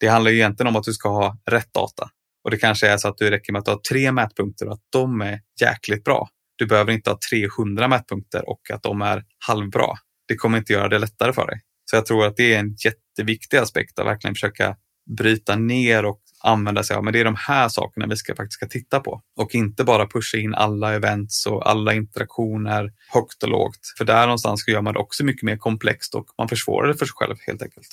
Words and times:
Det 0.00 0.08
handlar 0.08 0.30
egentligen 0.30 0.68
om 0.68 0.76
att 0.76 0.84
du 0.84 0.92
ska 0.92 1.08
ha 1.08 1.38
rätt 1.50 1.74
data. 1.74 2.10
Och 2.44 2.50
det 2.50 2.56
kanske 2.56 2.88
är 2.88 2.96
så 2.96 3.08
att 3.08 3.18
du 3.18 3.30
räcker 3.30 3.52
med 3.52 3.60
att 3.60 3.66
ha 3.66 3.80
tre 3.90 4.12
mätpunkter 4.12 4.66
och 4.66 4.72
att 4.72 4.82
de 4.90 5.20
är 5.20 5.40
jäkligt 5.60 6.04
bra. 6.04 6.28
Du 6.56 6.66
behöver 6.66 6.92
inte 6.92 7.10
ha 7.10 7.18
300 7.30 7.88
mätpunkter 7.88 8.48
och 8.48 8.70
att 8.70 8.82
de 8.82 9.02
är 9.02 9.24
halvbra. 9.46 9.86
Det 10.28 10.36
kommer 10.36 10.58
inte 10.58 10.72
göra 10.72 10.88
det 10.88 10.98
lättare 10.98 11.32
för 11.32 11.46
dig. 11.46 11.60
Så 11.90 11.96
jag 11.96 12.06
tror 12.06 12.26
att 12.26 12.36
det 12.36 12.54
är 12.54 12.58
en 12.58 12.76
jätteviktig 12.84 13.56
aspekt 13.56 13.98
att 13.98 14.06
verkligen 14.06 14.34
försöka 14.34 14.76
bryta 15.16 15.56
ner 15.56 16.04
och 16.04 16.20
använda 16.42 16.82
sig 16.82 16.96
av. 16.96 17.04
Men 17.04 17.12
det 17.12 17.20
är 17.20 17.24
de 17.24 17.36
här 17.38 17.68
sakerna 17.68 18.06
vi 18.06 18.16
ska 18.16 18.34
faktiskt 18.34 18.54
ska 18.54 18.66
titta 18.66 19.00
på 19.00 19.22
och 19.36 19.54
inte 19.54 19.84
bara 19.84 20.06
pusha 20.06 20.38
in 20.38 20.54
alla 20.54 20.94
events 20.94 21.46
och 21.46 21.70
alla 21.70 21.94
interaktioner 21.94 22.92
högt 23.12 23.42
och 23.42 23.48
lågt. 23.48 23.94
För 23.98 24.04
där 24.04 24.22
någonstans 24.26 24.68
gör 24.68 24.82
man 24.82 24.94
det 24.94 25.00
också 25.00 25.24
mycket 25.24 25.42
mer 25.42 25.56
komplext 25.56 26.14
och 26.14 26.26
man 26.38 26.48
försvårar 26.48 26.88
det 26.88 26.94
för 26.94 27.06
sig 27.06 27.14
själv 27.14 27.36
helt 27.46 27.62
enkelt. 27.62 27.88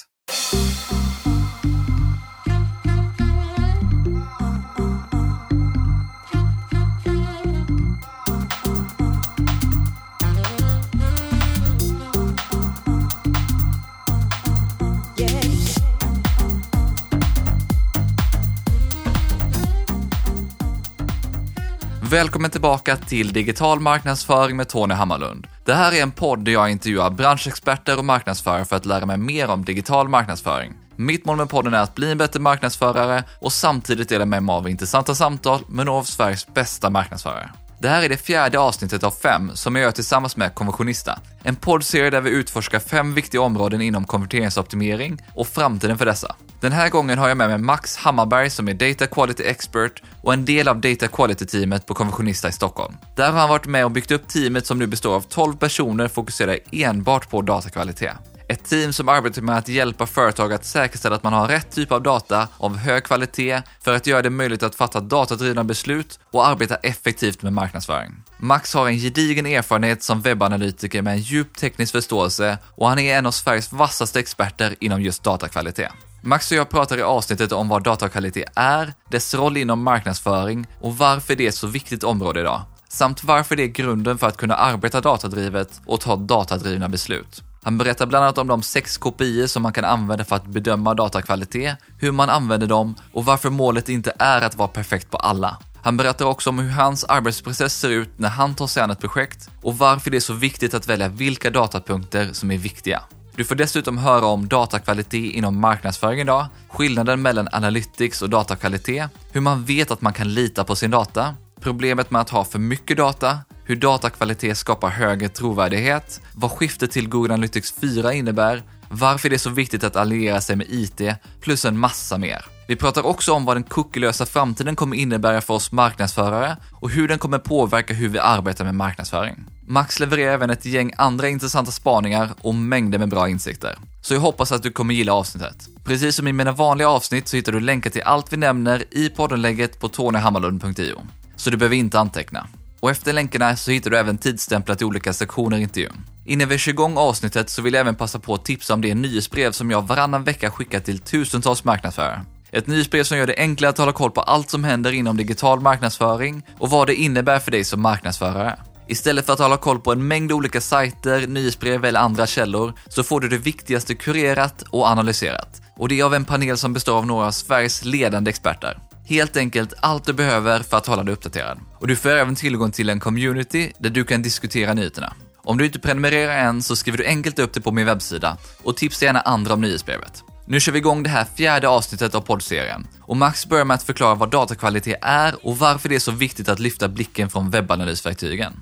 Välkommen 22.10 22.52
tillbaka 22.52 22.96
till 22.96 23.34
Digital 23.34 23.79
marknadsföring 23.79 24.57
med 24.57 24.70
Tony 24.70 24.93
Hammarlund. 24.93 25.47
Det 25.66 25.74
här 25.74 25.92
är 25.92 26.02
en 26.02 26.11
podd 26.11 26.46
där 26.46 26.52
jag 26.52 26.71
intervjuar 26.71 27.10
branschexperter 27.10 27.97
och 27.97 28.06
marknadsförare 28.06 28.66
för 28.66 28.75
att 28.75 28.86
lära 28.86 29.06
mig 29.06 29.18
mer 29.18 29.50
om 29.50 29.66
digital 29.66 30.07
marknadsföring. 30.07 30.74
Mitt 30.96 31.25
mål 31.25 31.38
med 31.38 31.50
podden 31.50 31.74
är 31.74 31.82
att 31.82 31.96
bli 31.96 32.11
en 32.11 32.17
bättre 32.17 32.39
marknadsförare 32.39 33.23
och 33.39 33.53
samtidigt 33.53 34.09
dela 34.09 34.25
med 34.25 34.44
mig 34.44 34.53
av 34.53 34.70
intressanta 34.70 35.16
samtal 35.16 35.61
med 35.67 35.86
några 35.86 35.99
av 35.99 36.03
Sveriges 36.03 36.47
bästa 36.47 36.89
marknadsförare. 36.89 37.49
Det 37.80 37.89
här 37.89 38.03
är 38.03 38.09
det 38.09 38.17
fjärde 38.17 38.59
avsnittet 38.59 39.03
av 39.03 39.11
fem 39.11 39.52
som 39.53 39.75
jag 39.75 39.83
gör 39.83 39.92
tillsammans 39.92 40.38
med 40.38 40.55
Konversionista. 40.55 41.19
En 41.44 41.55
poddserie 41.55 42.09
där 42.09 42.21
vi 42.21 42.30
utforskar 42.30 42.80
fem 42.80 43.14
viktiga 43.14 43.42
områden 43.42 43.81
inom 43.81 44.05
konverteringsoptimering 44.05 45.21
och 45.36 45.47
framtiden 45.47 45.97
för 45.97 46.05
dessa. 46.05 46.36
Den 46.59 46.72
här 46.72 46.89
gången 46.89 47.17
har 47.17 47.27
jag 47.27 47.38
med 47.38 47.50
mig 47.50 47.58
Max 47.58 47.97
Hammarberg 47.97 48.50
som 48.50 48.67
är 48.67 48.73
Data 48.73 49.08
Quality 49.08 49.44
Expert 49.44 50.03
och 50.22 50.33
en 50.33 50.45
del 50.45 50.67
av 50.67 50.81
Data 50.81 51.08
Quality-teamet 51.08 51.86
på 51.86 51.94
Konventionista 51.94 52.49
i 52.49 52.52
Stockholm. 52.52 52.95
Där 53.16 53.31
har 53.31 53.39
han 53.39 53.49
varit 53.49 53.66
med 53.66 53.86
och 53.86 53.91
byggt 53.91 54.11
upp 54.11 54.27
teamet 54.27 54.66
som 54.66 54.80
nu 54.80 54.88
består 54.88 55.16
av 55.16 55.22
12 55.22 55.58
personer 55.58 56.08
fokuserade 56.08 56.59
enbart 56.72 57.30
på 57.30 57.41
datakvalitet. 57.41 58.14
Ett 58.49 58.64
team 58.64 58.94
som 58.94 59.09
arbetar 59.09 59.41
med 59.41 59.58
att 59.58 59.67
hjälpa 59.67 60.05
företag 60.05 60.53
att 60.53 60.66
säkerställa 60.66 61.16
att 61.16 61.23
man 61.23 61.33
har 61.33 61.47
rätt 61.47 61.72
typ 61.72 61.91
av 61.91 62.03
data 62.03 62.47
av 62.58 62.77
hög 62.77 63.03
kvalitet 63.03 63.61
för 63.81 63.95
att 63.95 64.08
göra 64.08 64.21
det 64.21 64.30
möjligt 64.30 64.64
att 64.64 64.75
fatta 64.75 64.99
datadrivna 64.99 65.64
beslut 65.64 66.19
och 66.31 66.47
arbeta 66.47 66.75
effektivt 66.75 67.42
med 67.42 67.53
marknadsföring. 67.53 68.11
Max 68.38 68.73
har 68.73 68.88
en 68.88 68.97
gedigen 68.97 69.45
erfarenhet 69.45 70.03
som 70.03 70.21
webbanalytiker 70.21 71.02
med 71.02 71.14
en 71.14 71.21
djup 71.21 71.58
teknisk 71.58 71.92
förståelse 71.92 72.58
och 72.66 72.89
han 72.89 72.99
är 72.99 73.17
en 73.17 73.25
av 73.25 73.31
Sveriges 73.31 73.71
vassaste 73.71 74.19
experter 74.19 74.75
inom 74.80 75.02
just 75.02 75.23
datakvalitet. 75.23 75.92
Max 76.28 76.52
och 76.52 76.58
jag 76.58 76.70
pratar 76.70 76.97
i 76.97 77.02
avsnittet 77.02 77.52
om 77.52 77.70
vad 77.70 77.83
datakvalitet 77.83 78.50
är, 78.56 78.94
dess 79.09 79.33
roll 79.33 79.58
inom 79.58 79.83
marknadsföring 79.83 80.67
och 80.81 80.97
varför 80.97 81.36
det 81.36 81.44
är 81.44 81.47
ett 81.47 81.56
så 81.56 81.67
viktigt 81.67 82.03
område 82.03 82.39
idag. 82.39 82.61
Samt 82.89 83.23
varför 83.23 83.56
det 83.56 83.64
är 83.64 83.67
grunden 83.67 84.17
för 84.17 84.28
att 84.28 84.38
kunna 84.38 84.55
arbeta 84.55 85.02
datadrivet 85.02 85.81
och 85.86 86.02
ta 86.02 86.16
datadrivna 86.16 86.89
beslut. 86.89 87.44
Han 87.64 87.78
berättar 87.78 88.05
bland 88.05 88.25
annat 88.25 88.38
om 88.38 88.48
de 88.48 88.61
sex 88.61 88.98
KPI 88.98 89.48
som 89.48 89.64
man 89.64 89.73
kan 89.73 89.86
använda 89.86 90.25
för 90.25 90.36
att 90.36 90.45
bedöma 90.45 90.94
datakvalitet, 90.94 91.78
hur 92.00 92.11
man 92.11 92.30
använder 92.30 92.67
dem 92.67 92.95
och 93.14 93.25
varför 93.25 93.50
målet 93.50 93.89
inte 93.89 94.14
är 94.20 94.42
att 94.42 94.55
vara 94.55 94.67
perfekt 94.67 95.11
på 95.11 95.17
alla. 95.17 95.58
Han 95.83 95.98
berättar 95.98 96.25
också 96.25 96.50
om 96.50 96.59
hur 96.59 96.72
hans 96.72 97.03
arbetsprocess 97.03 97.80
ser 97.80 97.89
ut 97.89 98.20
när 98.20 98.30
han 98.30 98.55
tar 98.55 98.67
sig 98.67 98.83
an 98.83 98.92
ett 98.92 99.02
projekt 99.02 99.50
och 99.61 99.78
varför 99.78 100.11
det 100.11 100.17
är 100.17 100.21
så 100.21 100.33
viktigt 100.33 100.73
att 100.73 100.87
välja 100.87 101.08
vilka 101.08 101.49
datapunkter 101.49 102.30
som 102.33 102.52
är 102.52 102.58
viktiga. 102.58 103.02
Du 103.37 103.43
får 103.43 103.55
dessutom 103.55 103.98
höra 103.98 104.25
om 104.25 104.48
datakvalitet 104.48 105.36
inom 105.36 105.59
marknadsföring 105.59 106.20
idag, 106.20 106.45
skillnaden 106.70 107.21
mellan 107.21 107.48
analytics 107.52 108.21
och 108.21 108.30
datakvalitet, 108.30 109.09
hur 109.31 109.42
man 109.42 109.65
vet 109.65 109.92
att 109.92 110.02
man 110.02 110.14
kan 110.14 110.33
lita 110.33 110.64
på 110.64 110.75
sin 110.75 110.92
data, 110.92 111.36
problemet 111.61 112.11
med 112.11 112.21
att 112.21 112.30
ha 112.30 112.45
för 112.45 112.59
mycket 112.59 112.98
data, 112.98 113.39
hur 113.64 113.75
datakvalitet 113.75 114.58
skapar 114.58 114.89
högre 114.89 115.30
trovärdighet, 115.30 116.21
vad 116.36 116.52
skiftet 116.52 116.92
till 116.92 117.09
Google 117.09 117.33
Analytics 117.33 117.73
4 117.73 118.14
innebär, 118.14 118.64
varför 118.89 119.30
det 119.30 119.36
är 119.36 119.37
så 119.37 119.49
viktigt 119.49 119.83
att 119.83 119.95
alliera 119.95 120.42
sig 120.42 120.55
med 120.55 120.67
IT, 120.69 121.02
plus 121.42 121.65
en 121.65 121.80
massa 121.80 122.17
mer. 122.17 122.56
Vi 122.67 122.76
pratar 122.76 123.05
också 123.05 123.33
om 123.33 123.45
vad 123.45 123.55
den 123.55 123.64
cookielösa 123.64 124.26
framtiden 124.26 124.76
kommer 124.76 124.98
innebära 124.98 125.42
för 125.42 125.54
oss 125.54 125.72
marknadsförare 125.72 126.58
och 126.72 126.89
hur 126.89 127.08
den 127.08 127.20
kommer 127.20 127.39
påverka 127.39 127.94
hur 127.94 128.10
vi 128.10 128.20
arbetar 128.20 128.66
med 128.66 128.76
marknadsföring. 128.76 129.46
Max 129.68 130.00
levererar 130.00 130.34
även 130.34 130.50
ett 130.50 130.66
gäng 130.66 130.94
andra 130.98 131.30
intressanta 131.30 131.72
spaningar 131.72 132.30
och 132.42 132.56
mängder 132.56 133.00
med 133.00 133.10
bra 133.10 133.30
insikter. 133.30 133.78
Så 134.02 134.14
jag 134.14 134.22
hoppas 134.22 134.52
att 134.52 134.64
du 134.64 134.72
kommer 134.72 134.94
gilla 134.94 135.14
avsnittet. 135.14 135.68
Precis 135.84 136.16
som 136.16 136.28
i 136.28 136.34
mina 136.34 136.52
vanliga 136.52 136.90
avsnitt 136.90 137.28
så 137.28 137.36
hittar 137.36 137.52
du 137.52 137.60
länkar 137.60 137.90
till 137.90 138.02
allt 138.02 138.34
vi 138.34 138.38
nämner 138.38 138.84
i 138.92 139.10
poddenlägget 139.10 139.80
på 139.80 139.90
tonyhammarlund.io. 139.90 141.02
Så 141.36 141.50
du 141.50 141.58
behöver 141.58 141.76
inte 141.76 142.00
anteckna. 142.00 142.48
Och 142.80 142.92
efter 142.92 143.14
länkarna 143.14 143.56
så 143.56 143.72
hittar 143.72 143.90
du 143.90 143.98
även 143.98 144.18
tidsstämplar 144.18 144.76
till 144.76 144.86
olika 144.86 145.14
sektioner 145.14 145.58
i 145.58 145.62
intervjun. 145.62 146.06
Innan 146.26 146.50
vi 146.50 146.58
kör 146.58 146.72
igång 146.72 146.98
avsnittet 146.98 147.50
så 147.50 147.62
vill 147.62 147.74
jag 147.74 147.82
även 147.82 147.96
passa 147.96 148.20
på 148.20 148.34
att 148.34 148.46
tipsa 148.46 148.74
om 148.74 148.82
det 148.82 148.96
nyhetsbrev 148.96 149.52
som 149.52 149.72
jag 149.72 149.88
varannan 149.88 150.24
vecka 150.24 150.52
skickar 150.52 150.80
till 150.80 151.00
tusentals 151.00 151.64
marknadsförare. 151.64 152.22
Ett 152.52 152.68
nyhetsbrev 152.68 153.03
som 153.03 153.18
gör 153.18 153.28
det 153.28 153.35
enklare 153.38 153.69
att 153.69 153.78
hålla 153.78 153.91
koll 153.91 154.12
på 154.12 154.22
allt 154.22 154.50
som 154.50 154.63
händer 154.63 154.91
inom 154.91 155.18
digital 155.18 155.59
marknadsföring 155.59 156.44
och 156.59 156.69
vad 156.69 156.88
det 156.88 156.96
innebär 156.96 157.40
för 157.40 157.52
dig 157.52 157.63
som 157.63 157.81
marknadsförare. 157.81 158.59
Istället 158.88 159.25
för 159.25 159.34
att 159.34 159.40
hålla 159.40 159.58
koll 159.58 159.80
på 159.80 159.91
en 159.91 160.08
mängd 160.08 160.31
olika 160.31 160.62
sajter, 160.62 161.28
nyhetsbrev 161.28 161.86
eller 161.86 162.00
andra 162.00 162.28
källor 162.28 162.74
så 162.88 163.03
får 163.03 163.22
du 163.22 163.30
det 163.30 163.38
viktigaste 163.38 163.96
kurerat 163.96 164.63
och 164.69 164.88
analyserat. 164.88 165.62
Och 165.78 165.90
det 165.90 166.00
är 166.00 166.03
av 166.03 166.13
en 166.13 166.25
panel 166.25 166.57
som 166.57 166.74
består 166.74 166.97
av 166.97 167.06
några 167.06 167.28
av 167.28 167.31
Sveriges 167.31 167.86
ledande 167.86 168.30
experter. 168.30 168.78
Helt 169.06 169.38
enkelt 169.38 169.74
allt 169.80 170.06
du 170.06 170.13
behöver 170.13 170.59
för 170.59 170.78
att 170.78 170.88
hålla 170.88 171.03
dig 171.03 171.13
uppdaterad. 171.13 171.59
Och 171.80 171.88
du 171.88 171.96
får 171.96 172.09
även 172.09 172.36
tillgång 172.36 172.72
till 172.72 172.90
en 172.90 173.00
community 173.00 173.72
där 173.80 173.90
du 173.90 174.03
kan 174.03 174.22
diskutera 174.22 174.74
nyheterna. 174.74 175.13
Om 175.38 175.57
du 175.57 175.66
inte 175.66 175.80
prenumererar 175.80 176.38
än 176.38 176.63
så 176.63 176.75
skriver 176.75 176.97
du 176.97 177.06
enkelt 177.06 177.40
upp 177.40 177.53
det 177.53 177.62
på 177.62 177.72
min 177.72 177.86
webbsida 177.86 178.38
och 178.63 178.78
tipsa 178.78 179.06
gärna 179.06 179.22
andra 179.22 179.53
om 179.53 179.62
nyhetsbrevet. 179.62 180.24
Nu 180.50 180.59
kör 180.59 180.72
vi 180.72 180.78
igång 180.78 181.03
det 181.03 181.09
här 181.09 181.25
fjärde 181.25 181.68
avsnittet 181.68 182.16
av 182.16 182.22
poddserien. 182.22 182.88
Och 183.02 183.18
Max 183.18 183.46
börjar 183.46 183.66
med 183.66 183.75
att 183.75 183.84
förklara 183.84 184.16
vad 184.16 184.30
datakvalitet 184.30 185.00
är 185.02 185.46
och 185.46 185.58
varför 185.58 185.90
det 185.90 185.96
är 185.96 186.00
så 186.00 186.12
viktigt 186.12 186.50
att 186.50 186.59
lyfta 186.59 186.88
blicken 186.88 187.30
från 187.30 187.50
webbanalysverktygen. 187.50 188.53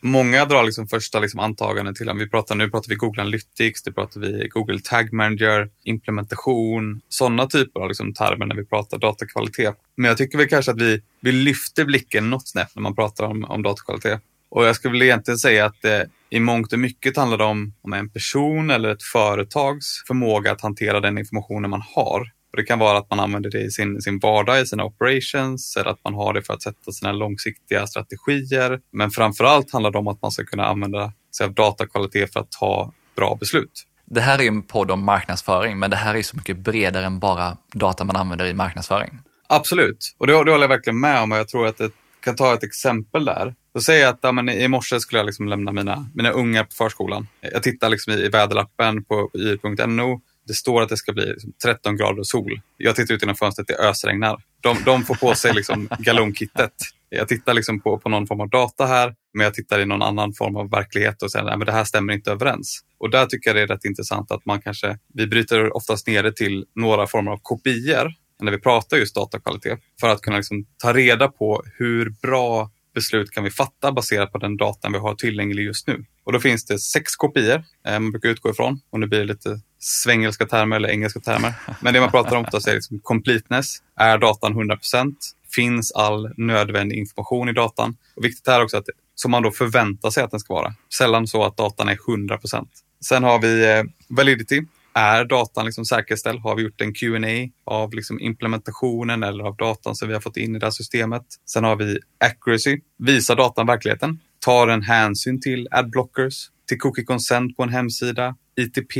Många 0.00 0.44
drar 0.44 0.64
liksom 0.64 0.88
första 0.88 1.20
liksom 1.20 1.40
antaganden 1.40 1.94
till 1.94 2.08
om 2.08 2.18
vi 2.18 2.28
pratar 2.28 2.54
nu 2.54 2.70
pratar 2.70 2.88
vi 2.88 2.94
Google 2.94 3.22
Analytics, 3.22 3.82
det 3.82 3.92
pratar 3.92 4.20
vi 4.20 4.48
Google 4.48 4.80
Tag 4.80 5.12
Manager, 5.12 5.70
implementation, 5.84 7.00
sådana 7.08 7.46
typer 7.46 7.80
av 7.80 7.88
liksom 7.88 8.14
termer 8.14 8.46
när 8.46 8.56
vi 8.56 8.64
pratar 8.64 8.98
datakvalitet. 8.98 9.76
Men 9.94 10.08
jag 10.08 10.16
tycker 10.16 10.38
väl 10.38 10.48
kanske 10.48 10.70
att 10.70 10.80
vi, 10.80 11.02
vi 11.20 11.32
lyfter 11.32 11.84
blicken 11.84 12.30
något 12.30 12.48
snett 12.48 12.74
när 12.74 12.82
man 12.82 12.94
pratar 12.94 13.24
om, 13.24 13.44
om 13.44 13.62
datakvalitet. 13.62 14.20
Och 14.50 14.64
jag 14.64 14.76
skulle 14.76 14.92
väl 14.92 15.02
egentligen 15.02 15.38
säga 15.38 15.66
att 15.66 15.82
det 15.82 16.08
i 16.30 16.40
mångt 16.40 16.72
och 16.72 16.78
mycket 16.78 17.16
handlar 17.16 17.40
om, 17.40 17.74
om 17.82 17.92
en 17.92 18.10
person 18.10 18.70
eller 18.70 18.88
ett 18.88 19.02
företags 19.02 19.86
förmåga 20.06 20.52
att 20.52 20.60
hantera 20.60 21.00
den 21.00 21.18
informationen 21.18 21.70
man 21.70 21.82
har. 21.94 22.20
Och 22.50 22.56
det 22.56 22.62
kan 22.62 22.78
vara 22.78 22.98
att 22.98 23.10
man 23.10 23.20
använder 23.20 23.50
det 23.50 23.60
i 23.60 23.70
sin, 23.70 24.02
sin 24.02 24.18
vardag, 24.18 24.60
i 24.60 24.66
sina 24.66 24.84
operations, 24.84 25.76
eller 25.76 25.90
att 25.90 26.04
man 26.04 26.14
har 26.14 26.32
det 26.32 26.42
för 26.42 26.54
att 26.54 26.62
sätta 26.62 26.92
sina 26.92 27.12
långsiktiga 27.12 27.86
strategier. 27.86 28.80
Men 28.92 29.10
framför 29.10 29.44
allt 29.44 29.72
handlar 29.72 29.90
det 29.90 29.98
om 29.98 30.08
att 30.08 30.22
man 30.22 30.30
ska 30.30 30.44
kunna 30.44 30.64
använda 30.64 31.12
sig 31.36 31.46
av 31.46 31.54
datakvalitet 31.54 32.32
för 32.32 32.40
att 32.40 32.50
ta 32.50 32.92
bra 33.16 33.36
beslut. 33.40 33.84
Det 34.04 34.20
här 34.20 34.40
är 34.40 34.48
en 34.48 34.62
podd 34.62 34.90
om 34.90 35.04
marknadsföring, 35.04 35.78
men 35.78 35.90
det 35.90 35.96
här 35.96 36.14
är 36.14 36.22
så 36.22 36.36
mycket 36.36 36.58
bredare 36.58 37.06
än 37.06 37.18
bara 37.18 37.56
data 37.72 38.04
man 38.04 38.16
använder 38.16 38.46
i 38.46 38.54
marknadsföring. 38.54 39.18
Absolut, 39.48 40.14
och 40.18 40.26
det, 40.26 40.32
det 40.32 40.38
håller 40.38 40.60
jag 40.60 40.68
verkligen 40.68 41.00
med 41.00 41.22
om 41.22 41.32
och 41.32 41.38
jag 41.38 41.48
tror 41.48 41.66
att 41.66 41.80
jag 41.80 41.90
kan 42.28 42.36
ta 42.36 42.54
ett 42.54 42.64
exempel 42.64 43.24
där. 43.24 43.54
Då 43.74 43.80
säger 43.80 44.02
jag 44.02 44.10
att 44.10 44.18
ja, 44.22 44.32
men 44.32 44.48
i 44.48 44.68
morse 44.68 45.00
skulle 45.00 45.18
jag 45.18 45.26
liksom 45.26 45.48
lämna 45.48 45.72
mina, 45.72 46.10
mina 46.14 46.30
ungar 46.30 46.64
på 46.64 46.70
förskolan. 46.70 47.26
Jag 47.40 47.62
tittar 47.62 47.88
liksom 47.88 48.12
i, 48.12 48.16
i 48.16 48.28
väderlappen 48.28 49.04
på, 49.04 49.28
på 49.28 49.38
yr.no 49.38 50.20
det 50.48 50.54
står 50.54 50.82
att 50.82 50.88
det 50.88 50.96
ska 50.96 51.12
bli 51.12 51.34
13 51.64 51.96
grader 51.96 52.18
och 52.18 52.26
sol. 52.26 52.60
Jag 52.76 52.96
tittar 52.96 53.14
ut 53.14 53.22
genom 53.22 53.36
fönstret, 53.36 53.68
det 53.68 53.74
ösregnar. 53.74 54.42
De, 54.60 54.76
de 54.84 55.04
får 55.04 55.14
på 55.14 55.34
sig 55.34 55.54
liksom 55.54 55.88
galonkittet. 55.98 56.72
Jag 57.08 57.28
tittar 57.28 57.54
liksom 57.54 57.80
på, 57.80 57.98
på 57.98 58.08
någon 58.08 58.26
form 58.26 58.40
av 58.40 58.48
data 58.50 58.86
här, 58.86 59.14
men 59.34 59.44
jag 59.44 59.54
tittar 59.54 59.80
i 59.80 59.86
någon 59.86 60.02
annan 60.02 60.34
form 60.34 60.56
av 60.56 60.70
verklighet 60.70 61.22
och 61.22 61.32
säger 61.32 61.46
att 61.46 61.66
det 61.66 61.72
här 61.72 61.84
stämmer 61.84 62.12
inte 62.12 62.30
överens. 62.30 62.80
Och 62.98 63.10
där 63.10 63.26
tycker 63.26 63.50
jag 63.50 63.56
det 63.56 63.62
är 63.62 63.66
rätt 63.66 63.84
intressant 63.84 64.30
att 64.30 64.46
man 64.46 64.62
kanske, 64.62 64.98
vi 65.14 65.26
bryter 65.26 65.76
oftast 65.76 66.06
ner 66.06 66.22
det 66.22 66.32
till 66.32 66.64
några 66.74 67.06
former 67.06 67.30
av 67.30 67.38
kopior 67.42 68.12
när 68.40 68.52
vi 68.52 68.58
pratar 68.58 68.96
just 68.96 69.14
datakvalitet 69.14 69.78
för 70.00 70.08
att 70.08 70.20
kunna 70.20 70.36
liksom 70.36 70.66
ta 70.76 70.92
reda 70.92 71.28
på 71.28 71.62
hur 71.78 72.10
bra 72.10 72.70
beslut 72.94 73.30
kan 73.30 73.44
vi 73.44 73.50
fatta 73.50 73.92
baserat 73.92 74.32
på 74.32 74.38
den 74.38 74.56
datan 74.56 74.92
vi 74.92 74.98
har 74.98 75.14
tillgänglig 75.14 75.64
just 75.64 75.86
nu. 75.86 76.04
Och 76.24 76.32
då 76.32 76.40
finns 76.40 76.64
det 76.64 76.78
sex 76.78 77.16
kopior 77.16 77.64
eh, 77.86 77.92
man 77.92 78.10
brukar 78.10 78.28
utgå 78.28 78.50
ifrån 78.50 78.80
och 78.90 79.00
nu 79.00 79.06
blir 79.06 79.18
det 79.18 79.24
lite 79.24 79.60
svengelska 79.78 80.46
termer 80.46 80.76
eller 80.76 80.88
engelska 80.88 81.20
termer. 81.20 81.54
Men 81.80 81.94
det 81.94 82.00
man 82.00 82.10
pratar 82.10 82.36
om 82.36 82.44
oftast 82.44 82.68
är 82.68 82.74
liksom 82.74 83.00
completeness. 83.00 83.76
Är 83.96 84.18
datan 84.18 84.54
100% 84.54 85.14
Finns 85.50 85.92
all 85.92 86.30
nödvändig 86.36 86.96
information 86.96 87.48
i 87.48 87.52
datan? 87.52 87.96
Och 88.16 88.24
viktigt 88.24 88.48
är 88.48 88.62
också 88.62 88.76
att 88.76 88.88
som 89.14 89.30
man 89.30 89.42
då 89.42 89.50
förväntar 89.50 90.10
sig 90.10 90.22
att 90.22 90.30
den 90.30 90.40
ska 90.40 90.54
vara. 90.54 90.74
Sällan 90.98 91.26
så 91.26 91.44
att 91.44 91.56
datan 91.56 91.88
är 91.88 91.96
100% 91.96 92.66
Sen 93.00 93.24
har 93.24 93.38
vi 93.38 93.70
eh, 93.70 93.84
validity. 94.08 94.62
Är 94.98 95.24
datan 95.24 95.64
liksom 95.64 95.84
säkerställd? 95.84 96.40
Har 96.40 96.56
vi 96.56 96.62
gjort 96.62 96.80
en 96.80 96.94
Q&A 96.94 97.48
av 97.64 97.94
liksom 97.94 98.20
implementationen 98.20 99.22
eller 99.22 99.44
av 99.44 99.56
datan 99.56 99.94
som 99.94 100.08
vi 100.08 100.14
har 100.14 100.20
fått 100.20 100.36
in 100.36 100.56
i 100.56 100.58
det 100.58 100.66
här 100.66 100.70
systemet? 100.70 101.22
Sen 101.46 101.64
har 101.64 101.76
vi 101.76 101.98
accuracy. 102.24 102.80
Visar 102.98 103.36
datan 103.36 103.66
verkligheten? 103.66 104.20
Tar 104.38 104.66
den 104.66 104.82
hänsyn 104.82 105.40
till 105.40 105.68
adblockers, 105.70 106.34
till 106.68 106.78
cookie 106.78 107.04
consent 107.04 107.56
på 107.56 107.62
en 107.62 107.68
hemsida, 107.68 108.36
ITP, 108.60 108.96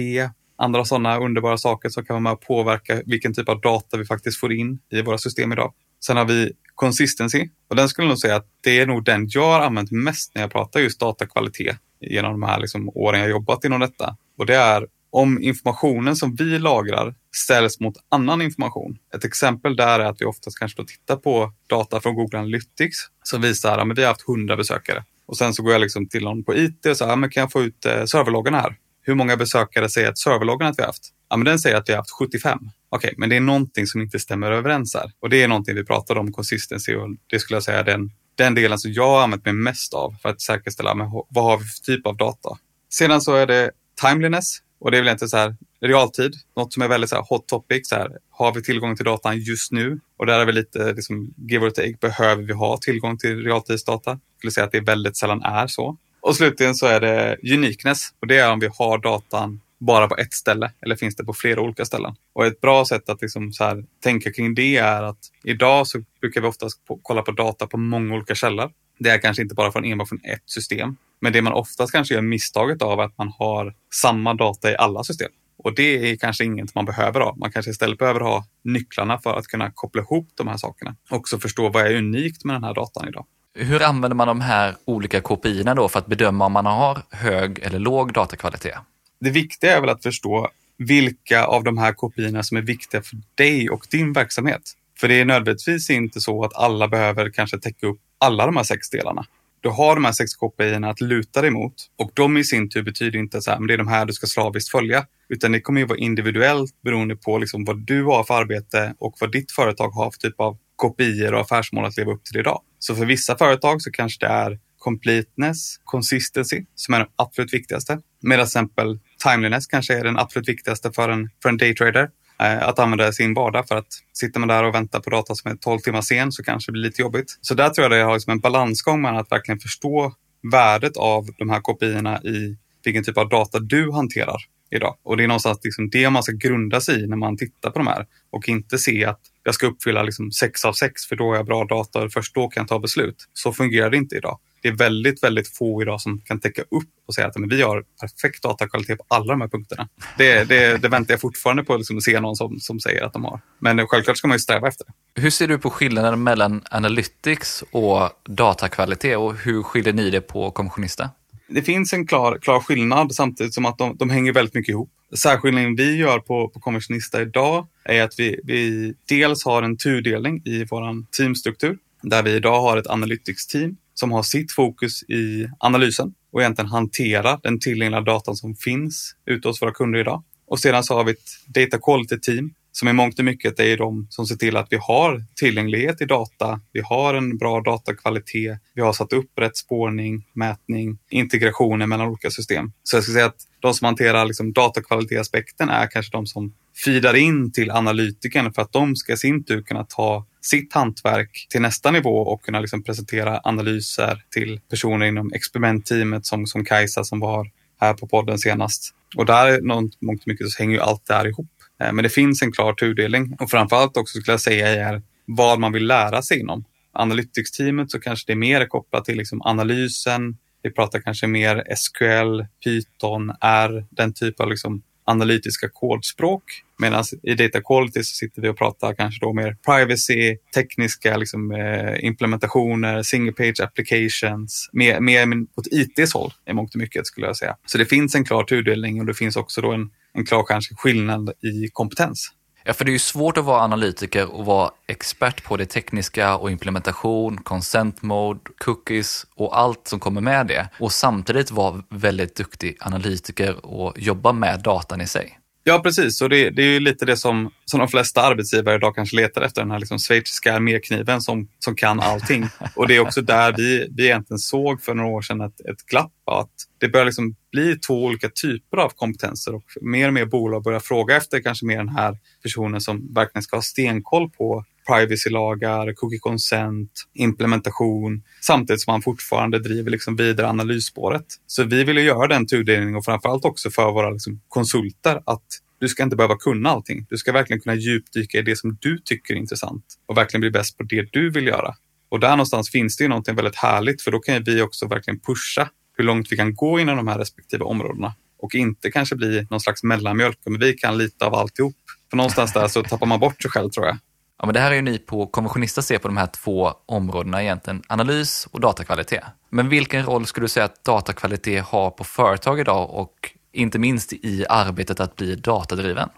andra 0.59 0.85
sådana 0.85 1.19
underbara 1.19 1.59
saker 1.59 1.89
som 1.89 2.05
kan 2.05 2.15
vara 2.15 2.21
med 2.21 2.33
och 2.33 2.41
påverka 2.41 3.03
vilken 3.07 3.35
typ 3.35 3.49
av 3.49 3.61
data 3.61 3.97
vi 3.97 4.05
faktiskt 4.05 4.41
får 4.41 4.53
in 4.53 4.79
i 4.93 5.03
våra 5.03 5.19
system 5.19 5.53
idag. 5.53 5.73
Sen 6.05 6.17
har 6.17 6.25
vi 6.25 6.53
consistency 6.75 7.49
och 7.71 7.77
den 7.77 7.89
skulle 7.89 8.05
jag 8.05 8.11
nog 8.11 8.19
säga 8.19 8.37
att 8.37 8.47
det 8.61 8.81
är 8.81 8.87
nog 8.87 9.05
den 9.05 9.27
jag 9.31 9.53
har 9.53 9.61
använt 9.61 9.91
mest 9.91 10.35
när 10.35 10.43
jag 10.43 10.51
pratar 10.51 10.81
just 10.81 11.01
datakvalitet 11.01 11.77
genom 12.01 12.33
de 12.33 12.43
här 12.43 12.61
liksom 12.61 12.89
åren 12.89 13.21
jag 13.21 13.31
jobbat 13.31 13.65
inom 13.65 13.81
detta. 13.81 14.17
Och 14.39 14.47
det 14.47 14.57
är 14.57 14.87
om 15.11 15.43
informationen 15.43 16.17
som 16.17 16.35
vi 16.35 16.59
lagrar 16.59 17.15
ställs 17.37 17.81
mot 17.81 17.95
annan 18.09 18.43
information. 18.43 18.99
Ett 19.15 19.25
exempel 19.25 19.77
där 19.77 20.01
är 20.01 20.05
att 20.05 20.21
vi 20.21 20.25
oftast 20.25 20.59
kanske 20.59 20.83
då 20.83 20.87
tittar 20.87 21.17
på 21.17 21.53
data 21.67 22.01
från 22.01 22.15
Google 22.15 22.39
Analytics 22.39 22.97
som 23.23 23.43
visar 23.43 23.79
att 23.79 23.99
vi 23.99 24.03
har 24.03 24.09
haft 24.09 24.29
100 24.29 24.57
besökare. 24.57 25.05
Och 25.27 25.37
sen 25.37 25.55
så 25.55 25.63
går 25.63 25.73
jag 25.73 25.81
liksom 25.81 26.09
till 26.09 26.25
någon 26.25 26.45
på 26.45 26.57
IT 26.57 26.87
och 26.87 26.97
säger, 26.97 27.17
men 27.17 27.31
kan 27.31 27.41
jag 27.41 27.53
få 27.53 27.63
ut 27.63 27.87
eh, 27.87 28.05
serverloggarna 28.05 28.61
här? 28.61 28.77
Hur 29.03 29.15
många 29.15 29.37
besökare 29.37 29.89
säger 29.89 30.09
att 30.09 30.19
serverloggarna 30.19 30.71
att 30.71 30.79
vi 30.79 30.83
har 30.83 30.89
haft? 30.89 31.13
Ja, 31.31 31.37
men 31.37 31.45
den 31.45 31.59
säger 31.59 31.77
att 31.77 31.89
vi 31.89 31.93
har 31.93 31.99
haft 31.99 32.11
75. 32.11 32.59
Okej, 32.59 33.09
okay, 33.09 33.15
men 33.19 33.29
det 33.29 33.37
är 33.37 33.41
någonting 33.41 33.87
som 33.87 34.01
inte 34.01 34.19
stämmer 34.19 34.51
överens 34.51 34.95
här. 34.95 35.13
Och 35.21 35.31
det 35.31 35.43
är 35.43 35.49
någonting 35.49 35.75
vi 35.75 35.85
pratar 35.85 36.19
om, 36.19 36.33
consistency, 36.33 36.95
och 36.95 37.09
det 37.27 37.39
skulle 37.39 37.57
jag 37.57 37.63
säga 37.63 37.79
är 37.79 37.85
den, 37.85 38.11
den 38.35 38.55
delen 38.55 38.79
som 38.79 38.93
jag 38.93 39.09
har 39.09 39.23
använt 39.23 39.45
mig 39.45 39.55
mest 39.55 39.95
av 39.95 40.15
för 40.23 40.29
att 40.29 40.41
säkerställa 40.41 40.95
men, 40.95 41.11
vad 41.11 41.45
har 41.45 41.59
vi 41.59 41.65
för 41.65 41.83
typ 41.83 42.07
av 42.07 42.17
data. 42.17 42.59
Sedan 42.91 43.21
så 43.21 43.35
är 43.35 43.47
det 43.47 43.71
timeliness 44.03 44.59
och 44.81 44.91
det 44.91 44.99
är 44.99 45.03
väl 45.03 45.13
inte 45.13 45.29
så 45.29 45.37
här 45.37 45.57
realtid, 45.81 46.35
något 46.57 46.73
som 46.73 46.83
är 46.83 46.89
väldigt 46.89 47.11
så 47.11 47.17
här 47.17 47.27
hot 47.29 47.49
topic. 47.49 47.89
Så 47.89 47.95
här, 47.95 48.19
har 48.31 48.55
vi 48.55 48.63
tillgång 48.63 48.97
till 48.97 49.05
datan 49.05 49.39
just 49.39 49.73
nu? 49.73 50.01
Och 50.17 50.27
där 50.27 50.41
är 50.41 50.47
vi 50.47 50.53
lite 50.53 50.93
liksom, 50.93 51.35
give 51.37 51.67
or 51.67 51.71
take. 51.71 51.97
Behöver 52.01 52.43
vi 52.43 52.53
ha 52.53 52.79
tillgång 52.79 53.19
till 53.19 53.45
realtidsdata? 53.45 54.11
Jag 54.11 54.21
skulle 54.39 54.51
säga 54.51 54.65
att 54.65 54.73
det 54.73 54.81
väldigt 54.81 55.17
sällan 55.17 55.43
är 55.43 55.67
så. 55.67 55.97
Och 56.21 56.37
slutligen 56.37 56.75
så 56.75 56.87
är 56.87 57.01
det 57.01 57.37
uniqueness 57.53 58.09
och 58.21 58.27
det 58.27 58.39
är 58.39 58.53
om 58.53 58.61
vi 58.61 58.69
har 58.79 58.99
datan 58.99 59.61
bara 59.79 60.09
på 60.09 60.17
ett 60.17 60.35
ställe 60.35 60.73
eller 60.81 60.97
finns 60.97 61.17
det 61.17 61.25
på 61.25 61.33
flera 61.33 61.61
olika 61.61 61.85
ställen? 61.85 62.15
Och 62.33 62.47
ett 62.47 62.61
bra 62.61 62.85
sätt 62.85 63.09
att 63.09 63.23
liksom 63.23 63.53
så 63.53 63.65
här, 63.65 63.85
tänka 64.03 64.33
kring 64.33 64.55
det 64.55 64.77
är 64.77 65.03
att 65.03 65.19
idag 65.45 65.87
så 65.87 66.03
brukar 66.21 66.41
vi 66.41 66.47
oftast 66.47 66.85
på, 66.85 67.01
kolla 67.03 67.23
på 67.23 67.33
data 67.33 67.67
på 67.67 67.77
många 67.77 68.15
olika 68.15 68.35
källor. 68.35 68.71
Det 68.99 69.11
är 69.11 69.19
kanske 69.19 69.43
inte 69.43 69.55
bara 69.55 69.73
från 69.73 69.85
enbart 69.85 70.09
från 70.09 70.21
ett 70.25 70.43
system, 70.47 70.97
men 71.21 71.33
det 71.33 71.43
man 71.43 71.53
oftast 71.53 71.93
kanske 71.93 72.15
gör 72.15 72.23
misstaget 72.23 72.83
av 72.83 73.01
är 73.01 73.05
att 73.05 73.19
man 73.19 73.33
har 73.39 73.75
samma 73.95 74.35
data 74.35 74.71
i 74.71 74.77
alla 74.77 75.05
system. 75.05 75.31
Och 75.59 75.75
det 75.75 76.11
är 76.11 76.17
kanske 76.17 76.45
inget 76.45 76.75
man 76.75 76.85
behöver 76.85 77.21
ha. 77.21 77.35
Man 77.37 77.53
kanske 77.53 77.71
istället 77.71 77.99
behöver 77.99 78.21
ha 78.21 78.45
nycklarna 78.65 79.19
för 79.19 79.35
att 79.35 79.47
kunna 79.47 79.71
koppla 79.71 80.03
ihop 80.03 80.29
de 80.35 80.49
här 80.49 80.57
sakerna. 80.57 80.97
Också 81.11 81.39
förstå 81.39 81.69
vad 81.69 81.87
är 81.87 81.97
unikt 81.97 82.45
med 82.45 82.57
den 82.57 82.65
här 82.65 82.75
datan 82.75 83.09
idag. 83.09 83.27
Hur 83.55 83.83
använder 83.83 84.15
man 84.15 84.29
de 84.29 84.41
här 84.41 84.77
olika 84.85 85.21
KPI 85.21 85.63
då 85.63 85.89
för 85.89 85.99
att 85.99 86.07
bedöma 86.07 86.47
om 86.47 86.53
man 86.53 86.67
har 86.67 87.03
hög 87.11 87.59
eller 87.59 87.79
låg 87.79 88.13
datakvalitet? 88.13 88.75
Det 89.21 89.31
viktiga 89.31 89.77
är 89.77 89.81
väl 89.81 89.91
att 89.91 90.03
förstå 90.03 90.49
vilka 90.79 91.45
av 91.45 91.65
de 91.65 91.79
här 91.79 91.93
KPI 91.93 92.43
som 92.43 92.57
är 92.57 92.63
viktiga 92.63 93.03
för 93.03 93.17
dig 93.35 93.71
och 93.71 93.87
din 93.91 94.13
verksamhet. 94.13 94.63
För 95.01 95.09
det 95.09 95.21
är 95.21 95.25
nödvändigtvis 95.25 95.91
inte 95.91 96.21
så 96.21 96.45
att 96.45 96.55
alla 96.55 96.89
behöver 96.89 97.31
kanske 97.31 97.59
täcka 97.59 97.87
upp 97.87 98.01
alla 98.19 98.47
de 98.47 98.57
här 98.57 98.65
sex 98.65 98.91
delarna. 98.91 99.27
Du 99.61 99.69
har 99.69 99.95
de 99.95 100.05
här 100.05 100.13
sex 100.13 100.35
KPI 100.35 100.75
att 100.75 101.01
luta 101.01 101.43
dig 101.43 101.51
mot 101.51 101.75
och 101.99 102.11
de 102.15 102.37
i 102.37 102.45
sin 102.45 102.71
tur 102.71 102.83
betyder 102.83 103.19
inte 103.19 103.43
så 103.43 103.51
här, 103.51 103.59
men 103.59 103.67
det 103.67 103.75
är 103.75 103.79
de 103.79 103.89
här 103.89 104.07
du 104.07 104.13
ska 104.13 104.27
slaviskt 104.27 104.71
följa, 104.71 105.07
utan 105.29 105.53
det 105.53 105.61
kommer 105.61 105.81
ju 105.81 105.87
vara 105.87 105.99
individuellt 105.99 106.83
beroende 106.85 107.17
på 107.17 107.39
liksom 107.39 107.65
vad 107.65 107.87
du 107.87 108.05
har 108.05 108.25
för 108.25 108.35
arbete 108.35 108.95
och 108.99 109.17
vad 109.21 109.33
ditt 109.33 109.53
företag 109.53 109.89
har 109.89 110.11
för 110.11 110.19
typ 110.19 110.41
av 110.41 110.59
kopior 110.77 111.35
och 111.35 111.41
affärsmål 111.41 111.85
att 111.85 111.97
leva 111.97 112.13
upp 112.13 112.25
till 112.25 112.41
idag. 112.41 112.63
Så 112.79 112.95
för 112.95 113.05
vissa 113.07 113.39
företag 113.39 113.83
så 113.83 113.91
kanske 113.91 114.27
det 114.27 114.33
är 114.33 114.59
completeness, 114.79 115.81
consistency 115.85 116.65
som 116.75 116.95
är 116.95 116.99
det 116.99 117.07
absolut 117.17 117.55
viktigaste. 117.55 118.01
Medan 118.23 118.47
till 118.47 118.49
exempel 118.49 118.99
timeliness 119.25 119.67
kanske 119.67 119.99
är 119.99 120.05
den 120.05 120.19
absolut 120.19 120.49
viktigaste 120.49 120.93
för 120.93 121.09
en, 121.09 121.31
för 121.43 121.49
en 121.49 121.57
daytrader. 121.57 122.11
Eh, 122.43 122.69
att 122.69 122.79
använda 122.79 123.13
sin 123.13 123.35
vardag 123.35 123.69
för 123.69 123.77
att 123.77 123.87
sitter 124.13 124.41
man 124.41 124.49
där 124.49 124.65
och 124.65 124.75
väntar 124.75 125.01
på 125.01 125.11
data 125.11 125.35
som 125.35 125.51
är 125.51 125.57
12 125.57 125.79
timmar 125.79 126.01
sen 126.01 126.33
så 126.33 126.43
kanske 126.43 126.69
det 126.69 126.73
blir 126.73 126.83
lite 126.83 127.03
jobbigt. 127.03 127.39
Så 127.41 127.55
där 127.55 127.69
tror 127.69 127.85
jag 127.85 127.91
det 127.91 128.05
har 128.05 128.15
liksom 128.15 128.33
en 128.33 128.41
balansgång 128.41 129.03
mellan 129.03 129.21
att 129.21 129.33
verkligen 129.33 129.59
förstå 129.59 130.13
värdet 130.53 130.97
av 130.97 131.27
de 131.39 131.51
här 131.51 131.61
kopiorna 131.61 132.23
i 132.23 132.57
vilken 132.85 133.05
typ 133.05 133.19
av 133.19 133.29
data 133.29 133.59
du 133.59 133.93
hanterar 133.93 134.37
idag. 134.71 134.97
Och 135.03 135.17
det 135.17 135.25
är 135.25 135.29
någonstans 135.29 135.59
liksom 135.63 135.91
det 135.91 136.11
man 136.11 136.23
ska 136.23 136.33
grunda 136.33 136.81
sig 136.81 137.05
i 137.05 137.07
när 137.07 137.17
man 137.17 137.37
tittar 137.37 137.71
på 137.71 137.79
de 137.79 137.87
här 137.87 138.07
och 138.31 138.49
inte 138.49 138.79
se 138.79 139.05
att 139.05 139.21
jag 139.45 139.55
ska 139.55 139.67
uppfylla 139.67 140.03
liksom 140.03 140.33
6 140.33 140.65
av 140.65 140.73
6 140.73 141.07
för 141.07 141.17
då 141.17 141.25
har 141.25 141.37
jag 141.37 141.47
bra 141.47 141.65
data 141.65 142.03
och 142.03 142.13
först 142.13 142.35
då 142.35 142.49
kan 142.49 142.61
jag 142.61 142.69
ta 142.69 142.79
beslut. 142.79 143.29
Så 143.33 143.53
fungerar 143.53 143.91
det 143.91 143.97
inte 143.97 144.17
idag 144.17 144.39
det 144.63 144.69
är 144.69 144.73
väldigt, 144.73 145.23
väldigt 145.23 145.49
få 145.49 145.83
idag 145.83 146.01
som 146.01 146.21
kan 146.21 146.41
täcka 146.41 146.63
upp 146.63 146.89
och 147.07 147.15
säga 147.15 147.27
att 147.27 147.37
men 147.37 147.49
vi 147.49 147.63
har 147.63 147.85
perfekt 148.01 148.43
datakvalitet 148.43 148.99
på 148.99 149.05
alla 149.09 149.33
de 149.33 149.41
här 149.41 149.49
punkterna. 149.49 149.89
Det, 150.19 150.45
det, 150.45 150.83
det 150.83 150.89
väntar 150.89 151.13
jag 151.13 151.21
fortfarande 151.21 151.65
på 151.65 151.77
liksom, 151.77 151.97
att 151.97 152.03
se 152.03 152.21
någon 152.21 152.37
som, 152.37 152.61
som 152.61 152.81
säger 152.81 153.03
att 153.03 153.13
de 153.13 153.25
har. 153.25 153.41
Men 153.59 153.87
självklart 153.87 154.17
ska 154.17 154.29
man 154.29 154.35
ju 154.35 154.41
sträva 154.41 154.69
efter 154.69 154.85
det. 154.87 155.21
Hur 155.21 155.31
ser 155.31 155.49
du 155.49 155.59
på 155.59 155.71
skillnaden 155.71 156.23
mellan 156.23 156.63
analytics 156.71 157.65
och 157.71 158.11
datakvalitet 158.29 159.17
och 159.17 159.37
hur 159.37 159.63
skiljer 159.63 159.93
ni 159.93 160.11
det 160.11 160.21
på 160.21 160.51
Kommissionista? 160.51 161.11
Det 161.49 161.63
finns 161.63 161.93
en 161.93 162.07
klar, 162.07 162.39
klar 162.39 162.61
skillnad 162.61 163.15
samtidigt 163.15 163.55
som 163.55 163.67
att 163.67 163.79
de, 163.79 163.97
de 163.97 164.11
hänger 164.11 164.33
väldigt 164.33 164.55
mycket 164.55 164.73
ihop. 164.73 164.91
Särskillnaden 165.17 165.77
vi 165.77 165.97
gör 165.97 166.19
på, 166.19 166.49
på 166.49 166.61
Kommissionista 166.61 167.23
idag 167.23 167.67
är 167.85 168.03
att 168.03 168.15
vi, 168.19 168.41
vi 168.45 168.95
dels 169.09 169.45
har 169.45 169.63
en 169.63 169.77
tudelning 169.77 170.43
i 170.45 170.65
vår 170.65 171.13
teamstruktur 171.17 171.79
där 172.03 172.23
vi 172.23 172.35
idag 172.35 172.61
har 172.61 172.77
ett 172.77 172.87
analytics-team 172.87 173.77
som 174.01 174.13
har 174.13 174.23
sitt 174.23 174.53
fokus 174.53 175.03
i 175.03 175.49
analysen 175.59 176.15
och 176.33 176.41
egentligen 176.41 176.71
hantera 176.71 177.41
den 177.43 177.61
tillgängliga 177.61 178.01
datan 178.01 178.37
som 178.37 178.55
finns 178.55 179.15
ute 179.27 179.49
hos 179.49 179.63
våra 179.63 179.73
kunder 179.73 179.99
idag. 179.99 180.23
Och 180.47 180.61
sedan 180.61 180.85
så 180.85 180.95
har 180.95 181.05
vi 181.05 181.13
ett 181.13 181.31
data 181.47 181.79
quality 181.79 182.19
team 182.21 182.55
som 182.79 182.89
i 182.89 182.93
mångt 182.93 183.19
och 183.19 183.25
mycket 183.25 183.61
är 183.61 183.77
de 183.77 184.07
som 184.11 184.27
ser 184.27 184.37
till 184.37 184.57
att 184.57 184.67
vi 184.71 184.77
har 184.81 185.25
tillgänglighet 185.35 186.01
i 186.01 186.05
data. 186.05 186.61
Vi 186.73 186.81
har 186.81 187.15
en 187.15 187.39
bra 187.39 187.61
datakvalitet. 187.61 188.59
Vi 188.75 188.83
har 188.83 188.93
satt 188.93 189.13
upp 189.13 189.39
rätt 189.39 189.57
spårning, 189.57 190.27
mätning, 190.33 190.99
integrationer 191.11 191.87
mellan 191.87 192.09
olika 192.09 192.31
system. 192.31 192.73
Så 192.83 192.97
jag 192.97 193.03
skulle 193.03 193.15
säga 193.15 193.27
att 193.27 193.47
de 193.61 193.75
som 193.75 193.85
hanterar 193.85 194.25
liksom 194.25 194.53
datakvalitetsaspekten 194.53 195.69
är 195.69 195.87
kanske 195.87 196.13
de 196.13 196.27
som 196.27 196.55
feedar 196.85 197.17
in 197.17 197.53
till 197.53 197.71
analytikern 197.71 198.53
för 198.53 198.63
att 198.63 198.73
de 198.73 198.97
ska 198.97 199.13
i 199.13 199.17
sin 199.17 199.45
tur 199.45 199.63
kunna 199.63 199.85
ta 199.85 200.27
sitt 200.41 200.73
hantverk 200.73 201.47
till 201.51 201.61
nästa 201.61 201.91
nivå 201.91 202.19
och 202.19 202.43
kunna 202.43 202.61
liksom 202.61 202.83
presentera 202.83 203.41
analyser 203.45 204.23
till 204.31 204.61
personer 204.71 205.07
inom 205.07 205.33
experimentteamet 205.33 206.27
som, 206.27 206.47
som 206.47 206.65
Kajsa 206.65 207.05
som 207.05 207.21
var 207.21 207.51
här 207.81 207.95
på 207.95 208.07
podden 208.07 208.39
senast. 208.39 208.95
Och 209.17 209.27
där, 209.27 209.61
mångt 209.61 209.95
och 210.01 210.29
mycket, 210.29 210.51
så 210.51 210.63
hänger 210.63 210.75
ju 210.75 210.81
allt 210.81 211.07
det 211.07 211.15
här 211.15 211.27
ihop. 211.27 211.47
Eh, 211.81 211.93
men 211.93 212.03
det 212.03 212.09
finns 212.09 212.43
en 212.43 212.53
klar 212.53 212.73
tudelning 212.73 213.37
och 213.41 213.51
framförallt 213.51 213.97
också 213.97 214.21
skulle 214.21 214.33
jag 214.33 214.41
säga 214.41 214.69
är 214.69 215.03
vad 215.25 215.61
man 215.61 215.73
vill 215.73 215.87
lära 215.87 216.23
sig 216.23 216.41
inom. 216.41 216.65
Analytics-teamet 216.93 217.91
så 217.91 218.01
kanske 218.01 218.25
det 218.27 218.33
är 218.33 218.37
mer 218.37 218.67
kopplat 218.67 219.05
till 219.05 219.17
liksom 219.17 219.43
analysen. 219.43 220.37
Vi 220.63 220.71
pratar 220.71 221.01
kanske 221.01 221.27
mer 221.27 221.65
SQL, 221.77 222.45
Python, 222.65 223.33
R, 223.41 223.87
den 223.91 224.15
typ 224.15 224.41
av 224.41 224.51
liksom 224.51 224.83
analytiska 225.09 225.69
kodspråk. 225.73 226.43
Medan 226.79 227.05
i 227.23 227.35
data 227.35 227.61
quality 227.63 228.03
så 228.03 228.15
sitter 228.15 228.43
vi 228.43 228.49
och 228.49 228.59
pratar 228.59 228.95
kanske 228.95 229.21
då 229.21 229.33
mer 229.33 229.57
privacy, 229.67 230.37
tekniska 230.55 231.17
liksom, 231.17 231.51
eh, 231.51 232.05
implementationer, 232.05 233.03
single 233.03 233.33
page 233.33 233.61
applications, 233.61 234.71
mer, 234.73 235.01
mer 235.01 235.47
åt 235.57 235.67
ITs 235.71 236.15
håll 236.15 236.33
i 236.47 236.53
mångt 236.53 236.75
och 236.75 236.81
mycket 236.81 237.07
skulle 237.07 237.27
jag 237.27 237.37
säga. 237.37 237.57
Så 237.67 237.79
det 237.79 237.87
finns 237.87 238.15
en 238.15 238.25
klar 238.25 238.45
tudelning 238.45 239.01
och 239.01 239.07
det 239.07 239.15
finns 239.15 239.37
också 239.37 239.61
då 239.61 239.73
en, 239.73 239.91
en 240.13 240.27
klar 240.27 240.45
kanske 240.45 240.75
skillnad 240.75 241.31
i 241.31 241.69
kompetens. 241.73 242.33
Ja, 242.65 242.75
för 242.75 242.85
det 242.85 242.91
är 242.91 242.93
ju 242.93 242.99
svårt 242.99 243.39
att 243.39 243.45
vara 243.45 243.63
analytiker 243.63 244.35
och 244.35 244.45
vara 244.45 244.71
expert 244.87 245.45
på 245.45 245.57
det 245.57 245.67
tekniska 245.67 246.37
och 246.37 246.51
implementation, 246.51 247.39
consent 247.39 248.03
mode, 248.03 248.41
cookies 248.59 249.27
och 249.35 249.59
allt 249.59 249.89
som 249.89 250.01
kommer 250.01 250.21
med 250.21 250.47
det. 250.47 250.69
Och 250.81 250.93
samtidigt 250.93 251.51
vara 251.51 251.83
väldigt 251.91 252.37
duktig 252.37 252.77
analytiker 252.81 253.67
och 253.67 253.99
jobba 253.99 254.33
med 254.33 254.61
datan 254.61 255.01
i 255.01 255.07
sig. 255.07 255.39
Ja, 255.69 255.79
precis. 255.79 256.23
Och 256.23 256.29
det, 256.29 256.51
det, 256.51 256.63
är 256.63 256.67
ju 256.67 256.81
lite 256.81 257.05
det 257.05 257.17
som, 257.17 257.51
som 257.65 257.81
de 257.81 257.89
flesta 257.89 258.23
arbetsgivare 258.23 258.75
idag 258.75 258.95
kanske 258.95 259.17
letar 259.17 259.43
efter, 259.43 259.63
den 259.63 259.71
här 259.71 259.79
liksom 259.79 259.99
schweiziska 259.99 260.55
armékniven 260.55 261.21
som, 261.21 261.49
som 261.59 261.75
kan 261.75 262.01
allting. 262.01 262.47
Och 262.77 262.89
det 262.89 262.97
är 262.97 263.01
också 263.01 263.23
där 263.23 263.55
vi, 263.57 263.89
vi 263.97 264.05
egentligen 264.05 264.39
såg 264.39 264.83
för 264.83 264.95
några 264.95 265.11
år 265.11 265.23
sedan 265.23 265.41
ett, 265.41 265.61
ett 265.61 265.87
glapp, 265.91 266.13
att 266.31 266.51
det 266.79 266.89
börjar 266.89 267.07
liksom 267.07 267.35
bli 267.53 267.79
två 267.79 268.05
olika 268.05 268.29
typer 268.29 268.77
av 268.77 268.89
kompetenser 268.97 269.55
och 269.55 269.65
mer 269.81 270.09
och 270.09 270.15
mer 270.15 270.27
bolag 270.27 270.63
börjar 270.63 270.81
fråga 270.81 271.17
efter 271.17 271.41
kanske 271.41 271.67
mer 271.67 271.77
den 271.77 271.89
här 271.89 272.19
personen 272.43 272.81
som 272.81 273.15
verkligen 273.15 273.43
ska 273.43 273.57
ha 273.57 273.63
stenkoll 273.63 274.31
på 274.31 274.65
Privacy-lagar, 274.89 275.93
cookie 275.95 276.19
consent, 276.19 276.91
implementation 277.15 278.23
samtidigt 278.41 278.81
som 278.81 278.93
man 278.93 279.03
fortfarande 279.03 279.59
driver 279.59 279.91
liksom 279.91 280.17
vidare 280.17 280.49
analysspåret. 280.49 281.27
Så 281.47 281.65
vi 281.65 281.85
vill 281.85 281.97
göra 281.97 282.27
den 282.27 282.47
tudelningen 282.47 282.97
och 282.97 283.05
framförallt 283.05 283.45
också 283.45 283.71
för 283.71 283.93
våra 283.93 284.11
liksom 284.11 284.41
konsulter 284.49 285.23
att 285.27 285.45
du 285.81 285.89
ska 285.89 286.03
inte 286.03 286.17
behöva 286.17 286.37
kunna 286.37 286.71
allting. 286.71 287.07
Du 287.09 287.17
ska 287.17 287.33
verkligen 287.33 287.61
kunna 287.61 287.75
djupdyka 287.75 288.39
i 288.39 288.43
det 288.43 288.57
som 288.57 288.77
du 288.81 288.99
tycker 288.99 289.35
är 289.35 289.39
intressant 289.39 289.85
och 290.07 290.17
verkligen 290.17 290.41
bli 290.41 290.51
bäst 290.51 290.79
på 290.79 290.83
det 290.83 291.09
du 291.13 291.31
vill 291.31 291.47
göra. 291.47 291.75
Och 292.09 292.21
där 292.21 292.31
någonstans 292.31 292.71
finns 292.71 292.97
det 292.97 293.05
ju 293.05 293.09
någonting 293.09 293.35
väldigt 293.35 293.57
härligt 293.57 294.03
för 294.03 294.11
då 294.11 294.19
kan 294.19 294.43
vi 294.45 294.63
också 294.63 294.87
verkligen 294.87 295.21
pusha 295.21 295.69
hur 295.97 296.05
långt 296.05 296.33
vi 296.33 296.37
kan 296.37 296.55
gå 296.55 296.81
inom 296.81 296.97
de 296.97 297.09
här 297.09 297.19
respektive 297.19 297.65
områdena 297.65 298.15
och 298.39 298.55
inte 298.55 298.91
kanske 298.91 299.17
bli 299.17 299.47
någon 299.51 299.61
slags 299.61 299.83
mellanmjölk, 299.83 300.39
men 300.45 300.61
vi 300.61 300.73
kan 300.73 300.99
lite 300.99 301.27
av 301.27 301.35
alltihop. 301.35 301.77
För 302.11 302.17
någonstans 302.17 302.53
där 302.53 302.69
så 302.69 302.83
tappar 302.83 303.07
man 303.07 303.21
bort 303.21 303.43
sig 303.43 303.51
själv 303.51 303.71
tror 303.71 303.87
jag. 303.87 303.99
Ja, 304.39 304.47
men 304.47 304.55
det 304.55 304.61
här 304.61 304.71
är 304.71 304.75
ju 304.75 304.83
ni 304.83 304.99
på 304.99 305.27
Konventionista 305.27 305.83
ser 305.83 305.99
på 305.99 306.09
de 306.09 306.17
här 306.17 306.27
två 306.27 306.73
områdena 306.87 307.43
egentligen, 307.43 307.83
analys 307.89 308.49
och 308.51 308.61
datakvalitet. 308.61 309.25
Men 309.51 309.69
vilken 309.69 310.05
roll 310.05 310.27
skulle 310.27 310.45
du 310.45 310.49
säga 310.49 310.65
att 310.65 310.85
datakvalitet 310.85 311.65
har 311.65 311.91
på 311.91 312.05
företag 312.05 312.61
idag 312.61 312.91
och 312.91 313.35
inte 313.53 313.79
minst 313.79 314.13
i 314.13 314.45
arbetet 314.49 315.01
att 315.01 315.17
bli 315.17 315.35
datadriven? 315.35 316.09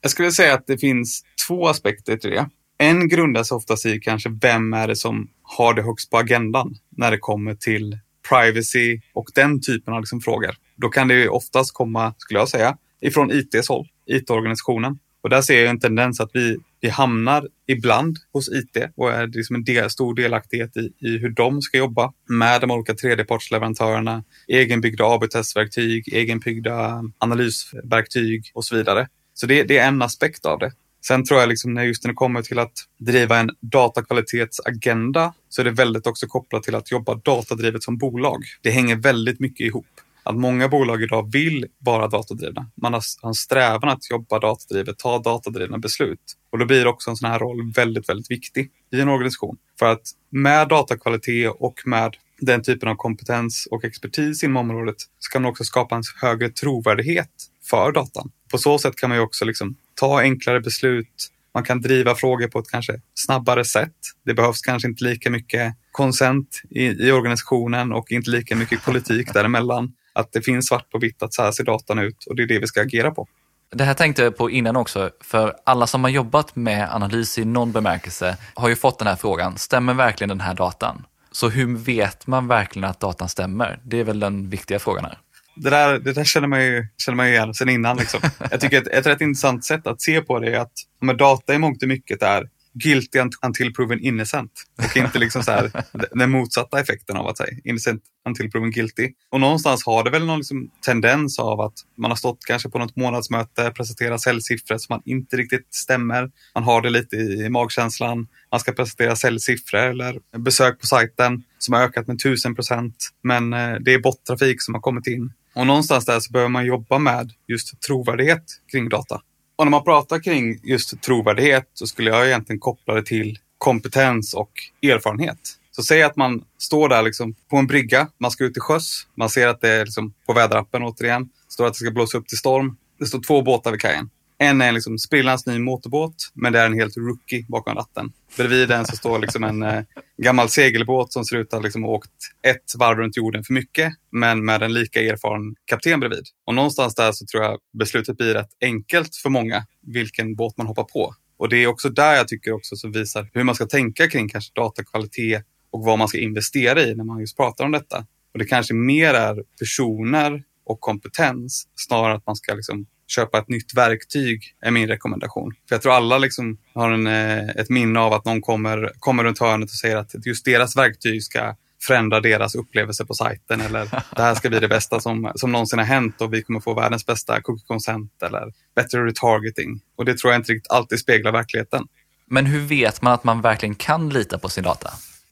Jag 0.00 0.10
skulle 0.10 0.32
säga 0.32 0.54
att 0.54 0.66
det 0.66 0.78
finns 0.78 1.22
två 1.46 1.68
aspekter 1.68 2.16
till 2.16 2.30
det. 2.30 2.48
En 2.78 3.08
grundas 3.08 3.52
oftast 3.52 3.86
i 3.86 4.00
kanske 4.00 4.30
vem 4.42 4.72
är 4.72 4.88
det 4.88 4.96
som 4.96 5.28
har 5.42 5.74
det 5.74 5.82
högst 5.82 6.10
på 6.10 6.18
agendan 6.18 6.74
när 6.96 7.10
det 7.10 7.18
kommer 7.18 7.54
till 7.54 7.98
privacy 8.28 9.00
och 9.14 9.26
den 9.34 9.60
typen 9.60 9.94
av 9.94 10.00
liksom 10.00 10.20
frågor. 10.20 10.54
Då 10.76 10.88
kan 10.88 11.08
det 11.08 11.14
ju 11.14 11.28
oftast 11.28 11.74
komma, 11.74 12.14
skulle 12.18 12.40
jag 12.40 12.48
säga, 12.48 12.76
ifrån 13.00 13.30
ITs 13.30 13.68
håll, 13.68 13.88
IT-organisationen. 14.06 14.98
Och 15.22 15.30
där 15.30 15.42
ser 15.42 15.60
jag 15.60 15.70
en 15.70 15.80
tendens 15.80 16.20
att 16.20 16.30
vi, 16.32 16.58
vi 16.80 16.88
hamnar 16.88 17.48
ibland 17.66 18.18
hos 18.32 18.48
IT 18.48 18.76
och 18.96 19.12
är 19.12 19.26
liksom 19.26 19.56
en 19.56 19.64
del, 19.64 19.90
stor 19.90 20.14
delaktighet 20.14 20.76
i, 20.76 20.92
i 20.98 21.18
hur 21.18 21.30
de 21.30 21.62
ska 21.62 21.78
jobba 21.78 22.12
med 22.28 22.60
de 22.60 22.70
olika 22.70 22.94
tredjepartsleverantörerna, 22.94 24.24
egenbyggda 24.48 25.04
AB-testverktyg, 25.04 26.14
egenbyggda 26.14 27.04
analysverktyg 27.18 28.50
och 28.54 28.64
så 28.64 28.76
vidare. 28.76 29.08
Så 29.34 29.46
det, 29.46 29.62
det, 29.62 29.78
är 29.78 29.88
en 29.88 30.02
aspekt 30.02 30.46
av 30.46 30.58
det. 30.58 30.72
Sen 31.06 31.24
tror 31.24 31.40
jag 31.40 31.48
liksom 31.48 31.74
när 31.74 31.84
just 31.84 32.04
när 32.04 32.08
det 32.08 32.14
kommer 32.14 32.42
till 32.42 32.58
att 32.58 32.72
driva 32.98 33.38
en 33.38 33.50
datakvalitetsagenda 33.60 35.34
så 35.48 35.60
är 35.62 35.64
det 35.64 35.70
väldigt 35.70 36.06
också 36.06 36.26
kopplat 36.26 36.62
till 36.62 36.74
att 36.74 36.90
jobba 36.90 37.14
datadrivet 37.14 37.82
som 37.82 37.98
bolag. 37.98 38.44
Det 38.62 38.70
hänger 38.70 38.96
väldigt 38.96 39.40
mycket 39.40 39.66
ihop 39.66 39.86
att 40.28 40.36
många 40.36 40.68
bolag 40.68 41.02
idag 41.02 41.32
vill 41.32 41.66
vara 41.78 42.08
datadrivna. 42.08 42.70
Man 42.74 42.92
har 42.92 43.02
en 43.22 43.34
strävan 43.34 43.88
att 43.88 44.10
jobba 44.10 44.38
datadrivet, 44.38 44.98
ta 44.98 45.18
datadrivna 45.18 45.78
beslut. 45.78 46.20
Och 46.50 46.58
då 46.58 46.64
blir 46.64 46.86
också 46.86 47.10
en 47.10 47.16
sån 47.16 47.30
här 47.30 47.38
roll 47.38 47.72
väldigt, 47.72 48.08
väldigt 48.08 48.30
viktig 48.30 48.70
i 48.92 49.00
en 49.00 49.08
organisation. 49.08 49.56
För 49.78 49.86
att 49.86 50.02
med 50.30 50.68
datakvalitet 50.68 51.52
och 51.58 51.74
med 51.84 52.16
den 52.40 52.62
typen 52.62 52.88
av 52.88 52.94
kompetens 52.94 53.68
och 53.70 53.84
expertis 53.84 54.44
inom 54.44 54.56
området 54.56 54.96
så 55.18 55.30
kan 55.32 55.42
man 55.42 55.50
också 55.50 55.64
skapa 55.64 55.96
en 55.96 56.02
högre 56.22 56.48
trovärdighet 56.48 57.30
för 57.70 57.92
datan. 57.92 58.30
På 58.50 58.58
så 58.58 58.78
sätt 58.78 58.96
kan 58.96 59.08
man 59.08 59.18
ju 59.18 59.24
också 59.24 59.44
liksom 59.44 59.76
ta 59.94 60.20
enklare 60.20 60.60
beslut. 60.60 61.28
Man 61.54 61.64
kan 61.64 61.80
driva 61.80 62.14
frågor 62.14 62.48
på 62.48 62.58
ett 62.58 62.70
kanske 62.70 63.00
snabbare 63.14 63.64
sätt. 63.64 63.96
Det 64.24 64.34
behövs 64.34 64.60
kanske 64.60 64.88
inte 64.88 65.04
lika 65.04 65.30
mycket 65.30 65.74
konsent 65.92 66.62
i, 66.70 66.84
i 66.84 67.12
organisationen 67.12 67.92
och 67.92 68.12
inte 68.12 68.30
lika 68.30 68.56
mycket 68.56 68.84
politik 68.84 69.32
däremellan 69.34 69.92
att 70.18 70.32
det 70.32 70.42
finns 70.42 70.68
svart 70.68 70.90
på 70.90 70.98
vitt 70.98 71.22
att 71.22 71.34
så 71.34 71.42
här 71.42 71.52
ser 71.52 71.64
datan 71.64 71.98
ut 71.98 72.24
och 72.26 72.36
det 72.36 72.42
är 72.42 72.46
det 72.46 72.58
vi 72.58 72.66
ska 72.66 72.80
agera 72.80 73.10
på. 73.10 73.28
Det 73.70 73.84
här 73.84 73.94
tänkte 73.94 74.22
jag 74.22 74.36
på 74.36 74.50
innan 74.50 74.76
också, 74.76 75.10
för 75.20 75.54
alla 75.64 75.86
som 75.86 76.04
har 76.04 76.10
jobbat 76.10 76.56
med 76.56 76.94
analys 76.94 77.38
i 77.38 77.44
någon 77.44 77.72
bemärkelse 77.72 78.36
har 78.54 78.68
ju 78.68 78.76
fått 78.76 78.98
den 78.98 79.08
här 79.08 79.16
frågan, 79.16 79.58
stämmer 79.58 79.94
verkligen 79.94 80.28
den 80.28 80.40
här 80.40 80.54
datan? 80.54 81.04
Så 81.30 81.48
hur 81.48 81.76
vet 81.76 82.26
man 82.26 82.48
verkligen 82.48 82.88
att 82.88 83.00
datan 83.00 83.28
stämmer? 83.28 83.80
Det 83.84 84.00
är 84.00 84.04
väl 84.04 84.20
den 84.20 84.50
viktiga 84.50 84.78
frågan 84.78 85.04
här. 85.04 85.18
Det 85.56 85.70
där, 85.70 85.98
det 85.98 86.12
där 86.12 86.24
känner 86.24 86.48
man 86.48 86.64
ju, 86.64 86.86
känner 86.98 87.16
man 87.16 87.26
ju 87.28 87.32
igen 87.32 87.54
sedan 87.54 87.68
innan. 87.68 87.96
Liksom. 87.96 88.20
Jag 88.50 88.60
tycker 88.60 88.78
ett, 88.82 88.88
ett 88.88 89.06
rätt 89.06 89.20
intressant 89.20 89.64
sätt 89.64 89.86
att 89.86 90.02
se 90.02 90.20
på 90.20 90.38
det 90.38 90.54
är 90.54 90.58
att 90.58 90.72
med 91.00 91.16
data 91.16 91.54
i 91.54 91.58
mångt 91.58 91.82
och 91.82 91.88
mycket 91.88 92.22
är 92.22 92.48
guilty 92.78 93.18
until 93.42 93.74
proven 93.74 94.00
innocent. 94.00 94.52
Och 94.78 94.96
inte 94.96 95.18
liksom 95.18 95.42
så 95.42 95.50
här, 95.50 95.70
den 96.18 96.30
motsatta 96.30 96.80
effekten 96.80 97.16
av 97.16 97.26
att 97.26 97.36
säga 97.36 97.58
innocent 97.64 98.02
until 98.28 98.50
proven 98.50 98.70
guilty. 98.70 99.12
Och 99.30 99.40
någonstans 99.40 99.86
har 99.86 100.04
det 100.04 100.10
väl 100.10 100.26
någon 100.26 100.38
liksom 100.38 100.70
tendens 100.86 101.38
av 101.38 101.60
att 101.60 101.74
man 101.96 102.10
har 102.10 102.16
stått 102.16 102.44
kanske 102.44 102.68
på 102.68 102.78
något 102.78 102.96
månadsmöte, 102.96 103.70
presenterat 103.70 104.20
säljsiffror 104.20 104.78
som 104.78 104.94
man 104.94 105.02
inte 105.04 105.36
riktigt 105.36 105.74
stämmer. 105.74 106.30
Man 106.54 106.64
har 106.64 106.82
det 106.82 106.90
lite 106.90 107.16
i 107.16 107.48
magkänslan. 107.48 108.28
Man 108.50 108.60
ska 108.60 108.72
presentera 108.72 109.16
säljsiffror 109.16 109.80
eller 109.80 110.20
besök 110.38 110.80
på 110.80 110.86
sajten 110.86 111.42
som 111.58 111.74
har 111.74 111.82
ökat 111.82 112.06
med 112.06 112.14
1000 112.14 112.54
procent. 112.54 113.10
Men 113.22 113.52
eh, 113.52 113.74
det 113.80 113.94
är 113.94 113.98
bottrafik 113.98 114.62
som 114.62 114.74
har 114.74 114.80
kommit 114.80 115.06
in. 115.06 115.32
Och 115.54 115.66
någonstans 115.66 116.04
där 116.04 116.20
så 116.20 116.32
behöver 116.32 116.48
man 116.48 116.66
jobba 116.66 116.98
med 116.98 117.32
just 117.48 117.80
trovärdighet 117.80 118.44
kring 118.72 118.88
data. 118.88 119.20
Och 119.58 119.66
när 119.66 119.70
man 119.70 119.84
pratar 119.84 120.18
kring 120.18 120.60
just 120.62 121.02
trovärdighet 121.02 121.70
så 121.74 121.86
skulle 121.86 122.10
jag 122.10 122.26
egentligen 122.26 122.60
koppla 122.60 122.94
det 122.94 123.02
till 123.02 123.38
kompetens 123.58 124.34
och 124.34 124.50
erfarenhet. 124.82 125.38
Så 125.70 125.82
säg 125.82 126.02
att 126.02 126.16
man 126.16 126.44
står 126.58 126.88
där 126.88 127.02
liksom 127.02 127.34
på 127.50 127.56
en 127.56 127.66
brygga, 127.66 128.08
man 128.18 128.30
ska 128.30 128.44
ut 128.44 128.52
till 128.52 128.62
sjöss, 128.62 129.06
man 129.14 129.30
ser 129.30 129.48
att 129.48 129.60
det 129.60 129.68
är 129.68 129.84
liksom 129.84 130.14
på 130.26 130.32
väderappen 130.32 130.82
återigen, 130.82 131.28
står 131.48 131.66
att 131.66 131.72
det 131.72 131.78
ska 131.78 131.90
blåsa 131.90 132.18
upp 132.18 132.28
till 132.28 132.38
storm. 132.38 132.76
Det 132.98 133.06
står 133.06 133.20
två 133.20 133.42
båtar 133.42 133.70
vid 133.70 133.80
kajen. 133.80 134.10
En 134.40 134.60
är 134.60 134.68
en 134.68 134.74
liksom 134.74 134.98
sprillans 134.98 135.46
ny 135.46 135.58
motorbåt, 135.58 136.30
men 136.34 136.52
det 136.52 136.60
är 136.60 136.66
en 136.66 136.74
helt 136.74 136.96
rookie 136.96 137.44
bakom 137.48 137.74
ratten. 137.74 138.12
Bredvid 138.36 138.68
den 138.68 138.86
så 138.86 138.96
står 138.96 139.18
liksom 139.18 139.44
en 139.44 139.62
eh, 139.62 139.82
gammal 140.22 140.48
segelbåt 140.48 141.12
som 141.12 141.24
ser 141.24 141.36
ut 141.36 141.46
att 141.46 141.52
ha 141.52 141.60
liksom 141.60 141.84
åkt 141.84 142.10
ett 142.46 142.74
varv 142.78 142.98
runt 142.98 143.16
jorden 143.16 143.44
för 143.44 143.54
mycket, 143.54 143.92
men 144.12 144.44
med 144.44 144.62
en 144.62 144.72
lika 144.72 145.02
erfaren 145.02 145.54
kapten 145.64 146.00
bredvid. 146.00 146.24
Och 146.46 146.54
någonstans 146.54 146.94
där 146.94 147.12
så 147.12 147.26
tror 147.26 147.42
jag 147.44 147.58
beslutet 147.78 148.16
blir 148.16 148.34
rätt 148.34 148.50
enkelt 148.60 149.16
för 149.16 149.30
många, 149.30 149.66
vilken 149.82 150.34
båt 150.34 150.56
man 150.56 150.66
hoppar 150.66 150.84
på. 150.84 151.14
Och 151.38 151.48
det 151.48 151.56
är 151.56 151.66
också 151.66 151.88
där 151.88 152.14
jag 152.14 152.28
tycker 152.28 152.52
också 152.52 152.76
som 152.76 152.92
visar 152.92 153.30
hur 153.32 153.44
man 153.44 153.54
ska 153.54 153.66
tänka 153.66 154.08
kring 154.08 154.28
kanske 154.28 154.52
datakvalitet 154.54 155.44
och 155.70 155.84
vad 155.84 155.98
man 155.98 156.08
ska 156.08 156.18
investera 156.18 156.82
i 156.82 156.94
när 156.94 157.04
man 157.04 157.20
just 157.20 157.36
pratar 157.36 157.64
om 157.64 157.72
detta. 157.72 158.06
Och 158.32 158.38
det 158.38 158.44
kanske 158.44 158.74
mer 158.74 159.14
är 159.14 159.42
personer 159.58 160.42
och 160.64 160.80
kompetens 160.80 161.68
snarare 161.74 162.14
att 162.14 162.26
man 162.26 162.36
ska 162.36 162.54
liksom 162.54 162.86
köpa 163.08 163.38
ett 163.38 163.48
nytt 163.48 163.74
verktyg 163.74 164.42
är 164.60 164.70
min 164.70 164.88
rekommendation. 164.88 165.54
För 165.68 165.74
jag 165.74 165.82
tror 165.82 165.92
alla 165.92 166.18
liksom 166.18 166.58
har 166.74 166.90
en, 166.90 167.06
eh, 167.06 167.48
ett 167.48 167.70
minne 167.70 168.00
av 168.00 168.12
att 168.12 168.24
någon 168.24 168.40
kommer, 168.40 168.92
kommer 168.98 169.24
runt 169.24 169.38
hörnet 169.38 169.70
och 169.70 169.76
säger 169.76 169.96
att 169.96 170.26
just 170.26 170.44
deras 170.44 170.76
verktyg 170.76 171.22
ska 171.22 171.56
förändra 171.82 172.20
deras 172.20 172.54
upplevelse 172.54 173.04
på 173.04 173.14
sajten 173.14 173.60
eller 173.60 173.84
det 174.16 174.22
här 174.22 174.34
ska 174.34 174.48
bli 174.48 174.60
det 174.60 174.68
bästa 174.68 175.00
som, 175.00 175.32
som 175.34 175.52
någonsin 175.52 175.78
har 175.78 175.86
hänt 175.86 176.20
och 176.20 176.34
vi 176.34 176.42
kommer 176.42 176.60
få 176.60 176.74
världens 176.74 177.06
bästa 177.06 177.40
cookie 177.42 177.66
consent 177.66 178.22
eller 178.22 178.52
bättre 178.76 179.06
retargeting. 179.06 179.80
Och 179.96 180.04
det 180.04 180.18
tror 180.18 180.32
jag 180.32 180.40
inte 180.40 180.52
riktigt 180.52 180.72
alltid 180.72 180.98
speglar 180.98 181.32
verkligheten. 181.32 181.86
Men 182.30 182.46
hur 182.46 182.60
vet 182.60 183.02
man 183.02 183.12
att 183.12 183.24
man 183.24 183.40
verkligen 183.40 183.74
kan 183.74 184.08
lita 184.08 184.38
på 184.38 184.48
sin 184.48 184.64
data? 184.64 184.90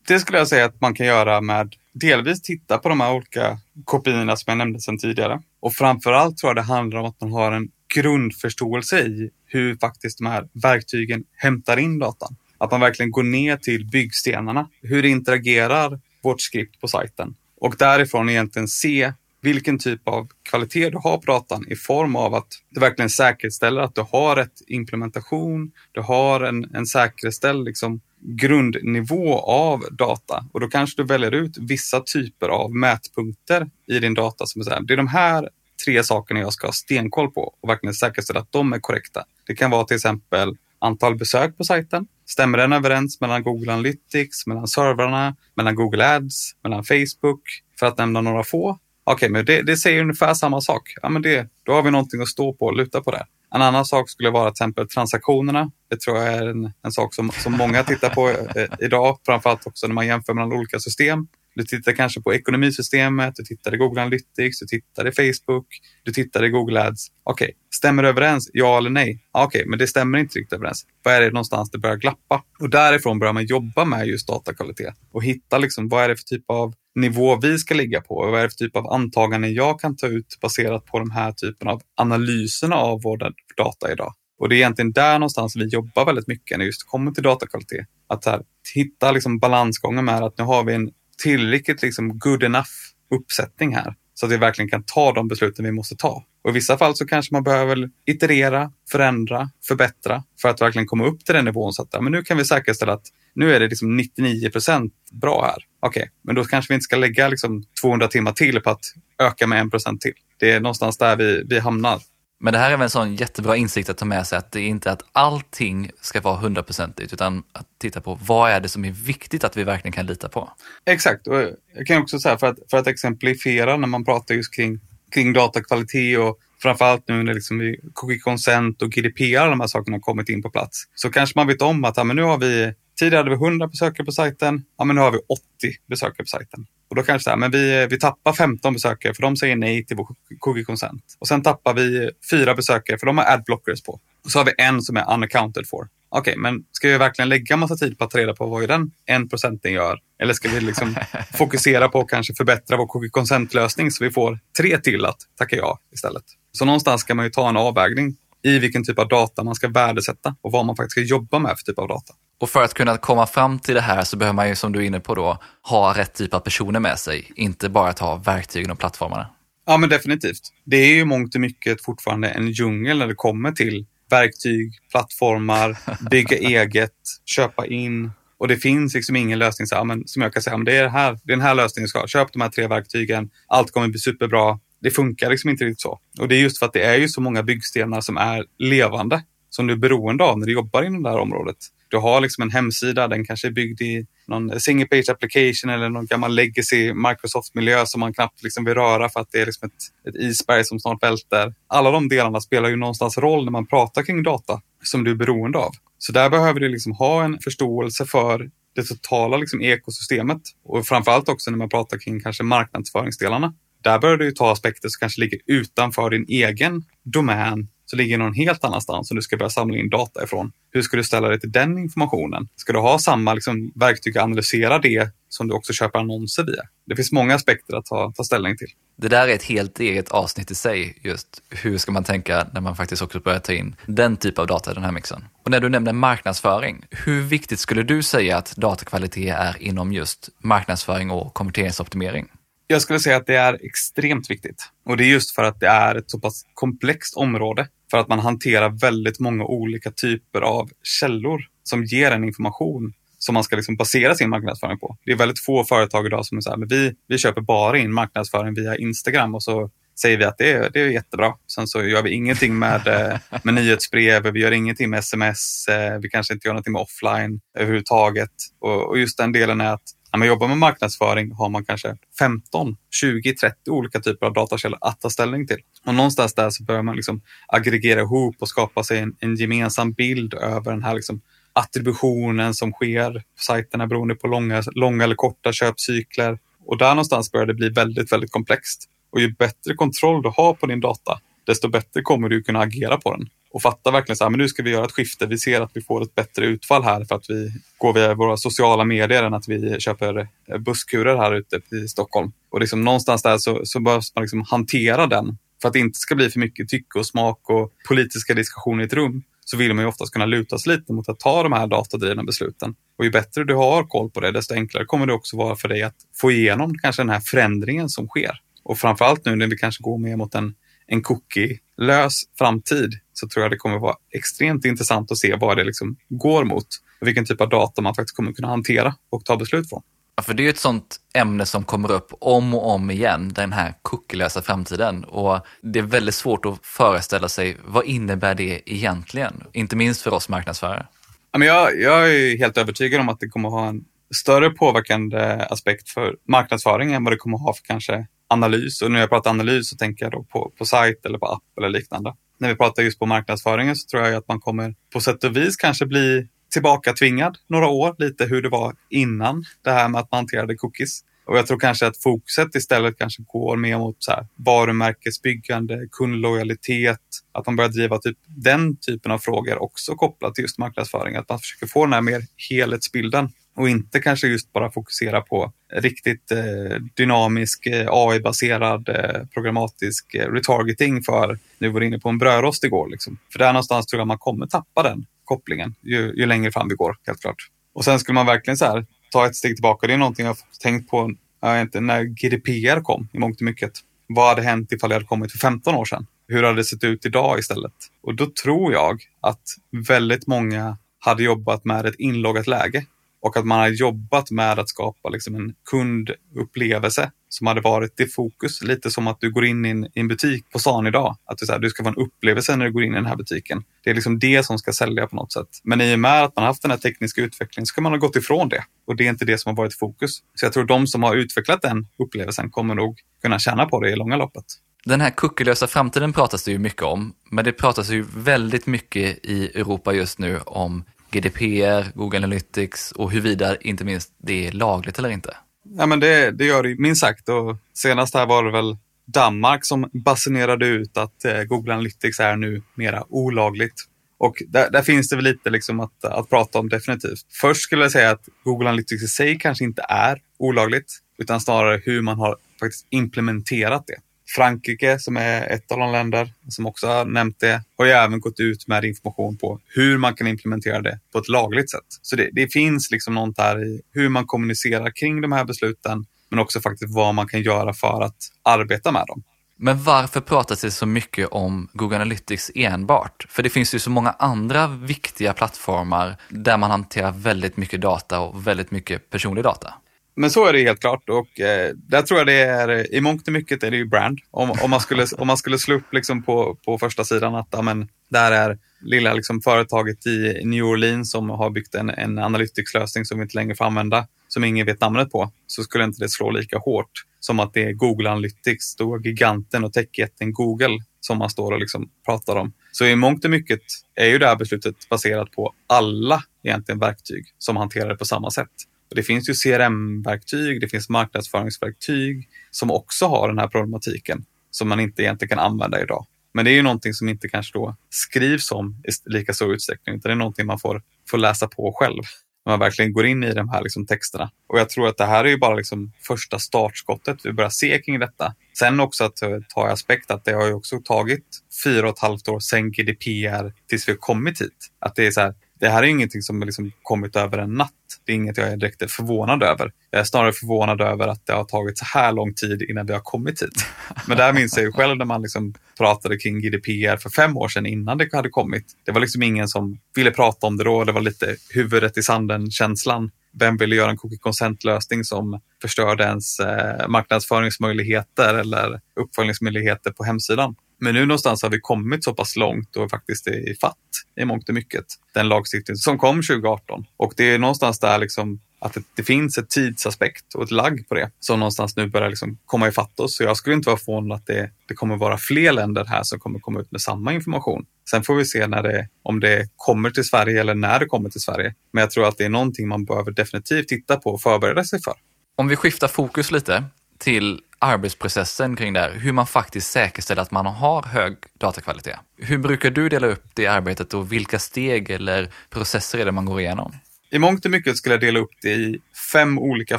Det 0.09 0.21
skulle 0.21 0.39
jag 0.39 0.49
säga 0.49 0.65
att 0.65 0.81
man 0.81 0.95
kan 0.95 1.07
göra 1.07 1.41
med 1.41 1.75
delvis 2.01 2.43
titta 2.43 2.79
på 2.79 2.89
de 2.89 3.01
här 3.01 3.15
olika 3.15 3.59
kopiorna 3.85 4.37
som 4.37 4.51
jag 4.51 4.59
nämnde 4.59 4.81
sedan 4.81 4.99
tidigare. 4.99 5.43
Och 5.61 5.75
framförallt 5.75 6.39
tror 6.39 6.49
jag 6.49 6.57
det 6.57 6.63
handlar 6.63 7.01
om 7.01 7.07
att 7.07 7.21
man 7.21 7.33
har 7.33 7.53
en 7.53 7.69
grundförståelse 7.95 9.01
i 9.01 9.31
hur 9.47 9.77
faktiskt 9.77 10.19
de 10.19 10.27
här 10.27 10.49
verktygen 10.53 11.25
hämtar 11.37 11.77
in 11.77 11.99
datan. 11.99 12.37
Att 12.59 12.71
man 12.71 12.81
verkligen 12.81 13.11
går 13.11 13.23
ner 13.23 13.57
till 13.57 13.87
byggstenarna. 13.87 14.69
Hur 14.83 15.05
interagerar 15.05 16.01
vårt 16.23 16.41
skript 16.41 16.81
på 16.81 16.89
sajten? 16.89 17.35
Och 17.61 17.75
därifrån 17.79 18.29
egentligen 18.29 18.69
se 18.69 19.13
vilken 19.41 19.79
typ 19.79 20.09
av 20.09 20.29
kvalitet 20.43 20.91
du 20.91 20.99
har 20.99 21.19
på 21.19 21.33
datan 21.33 21.65
i 21.69 21.77
form 21.77 22.17
av 22.17 22.35
att 22.35 22.49
du 22.71 22.81
verkligen 22.81 23.11
säkerställer 23.11 23.81
att 23.81 23.95
du 23.95 24.05
har 24.11 24.37
rätt 24.37 24.63
implementation, 24.67 25.71
du 25.93 26.01
har 26.01 26.41
en, 26.41 26.75
en 26.75 26.87
säkerställd 26.87 27.65
liksom, 27.65 28.01
grundnivå 28.27 29.39
av 29.39 29.85
data 29.91 30.45
och 30.53 30.61
då 30.61 30.69
kanske 30.69 31.03
du 31.03 31.07
väljer 31.07 31.35
ut 31.35 31.59
vissa 31.59 32.01
typer 32.01 32.49
av 32.49 32.75
mätpunkter 32.75 33.71
i 33.87 33.99
din 33.99 34.15
data 34.15 34.47
som 34.47 34.61
är 34.61 34.65
så 34.65 34.71
här, 34.71 34.81
det 34.81 34.93
är 34.93 34.97
de 34.97 35.09
här 35.09 35.49
tre 35.85 36.05
sakerna 36.05 36.41
jag 36.41 36.53
ska 36.53 36.67
ha 36.67 36.73
stenkoll 36.73 37.31
på 37.31 37.55
och 37.61 37.69
verkligen 37.69 37.95
säkerställa 37.95 38.41
att 38.41 38.53
de 38.53 38.73
är 38.73 38.79
korrekta. 38.79 39.25
Det 39.47 39.55
kan 39.55 39.71
vara 39.71 39.85
till 39.85 39.97
exempel 39.97 40.57
antal 40.79 41.17
besök 41.17 41.57
på 41.57 41.65
sajten. 41.65 42.07
Stämmer 42.27 42.59
den 42.59 42.73
överens 42.73 43.21
mellan 43.21 43.43
Google 43.43 43.73
Analytics, 43.73 44.47
mellan 44.47 44.69
servrarna, 44.69 45.37
mellan 45.55 45.75
Google 45.75 46.17
Ads, 46.17 46.53
mellan 46.63 46.85
Facebook? 46.85 47.41
För 47.79 47.87
att 47.87 47.99
nämna 47.99 48.21
några 48.21 48.45
få. 48.45 48.79
Okej, 49.05 49.15
okay, 49.15 49.29
men 49.29 49.45
det, 49.45 49.63
det, 49.63 49.77
säger 49.77 50.01
ungefär 50.01 50.35
samma 50.35 50.61
sak. 50.61 50.95
Ja, 51.03 51.09
men 51.09 51.23
det, 51.23 51.49
då 51.63 51.73
har 51.73 51.83
vi 51.83 51.91
någonting 51.91 52.21
att 52.21 52.29
stå 52.29 52.53
på 52.53 52.67
och 52.67 52.77
luta 52.77 53.01
på 53.01 53.11
där. 53.11 53.27
En 53.55 53.63
annan 53.63 53.85
sak 53.85 54.11
skulle 54.11 54.31
vara 54.31 54.45
till 54.45 54.53
exempel 54.53 54.89
transaktionerna. 54.89 55.71
Det 55.91 56.01
tror 56.01 56.17
jag 56.17 56.27
är 56.27 56.47
en, 56.47 56.73
en 56.83 56.93
sak 56.93 57.15
som, 57.15 57.31
som 57.31 57.53
många 57.53 57.85
tittar 57.85 58.11
på 58.11 58.29
eh, 58.29 58.67
idag, 58.79 59.19
framförallt 59.27 59.67
också 59.67 59.87
när 59.87 59.95
man 59.95 60.07
jämför 60.07 60.35
mellan 60.35 60.53
olika 60.53 60.79
system. 60.79 61.27
Du 61.57 61.65
tittar 61.65 61.93
kanske 61.93 62.23
på 62.23 62.35
ekonomisystemet, 62.35 63.35
du 63.37 63.43
tittar 63.43 63.75
i 63.75 63.77
Google 63.77 64.01
Analytics, 64.01 64.59
du 64.61 64.67
tittar 64.67 65.09
i 65.09 65.13
Facebook, 65.13 65.67
du 66.03 66.13
tittar 66.13 66.45
i 66.45 66.49
Google 66.49 66.83
Ads. 66.83 67.07
Okej, 67.23 67.45
okay. 67.45 67.55
stämmer 67.75 68.03
det 68.03 68.09
överens? 68.09 68.51
Ja 68.53 68.79
eller 68.79 68.91
nej? 68.91 69.25
Okej, 69.33 69.47
okay, 69.47 69.71
men 69.71 69.79
det 69.79 69.87
stämmer 69.87 70.19
inte 70.19 70.39
riktigt 70.39 70.53
överens. 70.53 70.87
Var 71.03 71.13
är 71.13 71.21
det 71.21 71.31
någonstans 71.31 71.71
det 71.71 71.79
börjar 71.79 71.97
glappa? 71.97 72.43
Och 72.61 72.71
därifrån 72.71 73.19
börjar 73.19 73.33
man 73.33 73.47
jobba 73.47 73.85
med 73.85 74.07
just 74.07 74.29
datakvalitet 74.29 74.95
och 75.13 75.25
hitta 75.25 75.59
liksom, 75.59 75.89
vad 75.89 76.05
är 76.05 76.09
det 76.09 76.17
för 76.17 76.25
typ 76.25 76.45
av 76.51 76.75
nivå 76.95 77.37
vi 77.37 77.59
ska 77.59 77.75
ligga 77.75 78.01
på 78.01 78.15
och 78.15 78.31
vad 78.31 78.41
är 78.41 78.45
det 78.45 78.51
för 78.51 78.57
typ 78.57 78.77
av 78.77 78.87
antaganden 78.87 79.55
jag 79.55 79.81
kan 79.81 79.97
ta 79.97 80.07
ut 80.07 80.39
baserat 80.41 80.87
på 80.87 80.99
de 80.99 81.11
här 81.11 81.33
typen 81.33 81.69
av 81.69 81.83
analyserna 81.97 82.77
av 82.77 83.03
vår 83.03 83.19
data 83.57 83.93
idag. 83.93 84.15
Och 84.39 84.49
det 84.49 84.55
är 84.55 84.57
egentligen 84.57 84.93
där 84.93 85.19
någonstans 85.19 85.57
vi 85.57 85.67
jobbar 85.67 86.05
väldigt 86.05 86.27
mycket 86.27 86.59
när 86.59 86.65
det 86.65 86.67
just 86.67 86.89
kommer 86.89 87.11
till 87.11 87.23
datakvalitet. 87.23 87.87
Att 88.09 88.27
här, 88.27 88.43
hitta 88.75 89.13
liksom 89.13 89.39
balansgången 89.39 90.05
med 90.05 90.23
att 90.23 90.39
nu 90.39 90.45
har 90.45 90.65
vi 90.65 90.75
en 90.75 90.91
tillräckligt 91.23 91.83
liksom 91.83 92.19
good 92.19 92.43
enough 92.43 92.71
uppsättning 93.11 93.75
här 93.75 93.95
så 94.15 94.27
att 94.27 94.33
vi 94.33 94.37
verkligen 94.37 94.69
kan 94.69 94.83
ta 94.83 95.13
de 95.13 95.29
besluten 95.29 95.65
vi 95.65 95.73
måste 95.73 95.97
ta. 95.97 96.25
Och 96.45 96.51
I 96.51 96.55
vissa 96.55 96.79
fall 96.79 96.97
så 96.97 97.07
kanske 97.07 97.35
man 97.35 97.43
behöver 97.43 97.91
iterera, 98.07 98.73
förändra, 98.91 99.51
förbättra 99.69 100.25
för 100.43 100.49
att 100.49 100.61
verkligen 100.61 100.87
komma 100.87 101.07
upp 101.07 101.25
till 101.25 101.35
den 101.35 101.45
nivån. 101.45 101.73
Så 101.73 101.83
att 101.83 102.03
men 102.03 102.13
nu 102.13 102.23
kan 102.23 102.37
vi 102.37 102.45
säkerställa 102.45 102.93
att 102.93 103.07
nu 103.35 103.55
är 103.55 103.61
det 103.61 103.69
liksom 103.69 103.97
99 103.97 104.51
procent 104.51 104.93
bra 105.13 105.45
här. 105.45 105.57
Okej, 105.81 106.01
okay, 106.01 106.11
men 106.23 106.35
då 106.35 106.45
kanske 106.45 106.73
vi 106.73 106.75
inte 106.75 106.85
ska 106.85 106.97
lägga 106.97 107.29
liksom 107.29 107.63
200 107.83 108.09
timmar 108.09 108.33
till 108.33 108.61
på 108.61 108.71
att 108.71 108.85
öka 109.23 109.47
med 109.47 109.67
1 109.67 109.71
procent 109.71 110.01
till. 110.01 110.15
Det 110.39 110.53
är 110.53 110.61
någonstans 110.61 110.99
där 110.99 111.17
vi, 111.17 111.43
vi 111.47 111.59
hamnar. 111.59 112.01
Men 112.39 112.53
det 112.53 112.59
här 112.59 112.71
är 112.71 112.77
väl 112.77 112.85
en 112.85 112.91
sån 112.91 113.15
jättebra 113.15 113.57
insikt 113.57 113.89
att 113.91 113.99
ta 113.99 114.05
med 114.05 114.27
sig 114.27 114.39
att 114.39 114.53
det 114.53 114.61
är 114.61 114.67
inte 114.67 114.93
att 114.93 115.03
allting 115.13 115.91
ska 116.01 116.21
vara 116.21 116.37
hundraprocentigt 116.37 117.13
utan 117.13 117.43
att 117.53 117.67
titta 117.79 118.01
på 118.01 118.19
vad 118.27 118.51
är 118.51 118.61
det 118.61 118.69
som 118.69 118.85
är 118.85 118.91
viktigt 118.91 119.45
att 119.45 119.57
vi 119.57 119.65
verkligen 119.65 119.93
kan 119.93 120.07
lita 120.07 120.29
på. 120.29 120.51
Exakt, 120.87 121.27
och 121.27 121.37
jag 121.75 121.87
kan 121.87 122.03
också 122.03 122.19
säga 122.19 122.39
för 122.39 122.47
att, 122.47 122.59
för 122.71 122.79
att 122.79 122.87
exemplifiera 122.87 123.77
när 123.77 123.89
man 123.89 124.05
pratar 124.05 124.35
just 124.35 124.55
kring, 124.55 124.81
kring 125.15 125.33
datakvalitet 125.33 126.19
och 126.19 126.39
framförallt 126.63 127.09
nu 127.09 127.23
när 127.23 127.35
liksom 127.35 127.77
cookie 127.93 128.19
consent 128.19 128.83
och 128.83 128.91
GDPR, 128.91 129.51
de 129.51 129.61
här 129.61 129.67
sakerna 129.67 129.97
har 129.97 130.01
kommit 130.01 130.29
in 130.29 130.43
på 130.43 130.51
plats, 130.51 130.85
så 130.95 131.11
kanske 131.11 131.39
man 131.39 131.47
vet 131.47 131.63
om 131.63 131.85
att 131.85 131.97
ja, 131.97 132.05
men 132.05 132.17
nu 132.17 132.23
har 132.23 132.39
vi, 132.39 132.75
tidigare 132.99 133.19
hade 133.19 133.31
vi 133.31 133.37
100 133.37 133.67
besökare 133.67 134.05
på 134.05 134.13
sajten, 134.13 134.65
ja 134.79 134.85
men 134.85 134.97
nu 134.97 135.03
har 135.03 135.11
vi 135.11 135.19
80 135.19 135.43
besökare 135.89 136.25
på 136.25 136.29
sajten. 136.29 136.67
Och 136.89 136.97
då 136.97 137.03
kanske 137.03 137.25
så 137.25 137.31
här, 137.31 137.37
men 137.37 137.51
vi, 137.51 137.87
vi 137.91 137.99
tappar 137.99 138.33
15 138.33 138.73
besökare 138.73 139.15
för 139.15 139.23
de 139.23 139.37
säger 139.37 139.57
nej 139.57 139.87
till 139.87 139.97
vår 139.97 140.09
cookie 140.39 140.65
consent. 140.65 141.03
Och 141.19 141.29
sen 141.29 141.43
tappar 141.43 141.75
vi 141.75 142.11
fyra 142.31 142.55
besökare 142.55 142.99
för 142.99 143.07
de 143.07 143.19
har 143.19 143.25
adblockers 143.25 143.83
på. 143.83 144.01
Och 144.25 144.31
så 144.31 144.39
har 144.39 144.45
vi 144.45 144.53
en 144.59 144.83
som 144.83 144.97
är 144.97 145.15
unaccounted 145.15 145.69
for. 145.69 145.89
Okej, 146.09 146.21
okay, 146.21 146.43
men 146.43 146.65
ska 146.73 146.89
vi 146.89 146.99
verkligen 146.99 147.29
lägga 147.29 147.57
massa 147.57 147.77
tid 147.77 147.99
på 147.99 148.05
att 148.05 148.11
ta 148.11 148.19
reda 148.19 148.35
på 148.35 148.47
vad 148.47 148.69
den 148.69 148.91
en 149.07 149.29
procenten 149.29 149.73
gör? 149.73 149.99
Eller 150.23 150.35
ska 150.35 150.49
vi 150.49 150.61
liksom 150.61 150.97
fokusera 151.35 151.89
på 151.89 152.01
att 152.01 152.09
kanske 152.09 152.35
förbättra 152.35 152.77
vår 152.77 152.87
cookie 152.87 153.11
consent-lösning 153.11 153.91
så 153.91 154.05
vi 154.05 154.11
får 154.11 154.39
tre 154.59 154.79
till 154.79 155.05
att 155.05 155.19
tacka 155.39 155.57
ja 155.57 155.79
istället? 155.93 156.25
Så 156.53 156.65
någonstans 156.65 157.01
ska 157.01 157.15
man 157.15 157.25
ju 157.25 157.31
ta 157.31 157.49
en 157.49 157.57
avvägning 157.57 158.17
i 158.43 158.59
vilken 158.59 158.85
typ 158.85 158.99
av 158.99 159.09
data 159.09 159.45
man 159.45 159.55
ska 159.55 159.69
värdesätta 159.69 160.37
och 160.41 160.53
vad 160.53 160.67
man 160.67 160.77
faktiskt 160.77 160.93
ska 160.93 161.01
jobba 161.01 161.39
med 161.39 161.59
för 161.59 161.65
typ 161.65 161.79
av 161.79 161.89
data. 161.89 162.15
Och 162.39 162.51
för 162.51 162.63
att 162.63 162.75
kunna 162.75 162.97
komma 162.97 163.27
fram 163.27 163.59
till 163.59 163.75
det 163.75 163.81
här 163.81 164.05
så 164.05 164.17
behöver 164.17 164.35
man 164.35 164.49
ju, 164.49 164.55
som 164.55 164.73
du 164.73 164.79
är 164.79 164.85
inne 164.85 165.01
på 165.01 165.15
då, 165.15 165.39
ha 165.63 165.99
rätt 165.99 166.15
typ 166.15 166.35
av 166.35 166.41
personer 166.41 166.81
med 166.81 166.99
sig, 166.99 167.33
inte 167.37 167.69
bara 167.69 167.93
ta 167.93 168.17
verktygen 168.17 168.71
och 168.71 168.79
plattformarna. 168.79 169.27
Ja, 169.67 169.77
men 169.77 169.89
definitivt. 169.89 170.41
Det 170.65 170.77
är 170.77 170.95
ju 170.95 171.05
mångt 171.05 171.35
och 171.35 171.41
mycket 171.41 171.85
fortfarande 171.85 172.29
en 172.29 172.51
djungel 172.51 172.99
när 172.99 173.07
det 173.07 173.15
kommer 173.15 173.53
till 173.53 173.87
verktyg, 174.11 174.73
plattformar, 174.91 175.77
bygga 176.11 176.37
eget, 176.37 176.93
köpa 177.25 177.67
in. 177.67 178.11
Och 178.39 178.49
det 178.49 178.57
finns 178.57 178.95
liksom 178.95 179.17
ingen 179.17 179.39
lösning 179.39 179.67
så 179.67 179.85
men, 179.85 180.03
som 180.07 180.23
jag 180.23 180.33
kan 180.33 180.43
säga, 180.43 180.57
men 180.57 180.65
det 180.65 180.77
är, 180.77 180.89
här, 180.89 181.13
det 181.13 181.33
är 181.33 181.37
den 181.37 181.41
här 181.41 181.55
lösningen 181.55 181.89
ska 181.89 182.07
Köp 182.07 182.33
de 182.33 182.43
här 182.43 182.49
tre 182.49 182.67
verktygen, 182.67 183.31
allt 183.47 183.71
kommer 183.71 183.89
bli 183.89 183.99
superbra. 183.99 184.59
Det 184.81 184.91
funkar 184.91 185.31
liksom 185.31 185.51
inte 185.51 185.65
riktigt 185.65 185.81
så. 185.81 185.99
Och 186.21 186.29
det 186.29 186.37
är 186.37 186.41
just 186.41 186.59
för 186.59 186.67
att 186.67 186.73
det 186.73 186.85
är 186.85 186.97
ju 186.97 187.09
så 187.09 187.21
många 187.21 187.43
byggstenar 187.43 188.01
som 188.01 188.17
är 188.17 188.45
levande, 188.59 189.23
som 189.51 189.67
du 189.67 189.73
är 189.73 189.79
beroende 189.79 190.25
av 190.25 190.39
när 190.39 190.47
du 190.47 190.53
jobbar 190.53 190.83
inom 190.83 191.03
det 191.03 191.11
här 191.11 191.19
området. 191.19 191.57
Du 191.89 191.97
har 191.97 192.21
liksom 192.21 192.43
en 192.43 192.51
hemsida, 192.51 193.09
den 193.09 193.25
kanske 193.25 193.47
är 193.47 193.53
byggd 193.53 193.81
i 193.81 194.07
någon 194.27 194.61
single 194.61 194.87
page 194.87 195.09
application 195.09 195.71
eller 195.71 195.89
någon 195.89 196.07
gammal 196.07 196.35
legacy 196.35 196.95
Microsoft-miljö 196.95 197.87
som 197.87 198.01
man 198.01 198.15
knappt 198.15 198.43
liksom 198.43 198.65
vill 198.65 198.75
röra 198.75 199.09
för 199.09 199.21
att 199.21 199.33
det 199.33 199.41
är 199.41 199.47
liksom 199.47 199.69
ett, 199.69 200.09
ett 200.09 200.21
isberg 200.21 200.65
som 200.65 200.81
snart 200.81 201.03
välter. 201.03 201.55
Alla 201.67 201.91
de 201.91 202.09
delarna 202.09 202.41
spelar 202.41 202.69
ju 202.69 202.77
någonstans 202.77 203.19
roll 203.19 203.45
när 203.45 203.53
man 203.53 203.67
pratar 203.67 204.03
kring 204.03 204.23
data 204.23 204.61
som 204.85 205.05
du 205.05 205.11
är 205.11 205.15
beroende 205.15 205.59
av. 205.59 205.71
Så 205.99 206.13
där 206.13 206.31
behöver 206.31 206.61
du 206.61 206.69
liksom 206.69 206.93
ha 206.93 207.25
en 207.25 207.39
förståelse 207.39 208.05
för 208.07 208.51
det 208.75 208.83
totala 208.83 209.37
liksom 209.37 209.63
ekosystemet 209.63 210.43
och 210.65 210.87
framförallt 210.87 211.29
också 211.29 211.51
när 211.51 211.59
man 211.59 211.69
pratar 211.69 211.99
kring 211.99 212.21
kanske 212.21 212.43
marknadsföringsdelarna. 212.43 213.55
Där 213.83 213.99
bör 213.99 214.17
du 214.17 214.33
ta 214.33 214.53
aspekter 214.53 214.89
som 214.89 214.99
kanske 215.01 215.21
ligger 215.21 215.41
utanför 215.47 216.11
din 216.11 216.25
egen 216.29 216.85
domän 217.05 217.69
så 217.87 217.97
ligger 217.97 218.19
någon 218.19 218.35
helt 218.35 218.65
annanstans 218.65 219.09
som 219.09 219.17
du 219.17 219.23
ska 219.23 219.37
börja 219.37 219.51
samla 219.51 219.79
in 219.79 219.91
data 219.91 220.25
ifrån. 220.25 220.53
Hur 220.71 220.83
ska 220.83 220.97
du 220.97 221.05
ställa 221.05 221.29
dig 221.29 221.41
till 221.41 221.53
den 221.53 221.79
informationen? 221.79 222.49
Ska 222.57 222.73
du 222.73 222.79
ha 222.79 222.99
samma 222.99 223.35
liksom, 223.35 223.73
verktyg 223.75 224.19
att 224.19 224.25
analysera 224.25 224.79
det 224.79 225.11
som 225.29 225.49
du 225.49 225.55
också 225.55 225.73
köper 225.73 225.99
annonser 225.99 226.45
via? 226.45 226.63
Det 226.87 226.97
finns 226.97 227.13
många 227.13 227.35
aspekter 227.35 227.77
att 227.77 227.85
ta, 227.85 228.13
ta 228.17 228.25
ställning 228.25 228.57
till. 228.57 228.69
Det 228.97 229.09
där 229.09 229.29
är 229.29 229.33
ett 229.33 229.43
helt 229.43 229.81
eget 229.81 230.09
avsnitt 230.09 230.51
i 230.51 230.55
sig, 230.55 230.99
just 231.03 231.43
hur 231.51 231.79
ska 231.79 231.93
man 231.93 232.05
tänka 232.05 232.47
när 232.53 232.61
man 232.61 232.77
faktiskt 232.77 233.03
också 233.03 233.21
börjar 233.21 233.39
ta 233.39 233.53
in 233.53 233.77
den 233.87 234.17
typ 234.17 234.39
av 234.39 234.47
data 234.47 234.71
i 234.71 234.75
den 234.75 234.85
här 234.85 234.93
mixen. 234.93 235.25
Och 235.45 235.51
när 235.51 235.61
du 235.61 235.69
nämner 235.69 235.93
marknadsföring, 235.93 236.85
hur 236.91 237.23
viktigt 237.23 237.61
skulle 237.61 237.83
du 237.83 238.03
säga 238.03 238.37
att 238.37 238.57
datakvalitet 238.57 239.35
är 239.39 239.63
inom 239.63 239.93
just 239.93 240.29
marknadsföring 240.39 241.11
och 241.11 241.35
konverteringsoptimering? 241.35 242.29
Jag 242.69 242.83
skulle 242.83 243.01
säga 243.01 243.17
att 243.17 243.27
det 243.27 243.37
är 243.37 243.59
extremt 243.67 244.31
viktigt. 244.31 244.71
Och 244.87 244.97
det 244.97 245.05
är 245.05 245.09
just 245.09 245.35
för 245.35 245.43
att 245.43 245.61
det 245.61 245.67
är 245.67 245.95
ett 245.95 246.11
så 246.11 246.21
pass 246.21 246.43
komplext 246.55 247.17
område. 247.17 247.69
För 247.91 247.99
att 247.99 248.09
man 248.09 248.19
hanterar 248.19 248.69
väldigt 248.69 249.21
många 249.21 249.45
olika 249.45 249.91
typer 249.91 250.41
av 250.41 250.71
källor 250.83 251.41
som 251.63 251.85
ger 251.85 252.11
en 252.11 252.25
information 252.25 252.93
som 253.19 253.35
man 253.35 253.45
ska 253.45 253.57
liksom 253.57 253.77
basera 253.77 254.15
sin 254.15 254.31
marknadsföring 254.31 254.79
på. 254.79 254.97
Det 255.05 255.13
är 255.13 255.17
väldigt 255.17 255.45
få 255.45 255.65
företag 255.65 256.07
idag 256.07 256.27
som 256.27 256.43
säger 256.43 256.63
att 256.65 256.73
vi, 256.73 256.95
vi 257.09 257.19
köper 257.19 257.41
bara 257.41 257.79
in 257.79 257.93
marknadsföring 257.93 258.55
via 258.55 258.77
Instagram 258.77 259.35
och 259.35 259.43
så 259.43 259.71
säger 260.01 260.17
vi 260.19 260.25
att 260.25 260.39
det 260.39 260.53
är, 260.53 260.71
det 260.71 260.81
är 260.81 260.87
jättebra. 260.87 261.35
Sen 261.55 261.67
så 261.67 261.85
gör 261.85 262.03
vi 262.03 262.11
ingenting 262.11 262.59
med, 262.59 262.87
eh, 262.87 263.19
med 263.43 263.55
nyhetsbrev, 263.55 264.23
vi 264.33 264.41
gör 264.41 264.53
ingenting 264.53 264.91
med 264.91 264.99
sms, 264.99 265.69
eh, 265.69 265.99
vi 265.99 266.09
kanske 266.09 266.35
inte 266.35 266.49
gör 266.49 266.53
någonting 266.53 266.73
med 266.73 266.83
offline 266.83 267.41
överhuvudtaget. 267.59 268.31
Och, 268.61 268.89
och 268.89 268.99
just 268.99 269.19
den 269.19 269.33
delen 269.33 269.61
är 269.61 269.73
att 269.73 269.83
när 270.13 270.19
man 270.19 270.29
jobbar 270.29 270.49
med 270.49 270.59
marknadsföring 270.59 271.33
har 271.33 271.49
man 271.49 271.65
kanske 271.65 271.97
15, 272.19 272.77
20, 273.01 273.35
30 273.35 273.71
olika 273.71 274.01
typer 274.01 274.27
av 274.27 274.33
datakällor 274.33 274.79
att 274.81 275.01
ta 275.01 275.11
ställning 275.11 275.47
till. 275.47 275.59
Och 275.87 275.95
någonstans 275.95 276.35
där 276.35 276.51
så 276.51 276.65
börjar 276.65 276.83
man 276.83 276.97
liksom 276.97 277.21
aggregera 277.47 278.01
ihop 278.01 278.37
och 278.39 278.49
skapa 278.49 278.85
sig 278.85 278.99
en, 278.99 279.17
en 279.21 279.37
gemensam 279.37 279.93
bild 279.93 280.35
över 280.35 280.73
den 280.73 280.83
här 280.83 280.95
liksom 280.95 281.21
attributionen 281.53 282.55
som 282.55 282.73
sker 282.73 283.13
på 283.13 283.43
sajterna 283.43 283.87
beroende 283.87 284.15
på 284.15 284.27
långa, 284.27 284.63
långa 284.75 285.05
eller 285.05 285.15
korta 285.15 285.53
köpcykler. 285.53 286.39
Och 286.67 286.79
där 286.79 286.91
någonstans 286.91 287.33
börjar 287.33 287.47
det 287.47 287.55
bli 287.55 287.69
väldigt, 287.69 288.13
väldigt 288.13 288.33
komplext. 288.33 288.89
Och 289.11 289.21
ju 289.21 289.33
bättre 289.33 289.75
kontroll 289.75 290.23
du 290.23 290.33
har 290.37 290.55
på 290.55 290.67
din 290.67 290.81
data, 290.81 291.21
desto 291.47 291.69
bättre 291.69 292.03
kommer 292.03 292.29
du 292.29 292.43
kunna 292.43 292.61
agera 292.61 292.97
på 292.97 293.17
den 293.17 293.29
och 293.57 293.63
fattar 293.63 293.93
verkligen 293.93 294.17
så 294.17 294.25
här, 294.25 294.31
men 294.31 294.39
nu 294.39 294.49
ska 294.49 294.63
vi 294.63 294.71
göra 294.71 294.85
ett 294.85 294.93
skifte. 294.93 295.27
Vi 295.27 295.39
ser 295.39 295.61
att 295.61 295.71
vi 295.75 295.83
får 295.83 296.03
ett 296.03 296.15
bättre 296.15 296.47
utfall 296.47 296.83
här 296.83 297.05
för 297.05 297.15
att 297.15 297.25
vi 297.29 297.53
går 297.79 297.93
via 297.93 298.15
våra 298.15 298.37
sociala 298.37 298.85
medier 298.85 299.23
än 299.23 299.35
att 299.35 299.49
vi 299.49 299.81
köper 299.81 300.29
eh, 300.49 300.59
busskurer 300.59 301.17
här 301.17 301.35
ute 301.35 301.61
i 301.77 301.89
Stockholm. 301.89 302.33
Och 302.51 302.61
liksom 302.61 302.85
någonstans 302.85 303.23
där 303.23 303.39
så, 303.39 303.61
så 303.65 303.81
behövs 303.81 304.15
man 304.15 304.23
liksom 304.23 304.45
hantera 304.49 305.07
den 305.07 305.39
för 305.63 305.69
att 305.69 305.73
det 305.73 305.79
inte 305.79 305.99
ska 305.99 306.15
bli 306.15 306.31
för 306.31 306.41
mycket 306.41 306.69
tycke 306.69 306.99
och 306.99 307.07
smak 307.07 307.51
och 307.51 307.73
politiska 307.89 308.35
diskussioner 308.35 308.83
i 308.83 308.87
ett 308.87 308.93
rum 308.93 309.23
så 309.45 309.57
vill 309.57 309.75
man 309.75 309.85
ju 309.85 309.89
oftast 309.89 310.13
kunna 310.13 310.27
luta 310.27 310.59
sig 310.59 310.77
lite 310.77 310.93
mot 310.93 311.09
att 311.09 311.21
ta 311.21 311.43
de 311.43 311.53
här 311.53 311.67
datadrivna 311.67 312.25
besluten. 312.25 312.75
Och 312.99 313.05
ju 313.05 313.11
bättre 313.11 313.45
du 313.45 313.55
har 313.55 313.85
koll 313.85 314.11
på 314.11 314.21
det, 314.21 314.33
desto 314.33 314.55
enklare 314.55 314.85
kommer 314.85 315.07
det 315.07 315.13
också 315.13 315.37
vara 315.37 315.57
för 315.57 315.69
dig 315.69 315.83
att 315.83 315.97
få 316.21 316.31
igenom 316.33 316.79
kanske 316.79 317.03
den 317.03 317.11
här 317.11 317.21
förändringen 317.21 317.89
som 317.89 318.09
sker. 318.09 318.41
Och 318.63 318.79
framförallt 318.79 319.25
nu 319.25 319.37
när 319.37 319.47
vi 319.47 319.57
kanske 319.57 319.83
går 319.83 319.99
mer 319.99 320.17
mot 320.17 320.35
en, 320.35 320.55
en 320.87 321.03
cookie-lös 321.03 322.23
framtid 322.39 323.01
så 323.19 323.29
tror 323.29 323.45
jag 323.45 323.53
det 323.53 323.57
kommer 323.57 323.79
vara 323.79 323.95
extremt 324.15 324.65
intressant 324.65 325.11
att 325.11 325.19
se 325.19 325.37
vad 325.37 325.57
det 325.57 325.65
liksom 325.65 325.97
går 326.09 326.45
mot 326.45 326.67
och 327.01 327.07
vilken 327.07 327.25
typ 327.25 327.41
av 327.41 327.49
data 327.49 327.83
man 327.83 327.95
faktiskt 327.95 328.17
kommer 328.17 328.33
kunna 328.33 328.49
hantera 328.49 328.95
och 329.11 329.25
ta 329.25 329.37
beslut 329.37 329.69
från. 329.69 329.83
Ja, 330.17 330.23
för 330.23 330.35
det 330.35 330.43
är 330.43 330.45
ju 330.45 330.51
ett 330.51 330.59
sånt 330.59 330.97
ämne 331.15 331.47
som 331.47 331.65
kommer 331.65 331.93
upp 331.93 332.13
om 332.21 332.55
och 332.55 332.71
om 332.71 332.91
igen, 332.91 333.33
den 333.35 333.53
här 333.53 333.75
cookielösa 333.83 334.43
framtiden. 334.43 335.05
Och 335.05 335.41
det 335.63 335.79
är 335.79 335.83
väldigt 335.83 336.15
svårt 336.15 336.47
att 336.47 336.59
föreställa 336.63 337.29
sig, 337.29 337.57
vad 337.65 337.85
innebär 337.85 338.35
det 338.35 338.73
egentligen? 338.73 339.45
Inte 339.53 339.77
minst 339.77 340.03
för 340.03 340.15
oss 340.15 340.29
marknadsförare. 340.29 340.87
Ja, 341.33 341.39
men 341.39 341.49
jag, 341.49 341.81
jag 341.81 342.15
är 342.15 342.39
helt 342.39 342.59
övertygad 342.59 343.01
om 343.01 343.09
att 343.09 343.21
det 343.21 343.29
kommer 343.29 343.49
ha 343.49 343.69
en 343.69 343.85
större 344.15 344.51
påverkande 344.51 345.47
aspekt 345.51 345.89
för 345.89 346.17
marknadsföring 346.29 346.93
än 346.93 347.05
vad 347.05 347.13
det 347.13 347.17
kommer 347.17 347.39
ha 347.39 347.55
för 347.55 347.63
kanske 347.63 348.07
analys. 348.29 348.83
Och 348.83 348.91
när 348.91 349.01
jag 349.01 349.09
pratar 349.09 349.31
analys 349.31 349.69
så 349.71 349.77
tänker 349.77 350.05
jag 350.05 350.13
då 350.13 350.23
på, 350.23 350.53
på 350.59 350.65
sajt 350.65 351.07
eller 351.07 351.19
på 351.19 351.27
app 351.27 351.59
eller 351.59 351.69
liknande 351.69 352.15
när 352.39 352.49
vi 352.49 352.57
pratar 352.57 352.83
just 352.83 352.99
på 352.99 353.07
marknadsföringen 353.07 353.77
så 353.77 353.89
tror 353.89 354.03
jag 354.03 354.15
att 354.15 354.29
man 354.29 354.41
kommer 354.41 354.75
på 354.93 355.01
sätt 355.01 355.25
och 355.25 355.37
vis 355.37 355.57
kanske 355.57 355.87
bli 355.87 356.29
tillbaka 356.53 356.93
tvingad 356.93 357.39
några 357.49 357.69
år, 357.69 357.95
lite 357.99 358.25
hur 358.25 358.43
det 358.43 358.49
var 358.49 358.75
innan 358.91 359.45
det 359.65 359.71
här 359.71 359.89
med 359.89 360.01
att 360.01 360.11
man 360.11 360.19
hanterade 360.19 360.55
cookies. 360.55 361.01
Och 361.27 361.39
jag 361.39 361.47
tror 361.47 361.59
kanske 361.59 361.87
att 361.87 362.03
fokuset 362.03 362.55
istället 362.55 362.99
kanske 362.99 363.23
går 363.23 363.57
mer 363.57 363.79
mot 363.79 363.97
så 363.99 364.11
här, 364.11 364.27
varumärkesbyggande, 364.37 365.89
kundlojalitet, 365.93 367.01
att 367.33 367.47
man 367.47 367.57
börjar 367.57 367.71
driva 367.71 367.99
typ 367.99 368.19
den 368.27 368.77
typen 368.77 369.13
av 369.13 369.19
frågor 369.19 369.63
också 369.63 369.95
kopplat 369.95 370.35
till 370.35 370.43
just 370.43 370.59
marknadsföring. 370.59 371.17
Att 371.17 371.29
man 371.29 371.39
försöker 371.39 371.67
få 371.67 371.85
den 371.85 371.93
här 371.93 372.01
mer 372.01 372.23
helhetsbilden 372.51 373.29
och 373.57 373.69
inte 373.69 374.01
kanske 374.01 374.27
just 374.27 374.53
bara 374.53 374.71
fokusera 374.71 375.21
på 375.21 375.53
riktigt 375.73 376.31
eh, 376.31 376.81
dynamisk 376.95 377.67
eh, 377.67 377.87
AI-baserad 377.91 378.89
eh, 378.89 379.27
programmatisk 379.35 380.15
eh, 380.15 380.33
retargeting 380.33 381.03
för, 381.03 381.39
nu 381.59 381.69
var 381.69 381.81
du 381.81 381.87
inne 381.87 381.99
på 381.99 382.09
en 382.09 382.19
brödrost 382.19 382.65
igår, 382.65 382.89
liksom. 382.89 383.19
för 383.33 383.39
där 383.39 383.53
någonstans 383.53 383.87
tror 383.87 384.01
jag 384.01 384.07
man 384.07 384.19
kommer 384.19 384.47
tappa 384.47 384.83
den 384.83 385.07
kopplingen 385.25 385.75
ju, 385.83 386.15
ju 386.17 386.27
längre 386.27 386.53
fram 386.53 386.69
vi 386.69 386.75
går, 386.75 386.97
helt 387.07 387.21
klart. 387.21 387.51
Och 387.75 387.85
sen 387.85 387.99
skulle 387.99 388.15
man 388.15 388.27
verkligen 388.27 388.57
så 388.57 388.65
här, 388.65 388.87
ta 389.13 389.27
ett 389.27 389.37
steg 389.37 389.57
tillbaka. 389.57 389.87
Det 389.87 389.93
är 389.93 389.99
någonting 389.99 390.27
jag 390.27 390.37
tänkt 390.63 390.91
på 390.91 391.15
jag 391.41 391.61
inte, 391.61 391.81
när 391.81 392.03
GDPR 392.05 392.81
kom 392.81 393.09
i 393.13 393.19
mångt 393.19 393.37
och 393.37 393.43
mycket. 393.43 393.73
Vad 394.07 394.29
hade 394.29 394.43
hänt 394.43 394.73
ifall 394.73 394.91
det 394.91 394.95
hade 394.95 395.07
kommit 395.07 395.33
för 395.33 395.39
15 395.39 395.75
år 395.75 395.85
sedan? 395.85 396.07
Hur 396.29 396.43
hade 396.43 396.57
det 396.57 396.65
sett 396.65 396.85
ut 396.85 397.07
idag 397.07 397.39
istället? 397.39 397.73
Och 398.03 398.15
då 398.15 398.27
tror 398.27 398.73
jag 398.73 399.03
att 399.21 399.43
väldigt 399.89 400.27
många 400.27 400.79
hade 400.99 401.23
jobbat 401.23 401.65
med 401.65 401.87
ett 401.87 401.95
inloggat 401.99 402.47
läge 402.47 402.87
och 403.27 403.37
att 403.37 403.45
man 403.45 403.59
har 403.59 403.69
jobbat 403.69 404.31
med 404.31 404.59
att 404.59 404.69
skapa 404.69 405.09
liksom 405.09 405.35
en 405.35 405.55
kundupplevelse 405.71 407.11
som 407.29 407.47
hade 407.47 407.61
varit 407.61 408.01
i 408.01 408.07
fokus. 408.07 408.63
Lite 408.63 408.91
som 408.91 409.07
att 409.07 409.21
du 409.21 409.33
går 409.33 409.45
in 409.45 409.65
i 409.65 409.69
en, 409.69 409.85
i 409.85 409.91
en 410.01 410.09
butik 410.09 410.51
på 410.51 410.59
stan 410.59 410.87
idag. 410.87 411.17
Att 411.25 411.39
du, 411.39 411.47
så 411.47 411.53
här, 411.53 411.59
du 411.59 411.71
ska 411.71 411.83
få 411.83 411.89
en 411.89 411.97
upplevelse 411.97 412.57
när 412.57 412.65
du 412.65 412.73
går 412.73 412.83
in 412.83 412.93
i 412.93 412.95
den 412.95 413.07
här 413.07 413.17
butiken. 413.17 413.65
Det 413.85 413.91
är 413.91 413.95
liksom 413.95 414.19
det 414.19 414.47
som 414.47 414.59
ska 414.59 414.73
sälja 414.73 415.07
på 415.07 415.17
något 415.17 415.33
sätt. 415.33 415.49
Men 415.65 415.81
i 415.81 415.95
och 415.95 415.99
med 415.99 416.25
att 416.25 416.37
man 416.37 416.43
har 416.43 416.47
haft 416.47 416.63
den 416.63 416.71
här 416.71 416.79
tekniska 416.79 417.23
utvecklingen 417.23 417.67
så 417.67 417.75
kan 417.75 417.83
man 417.83 417.93
ha 417.93 417.99
gått 417.99 418.17
ifrån 418.17 418.49
det. 418.49 418.65
Och 418.87 418.97
det 418.97 419.07
är 419.07 419.09
inte 419.09 419.25
det 419.25 419.39
som 419.39 419.51
har 419.51 419.57
varit 419.57 419.75
i 419.75 419.77
fokus. 419.77 420.11
Så 420.35 420.47
jag 420.47 420.53
tror 420.53 420.65
de 420.65 420.87
som 420.87 421.03
har 421.03 421.17
utvecklat 421.17 421.63
den 421.63 421.87
upplevelsen 421.99 422.51
kommer 422.51 422.75
nog 422.75 422.99
kunna 423.23 423.39
tjäna 423.39 423.67
på 423.67 423.81
det 423.81 423.91
i 423.91 423.97
långa 423.97 424.17
loppet. 424.17 424.45
Den 424.85 425.01
här 425.01 425.11
kuckelösa 425.11 425.67
framtiden 425.67 426.13
pratas 426.13 426.45
det 426.45 426.51
ju 426.51 426.59
mycket 426.59 426.83
om, 426.83 427.13
men 427.31 427.45
det 427.45 427.53
pratas 427.53 427.91
ju 427.91 428.05
väldigt 428.17 428.67
mycket 428.67 429.25
i 429.25 429.51
Europa 429.55 429.93
just 429.93 430.19
nu 430.19 430.41
om 430.47 430.85
GDPR, 431.11 431.99
Google 431.99 432.19
Analytics 432.19 432.93
och 432.93 433.13
huruvida 433.13 433.57
inte 433.57 433.85
minst 433.85 434.13
det 434.19 434.47
är 434.47 434.53
lagligt 434.53 434.99
eller 434.99 435.09
inte. 435.09 435.37
Ja, 435.77 435.87
men 435.87 436.01
det, 436.01 436.31
det 436.31 436.45
gör 436.45 436.63
det 436.63 436.79
minst 436.79 437.01
sagt. 437.01 437.29
Och 437.29 437.57
senast 437.75 438.15
här 438.15 438.27
var 438.27 438.45
det 438.45 438.53
väl 438.53 438.77
Danmark 439.07 439.65
som 439.65 439.91
basunerade 439.93 440.67
ut 440.67 440.97
att 440.97 441.25
eh, 441.25 441.43
Google 441.43 441.73
Analytics 441.73 442.21
är 442.21 442.37
nu 442.37 442.63
mera 442.75 443.05
olagligt. 443.09 443.85
Och 444.19 444.43
där, 444.49 444.71
där, 444.71 444.83
finns 444.83 445.09
det 445.09 445.17
väl 445.17 445.25
lite 445.25 445.51
liksom 445.51 445.81
att, 445.81 446.05
att 446.05 446.31
prata 446.31 446.59
om 446.59 446.69
definitivt. 446.69 447.21
Först 447.41 447.63
skulle 447.63 447.83
jag 447.83 447.93
säga 447.93 448.11
att 448.11 448.29
Google 448.45 448.69
Analytics 448.69 449.03
i 449.03 449.09
sig 449.09 449.39
kanske 449.39 449.65
inte 449.65 449.83
är 449.89 450.19
olagligt, 450.39 450.99
utan 451.19 451.41
snarare 451.41 451.81
hur 451.85 452.03
man 452.03 452.19
har 452.19 452.37
faktiskt 452.61 452.87
implementerat 452.91 453.87
det. 453.87 453.97
Frankrike 454.27 454.99
som 454.99 455.17
är 455.17 455.47
ett 455.47 455.73
av 455.73 455.79
de 455.79 455.93
länder 455.93 456.33
som 456.49 456.67
också 456.67 456.87
har 456.87 457.05
nämnt 457.05 457.41
det 457.41 457.63
har 457.79 457.87
ju 457.87 457.91
även 457.91 458.21
gått 458.21 458.41
ut 458.41 458.69
med 458.69 458.85
information 458.85 459.37
på 459.37 459.61
hur 459.67 459.99
man 459.99 460.15
kan 460.15 460.27
implementera 460.27 460.83
det 460.83 460.99
på 461.13 461.19
ett 461.19 461.29
lagligt 461.29 461.71
sätt. 461.71 461.87
Så 462.03 462.17
det, 462.17 462.31
det 462.33 462.53
finns 462.53 462.91
liksom 462.91 463.15
något 463.15 463.39
här 463.39 463.65
i 463.65 463.81
hur 463.93 464.09
man 464.09 464.27
kommunicerar 464.27 464.91
kring 464.91 465.21
de 465.21 465.33
här 465.33 465.45
besluten 465.45 466.07
men 466.29 466.39
också 466.39 466.61
faktiskt 466.61 466.95
vad 466.95 467.15
man 467.15 467.29
kan 467.29 467.43
göra 467.43 467.75
för 467.75 468.01
att 468.01 468.17
arbeta 468.43 468.93
med 468.93 469.05
dem. 469.07 469.23
Men 469.59 469.83
varför 469.83 470.21
pratas 470.21 470.61
det 470.61 470.71
så 470.71 470.87
mycket 470.87 471.29
om 471.29 471.69
Google 471.73 471.97
Analytics 471.97 472.51
enbart? 472.55 473.27
För 473.29 473.43
det 473.43 473.51
finns 473.51 473.75
ju 473.75 473.79
så 473.79 473.91
många 473.91 474.11
andra 474.11 474.67
viktiga 474.67 475.33
plattformar 475.33 476.17
där 476.29 476.57
man 476.57 476.71
hanterar 476.71 477.13
väldigt 477.13 477.57
mycket 477.57 477.81
data 477.81 478.21
och 478.21 478.47
väldigt 478.47 478.71
mycket 478.71 479.11
personlig 479.11 479.45
data 479.45 479.75
men 480.17 480.31
så 480.31 480.47
är 480.47 480.53
det 480.53 480.63
helt 480.63 480.81
klart 480.81 481.09
och 481.09 481.41
eh, 481.41 481.73
där 481.75 482.03
tror 482.03 482.21
jag 482.21 482.27
det 482.27 482.41
är, 482.41 482.95
i 482.95 483.01
mångt 483.01 483.27
och 483.27 483.33
mycket 483.33 483.63
är 483.63 483.71
det 483.71 483.77
ju 483.77 483.87
brand. 483.87 484.19
Om, 484.31 484.53
om, 484.63 484.71
man, 484.71 484.81
skulle, 484.81 485.07
om 485.19 485.27
man 485.27 485.37
skulle 485.37 485.59
slå 485.59 485.75
upp 485.75 485.93
liksom 485.93 486.23
på, 486.23 486.59
på 486.65 486.79
första 486.79 487.05
sidan 487.05 487.35
att 487.35 487.55
amen, 487.55 487.89
där 488.11 488.33
är 488.33 488.59
lilla 488.81 489.15
liksom 489.15 489.41
företaget 489.41 490.07
i 490.07 490.41
New 490.45 490.65
Orleans 490.65 491.11
som 491.11 491.31
har 491.31 491.51
byggt 491.51 491.75
en, 491.75 491.91
en 491.91 492.19
analytics-lösning 492.19 493.05
som 493.05 493.19
vi 493.19 493.23
inte 493.23 493.37
längre 493.37 493.55
får 493.55 493.65
använda, 493.65 494.07
som 494.29 494.45
ingen 494.45 494.67
vet 494.67 494.81
namnet 494.81 495.11
på, 495.11 495.33
så 495.47 495.63
skulle 495.63 495.85
inte 495.85 496.05
det 496.05 496.09
slå 496.09 496.31
lika 496.31 496.59
hårt 496.59 496.91
som 497.21 497.41
att 497.41 497.55
det 497.55 497.65
är 497.65 497.73
Google 497.73 498.11
Analytics, 498.11 498.65
stora 498.65 499.01
giganten 499.01 499.65
och 499.65 499.73
techjätten 499.73 500.33
Google 500.33 500.79
som 501.01 501.19
man 501.19 501.31
står 501.31 501.53
och 501.53 501.61
liksom 501.61 501.91
pratar 502.05 502.37
om. 502.37 502.53
Så 502.73 502.87
i 502.87 502.97
mångt 502.97 503.25
och 503.25 503.31
mycket 503.31 503.61
är 503.95 504.07
ju 504.07 504.19
det 504.19 504.27
här 504.27 504.37
beslutet 504.37 504.89
baserat 504.89 505.31
på 505.31 505.55
alla 505.67 506.23
egentligen 506.43 506.79
verktyg 506.79 507.25
som 507.39 507.57
hanterar 507.57 507.89
det 507.89 507.97
på 507.97 508.05
samma 508.05 508.31
sätt. 508.31 508.51
Det 508.89 509.03
finns 509.03 509.29
ju 509.29 509.35
CRM-verktyg, 509.35 510.61
det 510.61 510.69
finns 510.69 510.89
marknadsföringsverktyg 510.89 512.29
som 512.51 512.71
också 512.71 513.07
har 513.07 513.29
den 513.29 513.39
här 513.39 513.49
problematiken 513.49 514.25
som 514.51 514.69
man 514.69 514.81
inte 514.81 515.03
egentligen 515.03 515.29
kan 515.29 515.39
använda 515.39 515.83
idag. 515.83 516.07
Men 516.35 516.45
det 516.45 516.51
är 516.51 516.55
ju 516.55 516.63
någonting 516.63 516.95
som 516.95 517.09
inte 517.09 517.29
kanske 517.29 517.59
då 517.59 517.77
skrivs 517.91 518.53
om 518.53 518.83
i 518.85 519.11
lika 519.11 519.35
stor 519.35 519.55
utsträckning, 519.55 519.97
utan 519.97 520.09
det 520.09 520.13
är 520.13 520.17
någonting 520.17 520.47
man 520.47 520.59
får, 520.59 520.83
får 521.11 521.19
läsa 521.19 521.49
på 521.49 521.73
själv 521.77 522.03
när 522.47 522.53
man 522.53 522.61
verkligen 522.61 522.93
går 522.93 523.07
in 523.07 523.25
i 523.25 523.35
de 523.35 523.49
här 523.49 523.63
liksom 523.63 523.87
texterna. 523.87 524.31
Och 524.47 524.59
jag 524.59 524.69
tror 524.69 524.89
att 524.89 524.97
det 524.97 525.05
här 525.05 525.25
är 525.25 525.29
ju 525.29 525.39
bara 525.39 525.55
liksom 525.55 525.93
första 526.03 526.39
startskottet 526.39 527.19
vi 527.25 527.33
börjar 527.33 527.51
se 527.51 527.83
kring 527.83 527.99
detta. 527.99 528.35
Sen 528.59 528.81
också 528.81 529.05
att 529.05 529.23
eh, 529.23 529.39
ta 529.55 529.69
i 529.69 529.73
aspekt 529.73 530.11
att 530.11 530.25
det 530.25 530.33
har 530.33 530.47
ju 530.47 530.53
också 530.53 530.81
tagit 530.85 531.25
fyra 531.65 531.89
och 531.89 531.95
ett 531.95 532.03
halvt 532.03 532.29
år 532.29 532.41
sen 532.41 532.73
GDPR 532.73 533.53
tills 533.69 533.89
vi 533.89 533.93
har 533.93 533.99
kommit 533.99 534.41
hit. 534.41 534.71
Att 534.79 534.95
det 534.95 535.07
är 535.07 535.11
så 535.11 535.21
här, 535.21 535.35
det 535.59 535.69
här 535.69 535.83
är 535.83 535.87
ingenting 535.87 536.23
som 536.23 536.43
liksom 536.43 536.73
kommit 536.83 537.17
över 537.17 537.39
en 537.39 537.55
natt. 537.55 537.73
Det 538.05 538.13
är 538.13 538.17
inget 538.17 538.37
jag 538.37 538.49
är 538.49 538.57
direkt 538.57 538.91
förvånad 538.91 539.43
över. 539.43 539.73
Jag 539.91 540.01
är 540.01 540.05
snarare 540.05 540.33
förvånad 540.33 540.81
över 540.81 541.09
att 541.09 541.27
det 541.27 541.33
har 541.33 541.45
tagit 541.45 541.79
så 541.79 541.85
här 541.85 542.13
lång 542.13 542.35
tid 542.35 542.63
innan 542.63 542.87
vi 542.87 542.93
har 542.93 543.01
kommit 543.01 543.43
hit. 543.43 543.67
Men 544.07 544.17
där 544.17 544.33
minns 544.33 544.57
jag 544.57 544.65
ju 544.65 544.73
själv 544.73 544.97
när 544.97 545.05
man 545.05 545.23
liksom 545.23 545.55
pratade 545.79 546.19
kring 546.19 546.41
GDPR 546.41 546.97
för 546.97 547.11
fem 547.11 547.37
år 547.37 547.49
sedan 547.49 547.67
innan 547.67 547.99
det 547.99 548.09
hade 548.13 548.29
kommit. 548.29 548.65
Det 548.85 548.93
var 548.93 549.01
liksom 549.01 549.23
ingen 549.23 549.49
som 549.49 549.79
ville 549.95 550.11
prata 550.11 550.47
om 550.47 550.57
det 550.57 550.65
då. 550.65 550.85
Det 550.85 550.93
var 550.93 551.01
lite 551.01 551.37
huvudet 551.55 551.99
i 551.99 552.03
sanden-känslan. 552.03 553.11
Vem 553.39 553.57
ville 553.57 553.77
göra 553.77 553.91
en 553.91 553.97
cookie 553.97 554.19
consent-lösning 554.19 555.05
som 555.05 555.41
förstörde 555.63 556.05
ens 556.05 556.41
eh, 556.41 556.89
marknadsföringsmöjligheter 556.89 558.35
eller 558.35 558.81
uppföljningsmöjligheter 559.01 559.91
på 559.91 560.05
hemsidan? 560.05 560.55
Men 560.79 560.95
nu 560.95 561.07
någonstans 561.07 561.43
har 561.43 561.51
vi 561.51 561.61
kommit 561.61 562.05
så 562.05 562.15
pass 562.15 562.37
långt 562.37 562.77
och 562.77 562.91
faktiskt 562.91 563.27
är 563.27 563.51
i 563.51 563.55
fatt 563.55 563.77
i 564.21 564.25
mångt 564.25 564.49
och 564.49 564.55
mycket. 564.55 564.85
Den 565.15 565.29
lagstiftning 565.29 565.77
som 565.77 565.99
kom 565.99 566.17
2018. 566.17 566.85
Och 566.97 567.13
det 567.17 567.25
är 567.25 567.39
någonstans 567.39 567.79
där 567.79 567.99
liksom 567.99 568.41
att 568.59 568.73
det, 568.75 568.83
det, 568.95 569.03
finns 569.03 569.39
ett 569.39 569.51
tidsaspekt 569.51 570.35
och 570.35 570.43
ett 570.43 570.51
lagg 570.51 570.89
på 570.89 570.95
det 570.95 571.11
som 571.21 571.39
någonstans 571.39 571.77
nu 571.77 571.87
börjar 571.87 572.09
liksom 572.09 572.39
komma 572.47 572.69
ifatt 572.69 573.01
oss. 573.01 573.17
Så 573.17 573.23
jag 573.23 573.37
skulle 573.37 573.57
inte 573.57 573.69
vara 573.69 573.79
förvånad 573.79 574.17
att 574.17 574.27
det, 574.27 574.51
det 574.69 574.75
kommer 574.75 574.97
vara 574.97 575.19
fler 575.19 575.53
länder 575.53 575.85
här 575.85 576.03
som 576.03 576.19
kommer 576.19 576.39
komma 576.39 576.61
ut 576.61 576.73
med 576.73 576.81
samma 576.81 577.13
information. 577.13 577.67
Sen 577.91 578.03
får 578.03 578.15
vi 578.15 578.25
se 578.25 578.47
när 578.47 578.63
det, 578.63 578.89
om 579.03 579.21
det 579.21 579.49
kommer 579.57 579.91
till 579.91 580.05
Sverige 580.05 580.41
eller 580.41 580.55
när 580.55 580.79
det 580.79 580.87
kommer 580.87 581.11
till 581.11 581.21
Sverige. 581.21 581.55
Men 581.73 581.81
jag 581.81 581.91
tror 581.91 582.09
att 582.09 582.19
det 582.19 582.25
är 582.25 582.29
någonting 582.29 582.69
man 582.69 582.85
behöver 582.85 583.11
definitivt 583.11 583.69
titta 583.69 583.97
på 583.97 584.11
och 584.11 584.23
förbereda 584.23 584.65
sig 584.65 584.83
för. 584.83 584.95
Om 585.37 585.49
vi 585.49 585.57
skiftar 585.57 585.89
fokus 585.89 586.31
lite 586.31 586.65
till 586.99 587.41
arbetsprocessen 587.59 588.57
kring 588.57 588.73
det 588.73 588.81
här, 588.81 588.93
hur 588.93 589.13
man 589.13 589.27
faktiskt 589.27 589.71
säkerställer 589.71 590.23
att 590.23 590.31
man 590.31 590.47
har 590.47 590.83
hög 590.83 591.17
datakvalitet. 591.39 591.97
Hur 592.17 592.39
brukar 592.39 592.71
du 592.71 592.89
dela 592.89 593.07
upp 593.07 593.25
det 593.35 593.47
arbetet 593.47 593.95
och 593.95 594.13
vilka 594.13 594.39
steg 594.39 594.91
eller 594.91 595.29
processer 595.51 595.99
är 595.99 596.05
det 596.05 596.13
man 596.13 596.25
går 596.25 596.41
igenom? 596.41 596.73
I 597.11 597.19
mångt 597.19 597.45
och 597.45 597.51
mycket 597.51 597.77
skulle 597.77 597.95
jag 597.95 598.01
dela 598.01 598.19
upp 598.19 598.31
det 598.43 598.53
i 598.53 598.81
fem 599.13 599.39
olika 599.39 599.79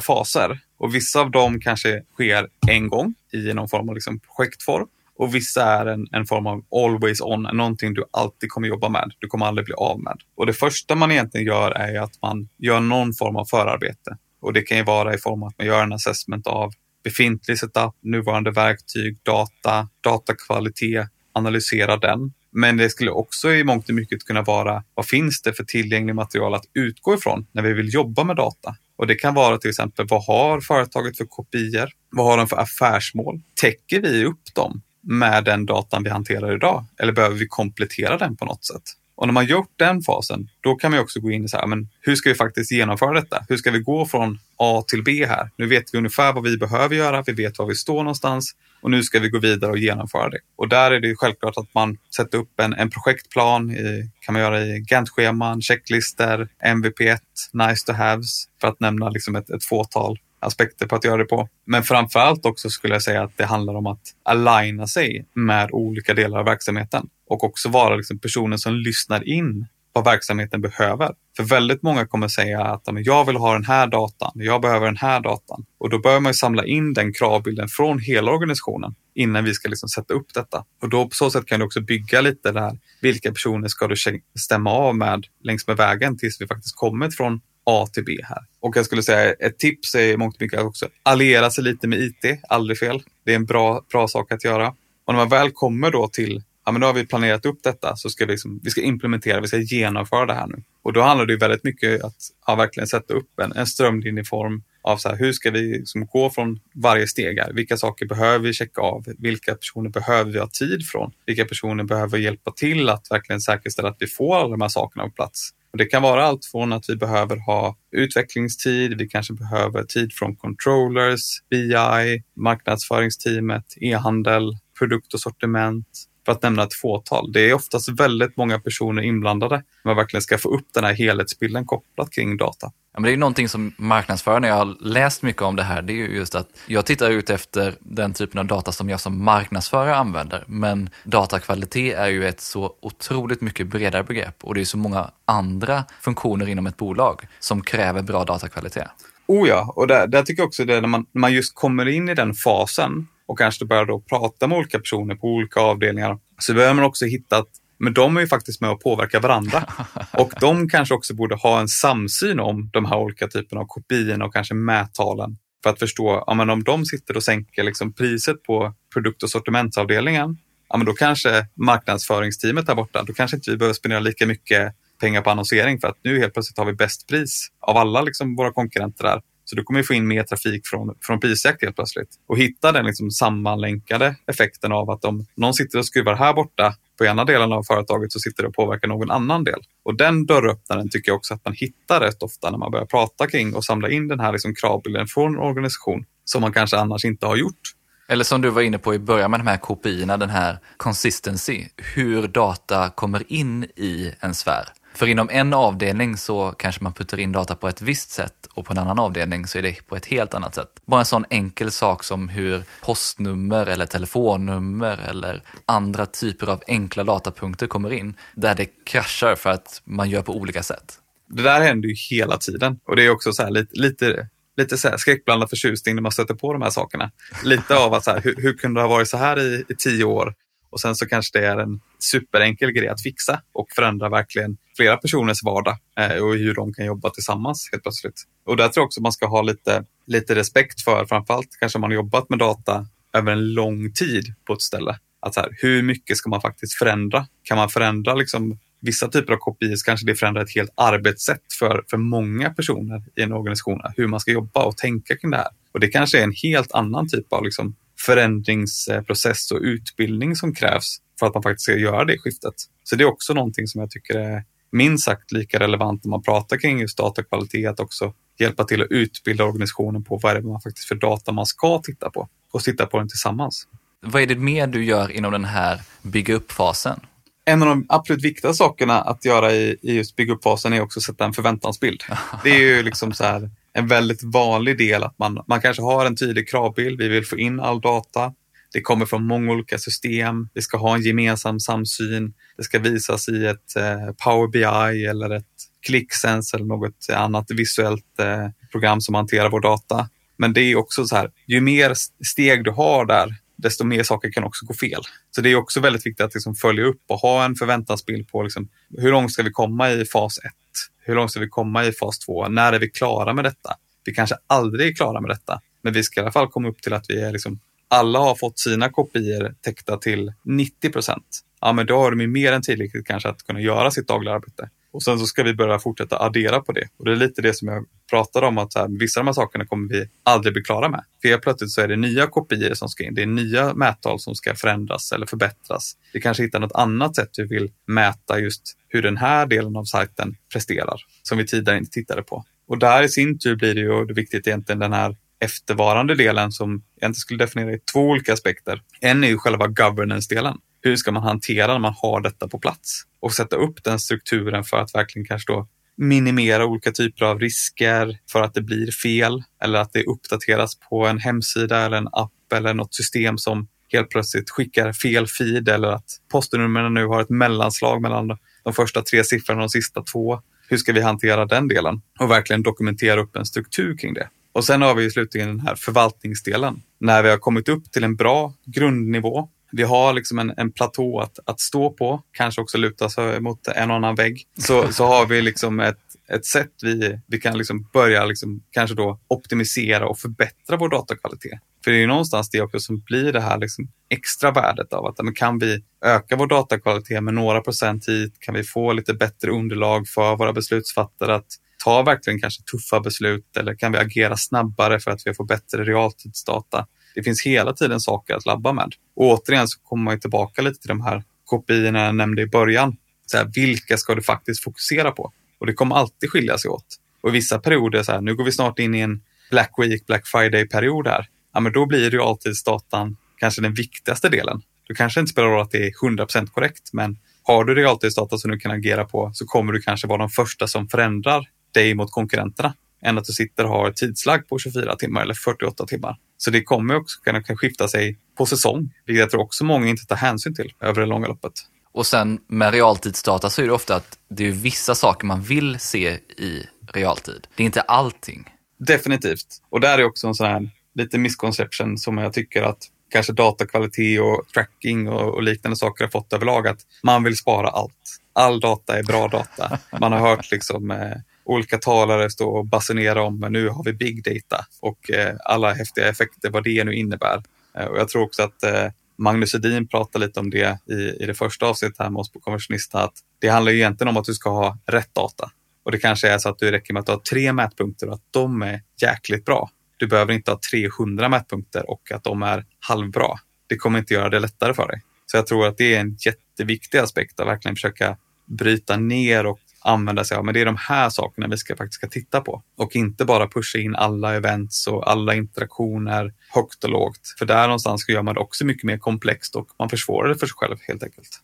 faser 0.00 0.60
och 0.78 0.94
vissa 0.94 1.20
av 1.20 1.30
dem 1.30 1.60
kanske 1.60 2.02
sker 2.14 2.48
en 2.68 2.88
gång 2.88 3.14
i 3.32 3.54
någon 3.54 3.68
form 3.68 3.88
av 3.88 3.94
liksom 3.94 4.20
projektform 4.20 4.86
och 5.18 5.34
vissa 5.34 5.64
är 5.64 5.86
en, 5.86 6.06
en 6.12 6.26
form 6.26 6.46
av 6.46 6.64
always 6.72 7.20
on, 7.20 7.42
någonting 7.42 7.94
du 7.94 8.04
alltid 8.10 8.50
kommer 8.50 8.68
jobba 8.68 8.88
med. 8.88 9.12
Du 9.18 9.26
kommer 9.26 9.46
aldrig 9.46 9.64
bli 9.64 9.74
av 9.74 10.00
med. 10.00 10.16
Och 10.36 10.46
det 10.46 10.52
första 10.52 10.94
man 10.94 11.10
egentligen 11.10 11.46
gör 11.46 11.70
är 11.70 12.00
att 12.00 12.22
man 12.22 12.48
gör 12.58 12.80
någon 12.80 13.14
form 13.14 13.36
av 13.36 13.44
förarbete. 13.44 14.16
Och 14.40 14.52
det 14.52 14.62
kan 14.62 14.76
ju 14.76 14.84
vara 14.84 15.14
i 15.14 15.18
form 15.18 15.42
av 15.42 15.48
att 15.48 15.58
man 15.58 15.66
gör 15.66 15.82
en 15.82 15.92
assessment 15.92 16.46
av 16.46 16.72
befintlig 17.04 17.58
setup, 17.58 17.94
nuvarande 18.02 18.50
verktyg, 18.50 19.18
data, 19.22 19.88
datakvalitet, 20.00 21.08
analysera 21.32 21.96
den. 21.96 22.32
Men 22.52 22.76
det 22.76 22.90
skulle 22.90 23.10
också 23.10 23.52
i 23.52 23.64
mångt 23.64 23.88
och 23.88 23.94
mycket 23.94 24.24
kunna 24.24 24.42
vara 24.42 24.84
vad 24.94 25.06
finns 25.06 25.42
det 25.42 25.52
för 25.52 25.64
tillgänglig 25.64 26.14
material 26.14 26.54
att 26.54 26.64
utgå 26.74 27.14
ifrån 27.14 27.46
när 27.52 27.62
vi 27.62 27.72
vill 27.72 27.94
jobba 27.94 28.24
med 28.24 28.36
data? 28.36 28.76
Och 28.96 29.06
det 29.06 29.14
kan 29.14 29.34
vara 29.34 29.58
till 29.58 29.70
exempel 29.70 30.06
vad 30.08 30.24
har 30.24 30.60
företaget 30.60 31.16
för 31.16 31.24
kopior? 31.24 31.90
Vad 32.10 32.26
har 32.26 32.36
de 32.36 32.48
för 32.48 32.56
affärsmål? 32.56 33.40
Täcker 33.60 34.00
vi 34.00 34.24
upp 34.24 34.54
dem 34.54 34.82
med 35.02 35.44
den 35.44 35.66
datan 35.66 36.02
vi 36.02 36.10
hanterar 36.10 36.54
idag? 36.54 36.84
Eller 36.98 37.12
behöver 37.12 37.36
vi 37.36 37.46
komplettera 37.46 38.18
den 38.18 38.36
på 38.36 38.44
något 38.44 38.64
sätt? 38.64 38.82
Och 39.18 39.26
när 39.26 39.32
man 39.32 39.46
gjort 39.46 39.72
den 39.76 40.02
fasen, 40.02 40.48
då 40.60 40.74
kan 40.74 40.90
man 40.90 41.00
också 41.00 41.20
gå 41.20 41.30
in 41.30 41.44
i 41.44 41.48
så 41.48 41.56
här, 41.56 41.66
men 41.66 41.88
hur 42.00 42.14
ska 42.16 42.28
vi 42.28 42.34
faktiskt 42.34 42.72
genomföra 42.72 43.12
detta? 43.12 43.44
Hur 43.48 43.56
ska 43.56 43.70
vi 43.70 43.78
gå 43.78 44.06
från 44.06 44.38
A 44.56 44.84
till 44.88 45.04
B 45.04 45.26
här? 45.26 45.50
Nu 45.56 45.66
vet 45.66 45.84
vi 45.94 45.98
ungefär 45.98 46.32
vad 46.32 46.44
vi 46.44 46.56
behöver 46.56 46.96
göra, 46.96 47.22
vi 47.26 47.32
vet 47.32 47.58
var 47.58 47.66
vi 47.66 47.74
står 47.74 47.98
någonstans 47.98 48.54
och 48.82 48.90
nu 48.90 49.02
ska 49.02 49.20
vi 49.20 49.28
gå 49.28 49.38
vidare 49.38 49.70
och 49.70 49.78
genomföra 49.78 50.28
det. 50.28 50.38
Och 50.56 50.68
där 50.68 50.90
är 50.90 51.00
det 51.00 51.14
självklart 51.16 51.56
att 51.56 51.74
man 51.74 51.98
sätter 52.16 52.38
upp 52.38 52.60
en, 52.60 52.72
en 52.72 52.90
projektplan, 52.90 53.70
i, 53.70 54.10
kan 54.20 54.32
man 54.32 54.42
göra 54.42 54.60
i 54.64 54.80
Gantt-scheman, 54.80 55.60
checklister, 55.60 56.48
MVP1, 56.64 57.18
nice 57.52 57.86
to 57.86 57.92
haves, 57.92 58.44
för 58.60 58.68
att 58.68 58.80
nämna 58.80 59.08
liksom 59.08 59.36
ett, 59.36 59.50
ett 59.50 59.64
fåtal 59.64 60.18
aspekter 60.40 60.86
på 60.86 60.96
att 60.96 61.04
göra 61.04 61.16
det 61.16 61.24
på. 61.24 61.48
Men 61.64 61.82
framför 61.82 62.20
allt 62.20 62.46
också 62.46 62.70
skulle 62.70 62.94
jag 62.94 63.02
säga 63.02 63.22
att 63.22 63.36
det 63.36 63.44
handlar 63.44 63.74
om 63.74 63.86
att 63.86 64.02
aligna 64.22 64.86
sig 64.86 65.26
med 65.34 65.68
olika 65.72 66.14
delar 66.14 66.38
av 66.38 66.44
verksamheten 66.44 67.08
och 67.28 67.44
också 67.44 67.68
vara 67.68 67.96
liksom 67.96 68.18
personen 68.18 68.58
som 68.58 68.74
lyssnar 68.74 69.28
in 69.28 69.66
vad 69.92 70.04
verksamheten 70.04 70.60
behöver. 70.60 71.14
För 71.36 71.42
väldigt 71.42 71.82
många 71.82 72.06
kommer 72.06 72.28
säga 72.28 72.64
att 72.64 72.82
jag 72.86 73.24
vill 73.24 73.36
ha 73.36 73.52
den 73.52 73.64
här 73.64 73.86
datan, 73.86 74.32
jag 74.34 74.62
behöver 74.62 74.86
den 74.86 74.96
här 74.96 75.20
datan. 75.20 75.64
Och 75.78 75.90
då 75.90 75.98
bör 75.98 76.20
man 76.20 76.34
samla 76.34 76.64
in 76.64 76.92
den 76.92 77.12
kravbilden 77.12 77.68
från 77.68 77.98
hela 77.98 78.32
organisationen 78.32 78.94
innan 79.14 79.44
vi 79.44 79.54
ska 79.54 79.68
liksom 79.68 79.88
sätta 79.88 80.14
upp 80.14 80.34
detta. 80.34 80.64
Och 80.82 80.88
då 80.88 81.04
på 81.04 81.14
så 81.14 81.30
sätt 81.30 81.46
kan 81.46 81.60
du 81.60 81.66
också 81.66 81.80
bygga 81.80 82.20
lite 82.20 82.52
där, 82.52 82.78
vilka 83.00 83.32
personer 83.32 83.68
ska 83.68 83.86
du 83.86 83.94
stämma 84.38 84.70
av 84.70 84.96
med 84.96 85.26
längs 85.42 85.66
med 85.66 85.76
vägen 85.76 86.18
tills 86.18 86.40
vi 86.40 86.46
faktiskt 86.46 86.76
kommit 86.76 87.16
från 87.16 87.40
A 87.64 87.86
till 87.92 88.04
B 88.04 88.12
här. 88.22 88.38
Och 88.60 88.76
jag 88.76 88.84
skulle 88.84 89.02
säga 89.02 89.32
ett 89.32 89.58
tips 89.58 89.94
är 89.94 90.16
mångt 90.16 90.40
mycket 90.40 90.60
också 90.60 90.88
alliera 91.02 91.50
sig 91.50 91.64
lite 91.64 91.88
med 91.88 91.98
IT, 91.98 92.40
aldrig 92.48 92.78
fel. 92.78 93.02
Det 93.24 93.32
är 93.32 93.36
en 93.36 93.46
bra, 93.46 93.84
bra 93.92 94.08
sak 94.08 94.32
att 94.32 94.44
göra. 94.44 94.68
Och 95.04 95.14
när 95.14 95.16
man 95.16 95.28
väl 95.28 95.50
kommer 95.50 95.90
då 95.90 96.08
till 96.08 96.42
ja, 96.68 96.72
men 96.72 96.80
då 96.80 96.86
har 96.86 96.94
vi 96.94 97.06
planerat 97.06 97.46
upp 97.46 97.62
detta 97.62 97.96
så 97.96 98.10
ska 98.10 98.26
vi, 98.26 98.32
liksom, 98.32 98.60
vi 98.62 98.70
ska 98.70 98.82
implementera, 98.82 99.40
vi 99.40 99.46
ska 99.46 99.58
genomföra 99.58 100.26
det 100.26 100.34
här 100.34 100.46
nu. 100.46 100.62
Och 100.82 100.92
då 100.92 101.00
handlar 101.00 101.26
det 101.26 101.32
ju 101.32 101.38
väldigt 101.38 101.64
mycket 101.64 102.02
om 102.02 102.08
att 102.08 102.16
ja, 102.46 102.54
verkligen 102.54 102.86
sätta 102.86 103.14
upp 103.14 103.40
en, 103.40 103.52
en 103.52 103.66
strömlinjeform 103.66 104.62
av 104.82 104.96
så 104.96 105.08
här, 105.08 105.16
hur 105.16 105.32
ska 105.32 105.50
vi 105.50 105.60
liksom 105.60 106.06
gå 106.06 106.30
från 106.30 106.60
varje 106.74 107.06
steg 107.06 107.38
här? 107.38 107.52
Vilka 107.52 107.76
saker 107.76 108.06
behöver 108.06 108.46
vi 108.46 108.52
checka 108.52 108.80
av? 108.80 109.04
Vilka 109.18 109.54
personer 109.54 109.90
behöver 109.90 110.32
vi 110.32 110.38
ha 110.38 110.48
tid 110.48 110.86
från? 110.86 111.12
Vilka 111.26 111.44
personer 111.44 111.84
behöver 111.84 112.18
hjälpa 112.18 112.50
till 112.50 112.88
att 112.88 113.06
verkligen 113.10 113.40
säkerställa 113.40 113.88
att 113.88 113.96
vi 113.98 114.06
får 114.06 114.36
alla 114.36 114.48
de 114.48 114.60
här 114.60 114.68
sakerna 114.68 115.04
på 115.04 115.10
plats? 115.10 115.50
Och 115.72 115.78
det 115.78 115.84
kan 115.84 116.02
vara 116.02 116.24
allt 116.24 116.44
från 116.44 116.72
att 116.72 116.84
vi 116.88 116.96
behöver 116.96 117.36
ha 117.36 117.76
utvecklingstid, 117.92 118.98
vi 118.98 119.08
kanske 119.08 119.34
behöver 119.34 119.82
tid 119.82 120.12
från 120.12 120.36
controllers, 120.36 121.42
BI, 121.50 122.22
marknadsföringsteamet, 122.36 123.64
e-handel, 123.80 124.56
produkt 124.78 125.14
och 125.14 125.20
sortiment, 125.20 126.07
för 126.28 126.32
att 126.32 126.42
nämna 126.42 126.62
ett 126.62 126.74
fåtal. 126.74 127.32
Det 127.32 127.50
är 127.50 127.54
oftast 127.54 127.88
väldigt 127.88 128.36
många 128.36 128.58
personer 128.58 129.02
inblandade 129.02 129.56
när 129.56 129.62
man 129.84 129.96
verkligen 129.96 130.22
ska 130.22 130.38
få 130.38 130.48
upp 130.54 130.66
den 130.74 130.84
här 130.84 130.92
helhetsbilden 130.92 131.66
kopplat 131.66 132.10
kring 132.10 132.36
data. 132.36 132.72
Ja, 132.94 133.00
men 133.00 133.02
det 133.02 133.12
är 133.12 133.16
någonting 133.16 133.48
som 133.48 133.72
marknadsförare, 133.78 134.46
jag 134.46 134.54
har 134.54 134.76
läst 134.80 135.22
mycket 135.22 135.42
om 135.42 135.56
det 135.56 135.62
här, 135.62 135.82
det 135.82 135.92
är 135.92 135.94
ju 135.94 136.16
just 136.16 136.34
att 136.34 136.48
jag 136.66 136.86
tittar 136.86 137.10
ut 137.10 137.30
efter 137.30 137.74
den 137.80 138.12
typen 138.12 138.38
av 138.38 138.46
data 138.46 138.72
som 138.72 138.88
jag 138.88 139.00
som 139.00 139.24
marknadsförare 139.24 139.96
använder. 139.96 140.44
Men 140.46 140.90
datakvalitet 141.04 141.96
är 141.96 142.08
ju 142.08 142.28
ett 142.28 142.40
så 142.40 142.74
otroligt 142.80 143.40
mycket 143.40 143.66
bredare 143.66 144.04
begrepp 144.04 144.44
och 144.44 144.54
det 144.54 144.60
är 144.60 144.64
så 144.64 144.78
många 144.78 145.10
andra 145.24 145.84
funktioner 146.00 146.48
inom 146.48 146.66
ett 146.66 146.76
bolag 146.76 147.26
som 147.38 147.62
kräver 147.62 148.02
bra 148.02 148.24
datakvalitet. 148.24 148.88
Oh 149.26 149.48
ja, 149.48 149.72
och 149.76 149.86
där, 149.86 150.06
där 150.06 150.22
tycker 150.22 150.42
jag 150.42 150.46
också 150.46 150.64
det 150.64 150.80
när 150.80 150.88
man, 150.88 151.06
när 151.12 151.20
man 151.20 151.32
just 151.32 151.54
kommer 151.54 151.88
in 151.88 152.08
i 152.08 152.14
den 152.14 152.34
fasen 152.34 153.06
och 153.28 153.38
kanske 153.38 153.64
börjar 153.64 153.84
då 153.84 154.00
prata 154.00 154.46
med 154.46 154.58
olika 154.58 154.78
personer 154.78 155.14
på 155.14 155.26
olika 155.26 155.60
avdelningar 155.60 156.18
så 156.38 156.54
behöver 156.54 156.74
man 156.74 156.84
också 156.84 157.04
hitta 157.04 157.36
att 157.36 157.48
men 157.78 157.94
de 157.94 158.16
är 158.16 158.20
ju 158.20 158.26
faktiskt 158.26 158.60
med 158.60 158.70
och 158.70 158.80
påverkar 158.80 159.20
varandra. 159.20 159.64
Och 160.12 160.32
de 160.40 160.68
kanske 160.68 160.94
också 160.94 161.14
borde 161.14 161.34
ha 161.34 161.60
en 161.60 161.68
samsyn 161.68 162.40
om 162.40 162.70
de 162.72 162.84
här 162.84 162.96
olika 162.96 163.28
typerna 163.28 163.60
av 163.60 163.66
kopiorna 163.66 164.24
och 164.24 164.32
kanske 164.32 164.54
mättalen. 164.54 165.38
För 165.62 165.70
att 165.70 165.78
förstå, 165.78 166.24
ja, 166.26 166.34
men 166.34 166.50
om 166.50 166.64
de 166.64 166.84
sitter 166.84 167.16
och 167.16 167.22
sänker 167.22 167.62
liksom 167.62 167.92
priset 167.92 168.42
på 168.42 168.74
produkt 168.92 169.22
och 169.22 169.30
sortimentsavdelningen, 169.30 170.38
ja, 170.68 170.76
men 170.76 170.86
då 170.86 170.92
kanske 170.92 171.46
marknadsföringsteamet 171.54 172.66
där 172.66 172.74
borta, 172.74 173.02
då 173.02 173.12
kanske 173.12 173.36
inte 173.36 173.50
vi 173.50 173.56
behöver 173.56 173.74
spendera 173.74 174.00
lika 174.00 174.26
mycket 174.26 174.74
pengar 175.00 175.22
på 175.22 175.30
annonsering 175.30 175.80
för 175.80 175.88
att 175.88 175.98
nu 176.02 176.20
helt 176.20 176.32
plötsligt 176.32 176.58
har 176.58 176.64
vi 176.64 176.72
bäst 176.72 177.08
pris 177.08 177.48
av 177.60 177.76
alla 177.76 178.02
liksom 178.02 178.36
våra 178.36 178.52
konkurrenter 178.52 179.04
där. 179.04 179.22
Så 179.50 179.56
du 179.56 179.62
kommer 179.62 179.82
få 179.82 179.94
in 179.94 180.08
mer 180.08 180.22
trafik 180.22 180.66
från, 180.66 180.94
från 181.02 181.20
prisjakt 181.20 181.62
helt 181.62 181.76
plötsligt. 181.76 182.08
Och 182.26 182.38
hitta 182.38 182.72
den 182.72 182.86
liksom 182.86 183.10
sammanlänkade 183.10 184.16
effekten 184.26 184.72
av 184.72 184.90
att 184.90 185.04
om 185.04 185.26
någon 185.34 185.54
sitter 185.54 185.78
och 185.78 185.86
skruvar 185.86 186.14
här 186.14 186.34
borta 186.34 186.74
på 186.98 187.04
ena 187.04 187.24
delen 187.24 187.52
av 187.52 187.62
företaget 187.62 188.12
så 188.12 188.18
sitter 188.18 188.42
det 188.42 188.48
och 188.48 188.54
påverkar 188.54 188.88
någon 188.88 189.10
annan 189.10 189.44
del. 189.44 189.60
Och 189.84 189.96
den 189.96 190.26
dörröppnaren 190.26 190.90
tycker 190.90 191.10
jag 191.10 191.16
också 191.16 191.34
att 191.34 191.44
man 191.44 191.54
hittar 191.54 192.00
rätt 192.00 192.22
ofta 192.22 192.50
när 192.50 192.58
man 192.58 192.70
börjar 192.70 192.86
prata 192.86 193.26
kring 193.26 193.54
och 193.54 193.64
samla 193.64 193.90
in 193.90 194.08
den 194.08 194.20
här 194.20 194.32
liksom 194.32 194.54
kravbilden 194.54 195.06
från 195.06 195.34
en 195.34 195.40
organisation 195.40 196.04
som 196.24 196.40
man 196.40 196.52
kanske 196.52 196.76
annars 196.76 197.04
inte 197.04 197.26
har 197.26 197.36
gjort. 197.36 197.60
Eller 198.08 198.24
som 198.24 198.40
du 198.40 198.50
var 198.50 198.62
inne 198.62 198.78
på 198.78 198.94
i 198.94 198.98
början 198.98 199.30
med 199.30 199.40
de 199.40 199.46
här 199.46 199.56
kopiorna, 199.56 200.16
den 200.16 200.30
här 200.30 200.58
consistency, 200.76 201.64
hur 201.94 202.28
data 202.28 202.90
kommer 202.90 203.32
in 203.32 203.64
i 203.64 204.12
en 204.20 204.34
sfär. 204.34 204.68
För 204.98 205.06
inom 205.06 205.30
en 205.30 205.54
avdelning 205.54 206.16
så 206.16 206.52
kanske 206.52 206.84
man 206.84 206.92
puttar 206.92 207.20
in 207.20 207.32
data 207.32 207.54
på 207.54 207.68
ett 207.68 207.82
visst 207.82 208.10
sätt 208.10 208.48
och 208.54 208.66
på 208.66 208.72
en 208.72 208.78
annan 208.78 208.98
avdelning 208.98 209.46
så 209.46 209.58
är 209.58 209.62
det 209.62 209.86
på 209.86 209.96
ett 209.96 210.06
helt 210.06 210.34
annat 210.34 210.54
sätt. 210.54 210.68
Bara 210.86 211.00
en 211.00 211.06
sån 211.06 211.24
enkel 211.30 211.70
sak 211.70 212.04
som 212.04 212.28
hur 212.28 212.62
postnummer 212.80 213.66
eller 213.66 213.86
telefonnummer 213.86 215.00
eller 215.08 215.42
andra 215.66 216.06
typer 216.06 216.46
av 216.46 216.62
enkla 216.66 217.04
datapunkter 217.04 217.66
kommer 217.66 217.92
in 217.92 218.14
där 218.34 218.54
det 218.54 218.66
kraschar 218.84 219.36
för 219.36 219.50
att 219.50 219.82
man 219.84 220.10
gör 220.10 220.22
på 220.22 220.36
olika 220.36 220.62
sätt. 220.62 220.94
Det 221.28 221.42
där 221.42 221.60
händer 221.60 221.88
ju 221.88 221.94
hela 222.10 222.36
tiden 222.36 222.80
och 222.84 222.96
det 222.96 223.06
är 223.06 223.10
också 223.10 223.32
så 223.32 223.42
här 223.42 223.50
lite, 223.50 223.80
lite 223.80 224.28
lite 224.56 224.78
så 224.78 224.88
här 224.88 224.96
skräckblandad 224.96 225.50
förtjusning 225.50 225.94
när 225.94 226.02
man 226.02 226.12
stöter 226.12 226.34
på 226.34 226.52
de 226.52 226.62
här 226.62 226.70
sakerna. 226.70 227.10
Lite 227.44 227.76
av 227.76 227.94
att 227.94 228.04
så 228.04 228.10
här, 228.10 228.20
hur, 228.20 228.36
hur 228.36 228.54
kunde 228.54 228.80
det 228.80 228.84
ha 228.84 228.88
varit 228.88 229.08
så 229.08 229.16
här 229.16 229.40
i, 229.40 229.64
i 229.68 229.74
tio 229.74 230.04
år? 230.04 230.34
Och 230.70 230.80
sen 230.80 230.94
så 230.94 231.06
kanske 231.06 231.38
det 231.38 231.46
är 231.46 231.56
en 231.56 231.80
superenkel 231.98 232.70
grej 232.70 232.88
att 232.88 233.02
fixa 233.02 233.42
och 233.52 233.66
förändra 233.76 234.08
verkligen 234.08 234.56
flera 234.76 234.96
personers 234.96 235.42
vardag 235.44 235.76
eh, 235.98 236.22
och 236.22 236.34
hur 236.34 236.54
de 236.54 236.72
kan 236.72 236.86
jobba 236.86 237.10
tillsammans 237.10 237.68
helt 237.72 237.82
plötsligt. 237.82 238.22
Och 238.44 238.56
där 238.56 238.68
tror 238.68 238.82
jag 238.82 238.86
också 238.86 239.00
man 239.00 239.12
ska 239.12 239.26
ha 239.26 239.42
lite, 239.42 239.84
lite 240.06 240.34
respekt 240.34 240.80
för, 240.80 241.06
framförallt 241.06 241.56
kanske 241.60 241.78
man 241.78 241.90
har 241.90 241.94
jobbat 241.94 242.30
med 242.30 242.38
data 242.38 242.86
över 243.12 243.32
en 243.32 243.54
lång 243.54 243.92
tid 243.92 244.34
på 244.46 244.52
ett 244.52 244.62
ställe. 244.62 244.98
Att 245.20 245.34
så 245.34 245.40
här, 245.40 245.50
hur 245.62 245.82
mycket 245.82 246.16
ska 246.16 246.30
man 246.30 246.40
faktiskt 246.40 246.74
förändra? 246.78 247.26
Kan 247.42 247.56
man 247.56 247.68
förändra 247.68 248.14
liksom 248.14 248.58
vissa 248.80 249.08
typer 249.08 249.32
av 249.32 249.36
kopior 249.36 249.76
kanske 249.84 250.06
det 250.06 250.14
förändrar 250.14 250.42
ett 250.42 250.54
helt 250.54 250.70
arbetssätt 250.74 251.52
för, 251.58 251.84
för 251.90 251.96
många 251.96 252.50
personer 252.50 253.02
i 253.16 253.22
en 253.22 253.32
organisation, 253.32 253.80
hur 253.96 254.06
man 254.06 254.20
ska 254.20 254.32
jobba 254.32 254.64
och 254.64 254.76
tänka 254.76 255.16
kring 255.16 255.30
det 255.30 255.36
här. 255.36 255.48
Och 255.72 255.80
det 255.80 255.88
kanske 255.88 256.18
är 256.18 256.22
en 256.22 256.34
helt 256.42 256.72
annan 256.72 257.08
typ 257.08 257.32
av 257.32 257.44
liksom 257.44 257.76
förändringsprocess 258.06 259.50
och 259.50 259.60
utbildning 259.62 260.36
som 260.36 260.54
krävs 260.54 260.98
för 261.18 261.26
att 261.26 261.34
man 261.34 261.42
faktiskt 261.42 261.62
ska 261.62 261.74
göra 261.74 262.04
det 262.04 262.18
skiftet. 262.18 262.54
Så 262.84 262.96
det 262.96 263.04
är 263.04 263.08
också 263.08 263.34
någonting 263.34 263.66
som 263.66 263.80
jag 263.80 263.90
tycker 263.90 264.18
är 264.18 264.44
minst 264.72 265.04
sagt 265.04 265.32
lika 265.32 265.58
relevant 265.58 266.04
när 266.04 266.10
man 266.10 266.22
pratar 266.22 266.56
kring 266.56 266.80
just 266.80 266.98
datakvalitet, 266.98 267.70
att 267.70 267.80
också 267.80 268.12
hjälpa 268.38 268.64
till 268.64 268.82
att 268.82 268.90
utbilda 268.90 269.44
organisationen 269.44 270.04
på 270.04 270.18
vad 270.22 270.32
är 270.32 270.40
det 270.40 270.48
man 270.48 270.60
faktiskt 270.60 270.88
för 270.88 270.94
data 270.94 271.32
man 271.32 271.46
ska 271.46 271.78
titta 271.78 272.10
på 272.10 272.28
och 272.52 272.62
titta 272.62 272.86
på 272.86 272.98
den 272.98 273.08
tillsammans. 273.08 273.66
Vad 274.00 274.22
är 274.22 274.26
det 274.26 274.36
mer 274.36 274.66
du 274.66 274.84
gör 274.84 275.12
inom 275.12 275.32
den 275.32 275.44
här 275.44 275.80
bygga 276.02 276.34
upp-fasen? 276.34 277.00
En 277.44 277.62
av 277.62 277.68
de 277.68 277.86
absolut 277.88 278.24
viktiga 278.24 278.52
sakerna 278.52 279.00
att 279.00 279.24
göra 279.24 279.52
i, 279.52 279.76
i 279.82 279.96
just 279.96 280.16
bygga 280.16 280.32
upp-fasen 280.32 280.72
är 280.72 280.80
också 280.80 281.00
att 281.00 281.04
sätta 281.04 281.24
en 281.24 281.32
förväntansbild. 281.32 282.02
Det 282.44 282.50
är 282.50 282.60
ju 282.60 282.82
liksom 282.82 283.12
så 283.12 283.24
här 283.24 283.50
en 283.78 283.86
väldigt 283.86 284.22
vanlig 284.22 284.78
del 284.78 285.04
att 285.04 285.18
man, 285.18 285.44
man 285.48 285.60
kanske 285.60 285.82
har 285.82 286.06
en 286.06 286.16
tydlig 286.16 286.48
kravbild. 286.48 286.98
Vi 286.98 287.08
vill 287.08 287.26
få 287.26 287.38
in 287.38 287.60
all 287.60 287.80
data. 287.80 288.32
Det 288.72 288.80
kommer 288.80 289.06
från 289.06 289.26
många 289.26 289.52
olika 289.52 289.78
system. 289.78 290.48
Vi 290.54 290.62
ska 290.62 290.78
ha 290.78 290.94
en 290.94 291.02
gemensam 291.02 291.60
samsyn. 291.60 292.34
Det 292.56 292.62
ska 292.62 292.78
visas 292.78 293.28
i 293.28 293.46
ett 293.46 293.76
eh, 293.76 294.12
Power 294.24 294.48
BI 294.48 295.06
eller 295.06 295.30
ett 295.30 295.44
ClickSense 295.86 296.56
eller 296.56 296.66
något 296.66 297.06
annat 297.14 297.50
visuellt 297.50 298.18
eh, 298.20 298.48
program 298.72 299.00
som 299.00 299.14
hanterar 299.14 299.50
vår 299.50 299.60
data. 299.60 300.08
Men 300.38 300.52
det 300.52 300.60
är 300.60 300.76
också 300.76 301.04
så 301.04 301.16
här, 301.16 301.30
ju 301.46 301.60
mer 301.60 301.92
steg 302.24 302.64
du 302.64 302.70
har 302.70 303.06
där, 303.06 303.34
desto 303.58 303.84
mer 303.84 304.02
saker 304.02 304.32
kan 304.32 304.44
också 304.44 304.66
gå 304.66 304.74
fel. 304.74 305.02
Så 305.30 305.40
det 305.40 305.50
är 305.50 305.56
också 305.56 305.80
väldigt 305.80 306.06
viktigt 306.06 306.24
att 306.24 306.34
liksom 306.34 306.54
följa 306.54 306.84
upp 306.84 307.02
och 307.08 307.18
ha 307.18 307.44
en 307.44 307.54
förväntansbild 307.54 308.28
på 308.28 308.42
liksom, 308.42 308.68
hur 308.98 309.10
långt 309.10 309.32
ska 309.32 309.42
vi 309.42 309.50
komma 309.50 309.90
i 309.90 310.04
fas 310.04 310.38
1? 310.38 310.52
Hur 310.98 311.14
långt 311.14 311.30
ska 311.30 311.40
vi 311.40 311.48
komma 311.48 311.84
i 311.84 311.92
fas 311.92 312.18
2? 312.18 312.48
När 312.48 312.72
är 312.72 312.78
vi 312.78 312.90
klara 312.90 313.34
med 313.34 313.44
detta? 313.44 313.74
Vi 314.04 314.14
kanske 314.14 314.36
aldrig 314.46 314.88
är 314.88 314.94
klara 314.94 315.20
med 315.20 315.30
detta, 315.30 315.60
men 315.82 315.92
vi 315.92 316.02
ska 316.02 316.20
i 316.20 316.22
alla 316.22 316.32
fall 316.32 316.48
komma 316.48 316.68
upp 316.68 316.82
till 316.82 316.92
att 316.92 317.04
vi 317.08 317.20
är 317.20 317.32
liksom, 317.32 317.60
alla 317.88 318.18
har 318.18 318.34
fått 318.34 318.58
sina 318.58 318.88
kopior 318.88 319.54
täckta 319.60 319.96
till 319.96 320.32
90 320.44 320.90
procent. 320.90 321.40
Ja, 321.60 321.72
men 321.72 321.86
då 321.86 321.98
har 321.98 322.10
de 322.10 322.26
mer 322.26 322.52
än 322.52 322.62
tillräckligt 322.62 323.06
kanske 323.06 323.28
att 323.28 323.42
kunna 323.42 323.60
göra 323.60 323.90
sitt 323.90 324.08
dagliga 324.08 324.34
arbete. 324.34 324.70
Och 324.92 325.02
sen 325.02 325.18
så 325.18 325.26
ska 325.26 325.42
vi 325.42 325.54
börja 325.54 325.78
fortsätta 325.78 326.18
addera 326.18 326.60
på 326.60 326.72
det. 326.72 326.88
Och 326.98 327.04
det 327.04 327.12
är 327.12 327.16
lite 327.16 327.42
det 327.42 327.54
som 327.54 327.68
jag 327.68 327.84
pratade 328.10 328.46
om 328.46 328.58
att 328.58 328.72
så 328.72 328.78
här, 328.78 328.98
vissa 329.00 329.20
av 329.20 329.24
de 329.24 329.28
här 329.28 329.32
sakerna 329.32 329.66
kommer 329.66 329.88
vi 329.88 330.08
aldrig 330.22 330.52
bli 330.52 330.62
klara 330.62 330.88
med. 330.88 331.04
För 331.22 331.28
helt 331.28 331.42
plötsligt 331.42 331.70
så 331.70 331.80
är 331.80 331.88
det 331.88 331.96
nya 331.96 332.26
kopior 332.26 332.74
som 332.74 332.88
ska 332.88 333.04
in. 333.04 333.14
Det 333.14 333.22
är 333.22 333.26
nya 333.26 333.74
mättal 333.74 334.20
som 334.20 334.34
ska 334.34 334.54
förändras 334.54 335.12
eller 335.12 335.26
förbättras. 335.26 335.96
Vi 336.12 336.20
kanske 336.20 336.42
hittar 336.42 336.60
något 336.60 336.72
annat 336.72 337.16
sätt 337.16 337.30
vi 337.38 337.44
vill 337.44 337.70
mäta 337.86 338.40
just 338.40 338.62
hur 338.88 339.02
den 339.02 339.16
här 339.16 339.46
delen 339.46 339.76
av 339.76 339.84
sajten 339.84 340.36
presterar 340.52 341.00
som 341.22 341.38
vi 341.38 341.46
tidigare 341.46 341.78
inte 341.78 341.90
tittade 341.90 342.22
på. 342.22 342.44
Och 342.68 342.78
där 342.78 343.02
i 343.02 343.08
sin 343.08 343.38
tur 343.38 343.56
blir 343.56 343.74
det 343.74 343.80
ju 343.80 344.04
det 344.04 344.14
viktigt 344.14 344.46
egentligen 344.46 344.78
den 344.78 344.92
här 344.92 345.16
eftervarande 345.40 346.14
delen 346.14 346.52
som 346.52 346.82
jag 347.00 347.08
inte 347.08 347.20
skulle 347.20 347.44
definiera 347.44 347.72
i 347.72 347.78
två 347.92 348.00
olika 348.00 348.32
aspekter. 348.32 348.82
En 349.00 349.24
är 349.24 349.28
ju 349.28 349.38
själva 349.38 349.66
governance-delen. 349.66 350.58
Hur 350.82 350.96
ska 350.96 351.12
man 351.12 351.22
hantera 351.22 351.72
när 351.72 351.78
man 351.78 351.94
har 351.96 352.20
detta 352.20 352.48
på 352.48 352.58
plats? 352.58 353.02
Och 353.20 353.32
sätta 353.32 353.56
upp 353.56 353.84
den 353.84 353.98
strukturen 353.98 354.64
för 354.64 354.76
att 354.76 354.94
verkligen 354.94 355.26
kanske 355.26 355.52
då 355.52 355.68
minimera 355.96 356.66
olika 356.66 356.92
typer 356.92 357.24
av 357.24 357.40
risker 357.40 358.18
för 358.32 358.42
att 358.42 358.54
det 358.54 358.62
blir 358.62 358.90
fel 358.90 359.42
eller 359.62 359.78
att 359.78 359.92
det 359.92 360.04
uppdateras 360.04 360.74
på 360.74 361.06
en 361.06 361.18
hemsida 361.18 361.86
eller 361.86 361.96
en 361.96 362.08
app 362.12 362.52
eller 362.54 362.74
något 362.74 362.94
system 362.94 363.38
som 363.38 363.68
helt 363.92 364.10
plötsligt 364.10 364.50
skickar 364.50 364.92
fel 364.92 365.26
feed 365.26 365.68
eller 365.68 365.88
att 365.88 366.10
postnumren 366.32 366.94
nu 366.94 367.06
har 367.06 367.20
ett 367.20 367.30
mellanslag 367.30 368.02
mellan 368.02 368.38
de 368.64 368.72
första 368.72 369.02
tre 369.02 369.24
siffrorna 369.24 369.60
och 369.60 369.68
de 369.68 369.70
sista 369.70 370.02
två. 370.02 370.42
Hur 370.68 370.76
ska 370.76 370.92
vi 370.92 371.00
hantera 371.00 371.46
den 371.46 371.68
delen 371.68 372.00
och 372.20 372.30
verkligen 372.30 372.62
dokumentera 372.62 373.20
upp 373.20 373.36
en 373.36 373.46
struktur 373.46 373.96
kring 373.96 374.14
det? 374.14 374.28
Och 374.52 374.64
sen 374.64 374.82
har 374.82 374.94
vi 374.94 375.02
ju 375.02 375.10
slutligen 375.10 375.48
den 375.48 375.60
här 375.60 375.74
förvaltningsdelen. 375.74 376.82
När 377.00 377.22
vi 377.22 377.30
har 377.30 377.38
kommit 377.38 377.68
upp 377.68 377.92
till 377.92 378.04
en 378.04 378.16
bra 378.16 378.54
grundnivå 378.66 379.48
vi 379.72 379.82
har 379.82 380.12
liksom 380.12 380.38
en, 380.38 380.54
en 380.56 380.72
platå 380.72 381.20
att, 381.20 381.38
att 381.44 381.60
stå 381.60 381.90
på, 381.90 382.22
kanske 382.32 382.60
också 382.60 382.78
luta 382.78 383.08
sig 383.08 383.40
mot 383.40 383.68
en 383.68 383.90
och 383.90 383.96
annan 383.96 384.14
vägg. 384.14 384.46
Så, 384.58 384.92
så 384.92 385.06
har 385.06 385.26
vi 385.26 385.42
liksom 385.42 385.80
ett, 385.80 385.98
ett 386.28 386.44
sätt 386.44 386.72
vi, 386.82 387.20
vi 387.26 387.40
kan 387.40 387.58
liksom 387.58 387.88
börja 387.92 388.24
liksom 388.24 388.62
kanske 388.70 388.96
då 388.96 389.20
optimisera 389.28 390.08
och 390.08 390.18
förbättra 390.18 390.76
vår 390.76 390.88
datakvalitet. 390.88 391.60
För 391.84 391.90
det 391.90 392.02
är 392.02 392.06
någonstans 392.06 392.50
det 392.50 392.60
också 392.60 392.80
som 392.80 393.00
blir 393.00 393.32
det 393.32 393.40
här 393.40 393.58
liksom 393.58 393.88
extra 394.08 394.50
värdet 394.50 394.92
av 394.92 395.06
att 395.06 395.22
men 395.22 395.34
kan 395.34 395.58
vi 395.58 395.84
öka 396.04 396.36
vår 396.36 396.46
datakvalitet 396.46 397.22
med 397.22 397.34
några 397.34 397.60
procent 397.60 398.08
hit? 398.08 398.34
Kan 398.40 398.54
vi 398.54 398.64
få 398.64 398.92
lite 398.92 399.14
bättre 399.14 399.50
underlag 399.50 400.08
för 400.08 400.36
våra 400.36 400.52
beslutsfattare 400.52 401.34
att 401.34 401.46
ta 401.84 402.02
verkligen 402.02 402.40
kanske 402.40 402.62
tuffa 402.62 403.00
beslut 403.00 403.56
eller 403.56 403.74
kan 403.74 403.92
vi 403.92 403.98
agera 403.98 404.36
snabbare 404.36 405.00
för 405.00 405.10
att 405.10 405.20
vi 405.24 405.34
får 405.34 405.44
bättre 405.44 405.84
realtidsdata? 405.84 406.86
Det 407.14 407.22
finns 407.22 407.46
hela 407.46 407.72
tiden 407.72 408.00
saker 408.00 408.34
att 408.34 408.46
labba 408.46 408.72
med. 408.72 408.92
Och 409.16 409.26
återigen 409.26 409.68
så 409.68 409.80
kommer 409.80 410.04
man 410.04 410.20
tillbaka 410.20 410.62
lite 410.62 410.80
till 410.80 410.88
de 410.88 411.00
här 411.00 411.24
kopiorna 411.44 412.04
jag 412.04 412.14
nämnde 412.14 412.42
i 412.42 412.46
början. 412.46 412.96
Så 413.26 413.36
här, 413.36 413.50
vilka 413.54 413.96
ska 413.96 414.14
du 414.14 414.22
faktiskt 414.22 414.64
fokusera 414.64 415.10
på? 415.10 415.32
Och 415.58 415.66
det 415.66 415.72
kommer 415.72 415.96
alltid 415.96 416.30
skilja 416.30 416.58
sig 416.58 416.70
åt. 416.70 416.86
Och 417.20 417.28
i 417.28 417.32
vissa 417.32 417.58
perioder, 417.58 418.02
så 418.02 418.12
här, 418.12 418.20
nu 418.20 418.34
går 418.34 418.44
vi 418.44 418.52
snart 418.52 418.78
in 418.78 418.94
i 418.94 419.00
en 419.00 419.22
Black 419.50 419.72
Week, 419.78 420.06
Black 420.06 420.26
Friday-period 420.26 421.06
här. 421.06 421.26
Ja, 421.54 421.60
men 421.60 421.72
då 421.72 421.86
blir 421.86 422.10
realtidsdatan 422.10 423.16
kanske 423.36 423.62
den 423.62 423.74
viktigaste 423.74 424.28
delen. 424.28 424.62
Det 424.88 424.94
kanske 424.94 425.20
inte 425.20 425.32
spelar 425.32 425.48
roll 425.48 425.62
att 425.62 425.70
det 425.70 425.86
är 425.86 425.90
100% 425.90 426.46
korrekt, 426.46 426.92
men 426.92 427.18
har 427.42 427.64
du 427.64 427.74
realtidsdata 427.74 428.38
som 428.38 428.50
du 428.50 428.58
kan 428.58 428.72
agera 428.72 429.04
på 429.04 429.30
så 429.34 429.46
kommer 429.46 429.72
du 429.72 429.80
kanske 429.80 430.06
vara 430.06 430.18
de 430.18 430.28
första 430.28 430.66
som 430.66 430.88
förändrar 430.88 431.48
dig 431.74 431.94
mot 431.94 432.10
konkurrenterna 432.10 432.74
än 433.02 433.18
att 433.18 433.24
du 433.24 433.32
sitter 433.32 433.64
och 433.64 433.70
har 433.70 433.90
tidslag 433.90 434.48
på 434.48 434.58
24 434.58 434.96
timmar 434.96 435.22
eller 435.22 435.34
48 435.34 435.86
timmar. 435.86 436.16
Så 436.36 436.50
det 436.50 436.62
kommer 436.62 436.96
också 436.96 437.20
kunna 437.20 437.42
skifta 437.42 437.88
sig 437.88 438.18
på 438.38 438.46
säsong, 438.46 438.94
vilket 439.06 439.20
jag 439.20 439.30
tror 439.30 439.40
också 439.40 439.64
många 439.64 439.88
inte 439.88 440.06
tar 440.06 440.16
hänsyn 440.16 440.54
till 440.54 440.72
över 440.80 441.00
det 441.00 441.06
långa 441.06 441.26
loppet. 441.26 441.52
Och 441.92 442.06
sen 442.06 442.38
med 442.46 442.72
realtidsdata 442.72 443.50
så 443.50 443.62
är 443.62 443.66
det 443.66 443.72
ofta 443.72 443.96
att 443.96 444.18
det 444.30 444.46
är 444.46 444.52
vissa 444.52 444.94
saker 444.94 445.26
man 445.26 445.42
vill 445.42 445.78
se 445.78 446.08
i 446.36 446.66
realtid. 446.92 447.46
Det 447.56 447.62
är 447.62 447.64
inte 447.64 447.80
allting. 447.80 448.44
Definitivt. 448.78 449.62
Och 449.70 449.80
där 449.80 449.98
är 449.98 450.04
också 450.04 450.26
en 450.26 450.34
sån 450.34 450.46
här 450.46 450.70
lite 450.94 451.18
misconception 451.18 451.98
som 451.98 452.18
jag 452.18 452.32
tycker 452.32 452.62
att 452.62 452.78
kanske 453.10 453.32
datakvalitet 453.32 454.20
och 454.20 454.48
tracking 454.54 455.08
och, 455.08 455.34
och 455.34 455.42
liknande 455.42 455.76
saker 455.76 456.04
har 456.04 456.10
fått 456.10 456.32
överlag 456.32 456.68
att 456.68 456.80
man 457.02 457.24
vill 457.24 457.36
spara 457.36 457.68
allt. 457.68 458.20
All 458.32 458.60
data 458.60 458.98
är 458.98 459.02
bra 459.02 459.28
data. 459.28 459.78
Man 460.00 460.12
har 460.12 460.18
hört 460.18 460.50
liksom 460.50 460.90
eh, 460.90 461.16
olika 461.48 461.78
talare 461.78 462.30
stå 462.30 462.48
och 462.48 462.66
basunera 462.66 463.22
om 463.22 463.40
men 463.40 463.52
nu 463.52 463.68
har 463.68 463.84
vi 463.84 463.92
big 463.92 464.24
data 464.24 464.66
och 464.80 465.10
eh, 465.10 465.36
alla 465.44 465.72
häftiga 465.72 466.08
effekter, 466.08 466.50
vad 466.50 466.64
det 466.64 466.84
nu 466.84 466.94
innebär. 466.94 467.42
Eh, 467.78 467.84
och 467.84 467.98
jag 467.98 468.08
tror 468.08 468.22
också 468.22 468.42
att 468.42 468.62
eh, 468.62 468.86
Magnus 469.18 469.54
Edin 469.54 469.88
pratade 469.88 470.26
lite 470.26 470.40
om 470.40 470.50
det 470.50 470.78
i, 470.86 470.94
i 470.94 471.26
det 471.26 471.34
första 471.34 471.66
avsnittet 471.66 471.98
här 471.98 472.10
med 472.10 472.20
oss 472.20 472.32
på 472.32 472.40
Konversionista, 472.40 473.04
att 473.04 473.14
det 473.40 473.48
handlar 473.48 473.72
egentligen 473.72 474.08
om 474.08 474.16
att 474.16 474.24
du 474.24 474.34
ska 474.34 474.50
ha 474.50 474.78
rätt 474.86 475.14
data. 475.14 475.50
Och 475.84 475.92
det 475.92 475.98
kanske 475.98 476.28
är 476.28 476.38
så 476.38 476.48
att 476.48 476.58
du 476.58 476.70
räcker 476.70 476.94
med 476.94 477.00
att 477.00 477.08
ha 477.08 477.22
tre 477.30 477.52
mätpunkter 477.52 478.08
och 478.08 478.14
att 478.14 478.24
de 478.30 478.62
är 478.62 478.82
jäkligt 479.02 479.44
bra. 479.44 479.70
Du 479.96 480.06
behöver 480.06 480.32
inte 480.32 480.50
ha 480.50 480.60
300 480.70 481.28
mätpunkter 481.28 481.90
och 481.90 482.12
att 482.12 482.24
de 482.24 482.42
är 482.42 482.64
halvbra. 482.80 483.38
Det 483.66 483.76
kommer 483.76 483.98
inte 483.98 484.14
göra 484.14 484.28
det 484.28 484.38
lättare 484.38 484.74
för 484.74 484.88
dig. 484.88 485.02
Så 485.26 485.36
jag 485.36 485.46
tror 485.46 485.66
att 485.66 485.78
det 485.78 485.94
är 485.94 486.00
en 486.00 486.16
jätteviktig 486.26 486.98
aspekt 486.98 487.40
att 487.40 487.46
verkligen 487.46 487.76
försöka 487.76 488.16
bryta 488.46 488.96
ner 488.96 489.46
och 489.46 489.60
använda 489.80 490.24
sig 490.24 490.36
av. 490.36 490.44
Men 490.44 490.54
det 490.54 490.60
är 490.60 490.64
de 490.64 490.76
här 490.76 491.10
sakerna 491.10 491.48
vi 491.48 491.56
ska 491.56 491.76
faktiskt 491.76 491.94
ska 491.94 492.08
titta 492.08 492.40
på 492.40 492.62
och 492.76 492.96
inte 492.96 493.24
bara 493.24 493.48
pusha 493.48 493.78
in 493.78 493.96
alla 493.96 494.34
events 494.34 494.86
och 494.86 495.10
alla 495.10 495.34
interaktioner 495.34 496.32
högt 496.54 496.84
och 496.84 496.90
lågt. 496.90 497.34
För 497.38 497.46
där 497.46 497.62
någonstans 497.62 498.08
gör 498.08 498.22
man 498.22 498.34
det 498.34 498.40
också 498.40 498.64
mycket 498.64 498.84
mer 498.84 498.98
komplext 498.98 499.56
och 499.56 499.68
man 499.78 499.88
försvårar 499.88 500.28
det 500.28 500.38
för 500.38 500.46
sig 500.46 500.54
själv 500.56 500.76
helt 500.88 501.02
enkelt. 501.02 501.40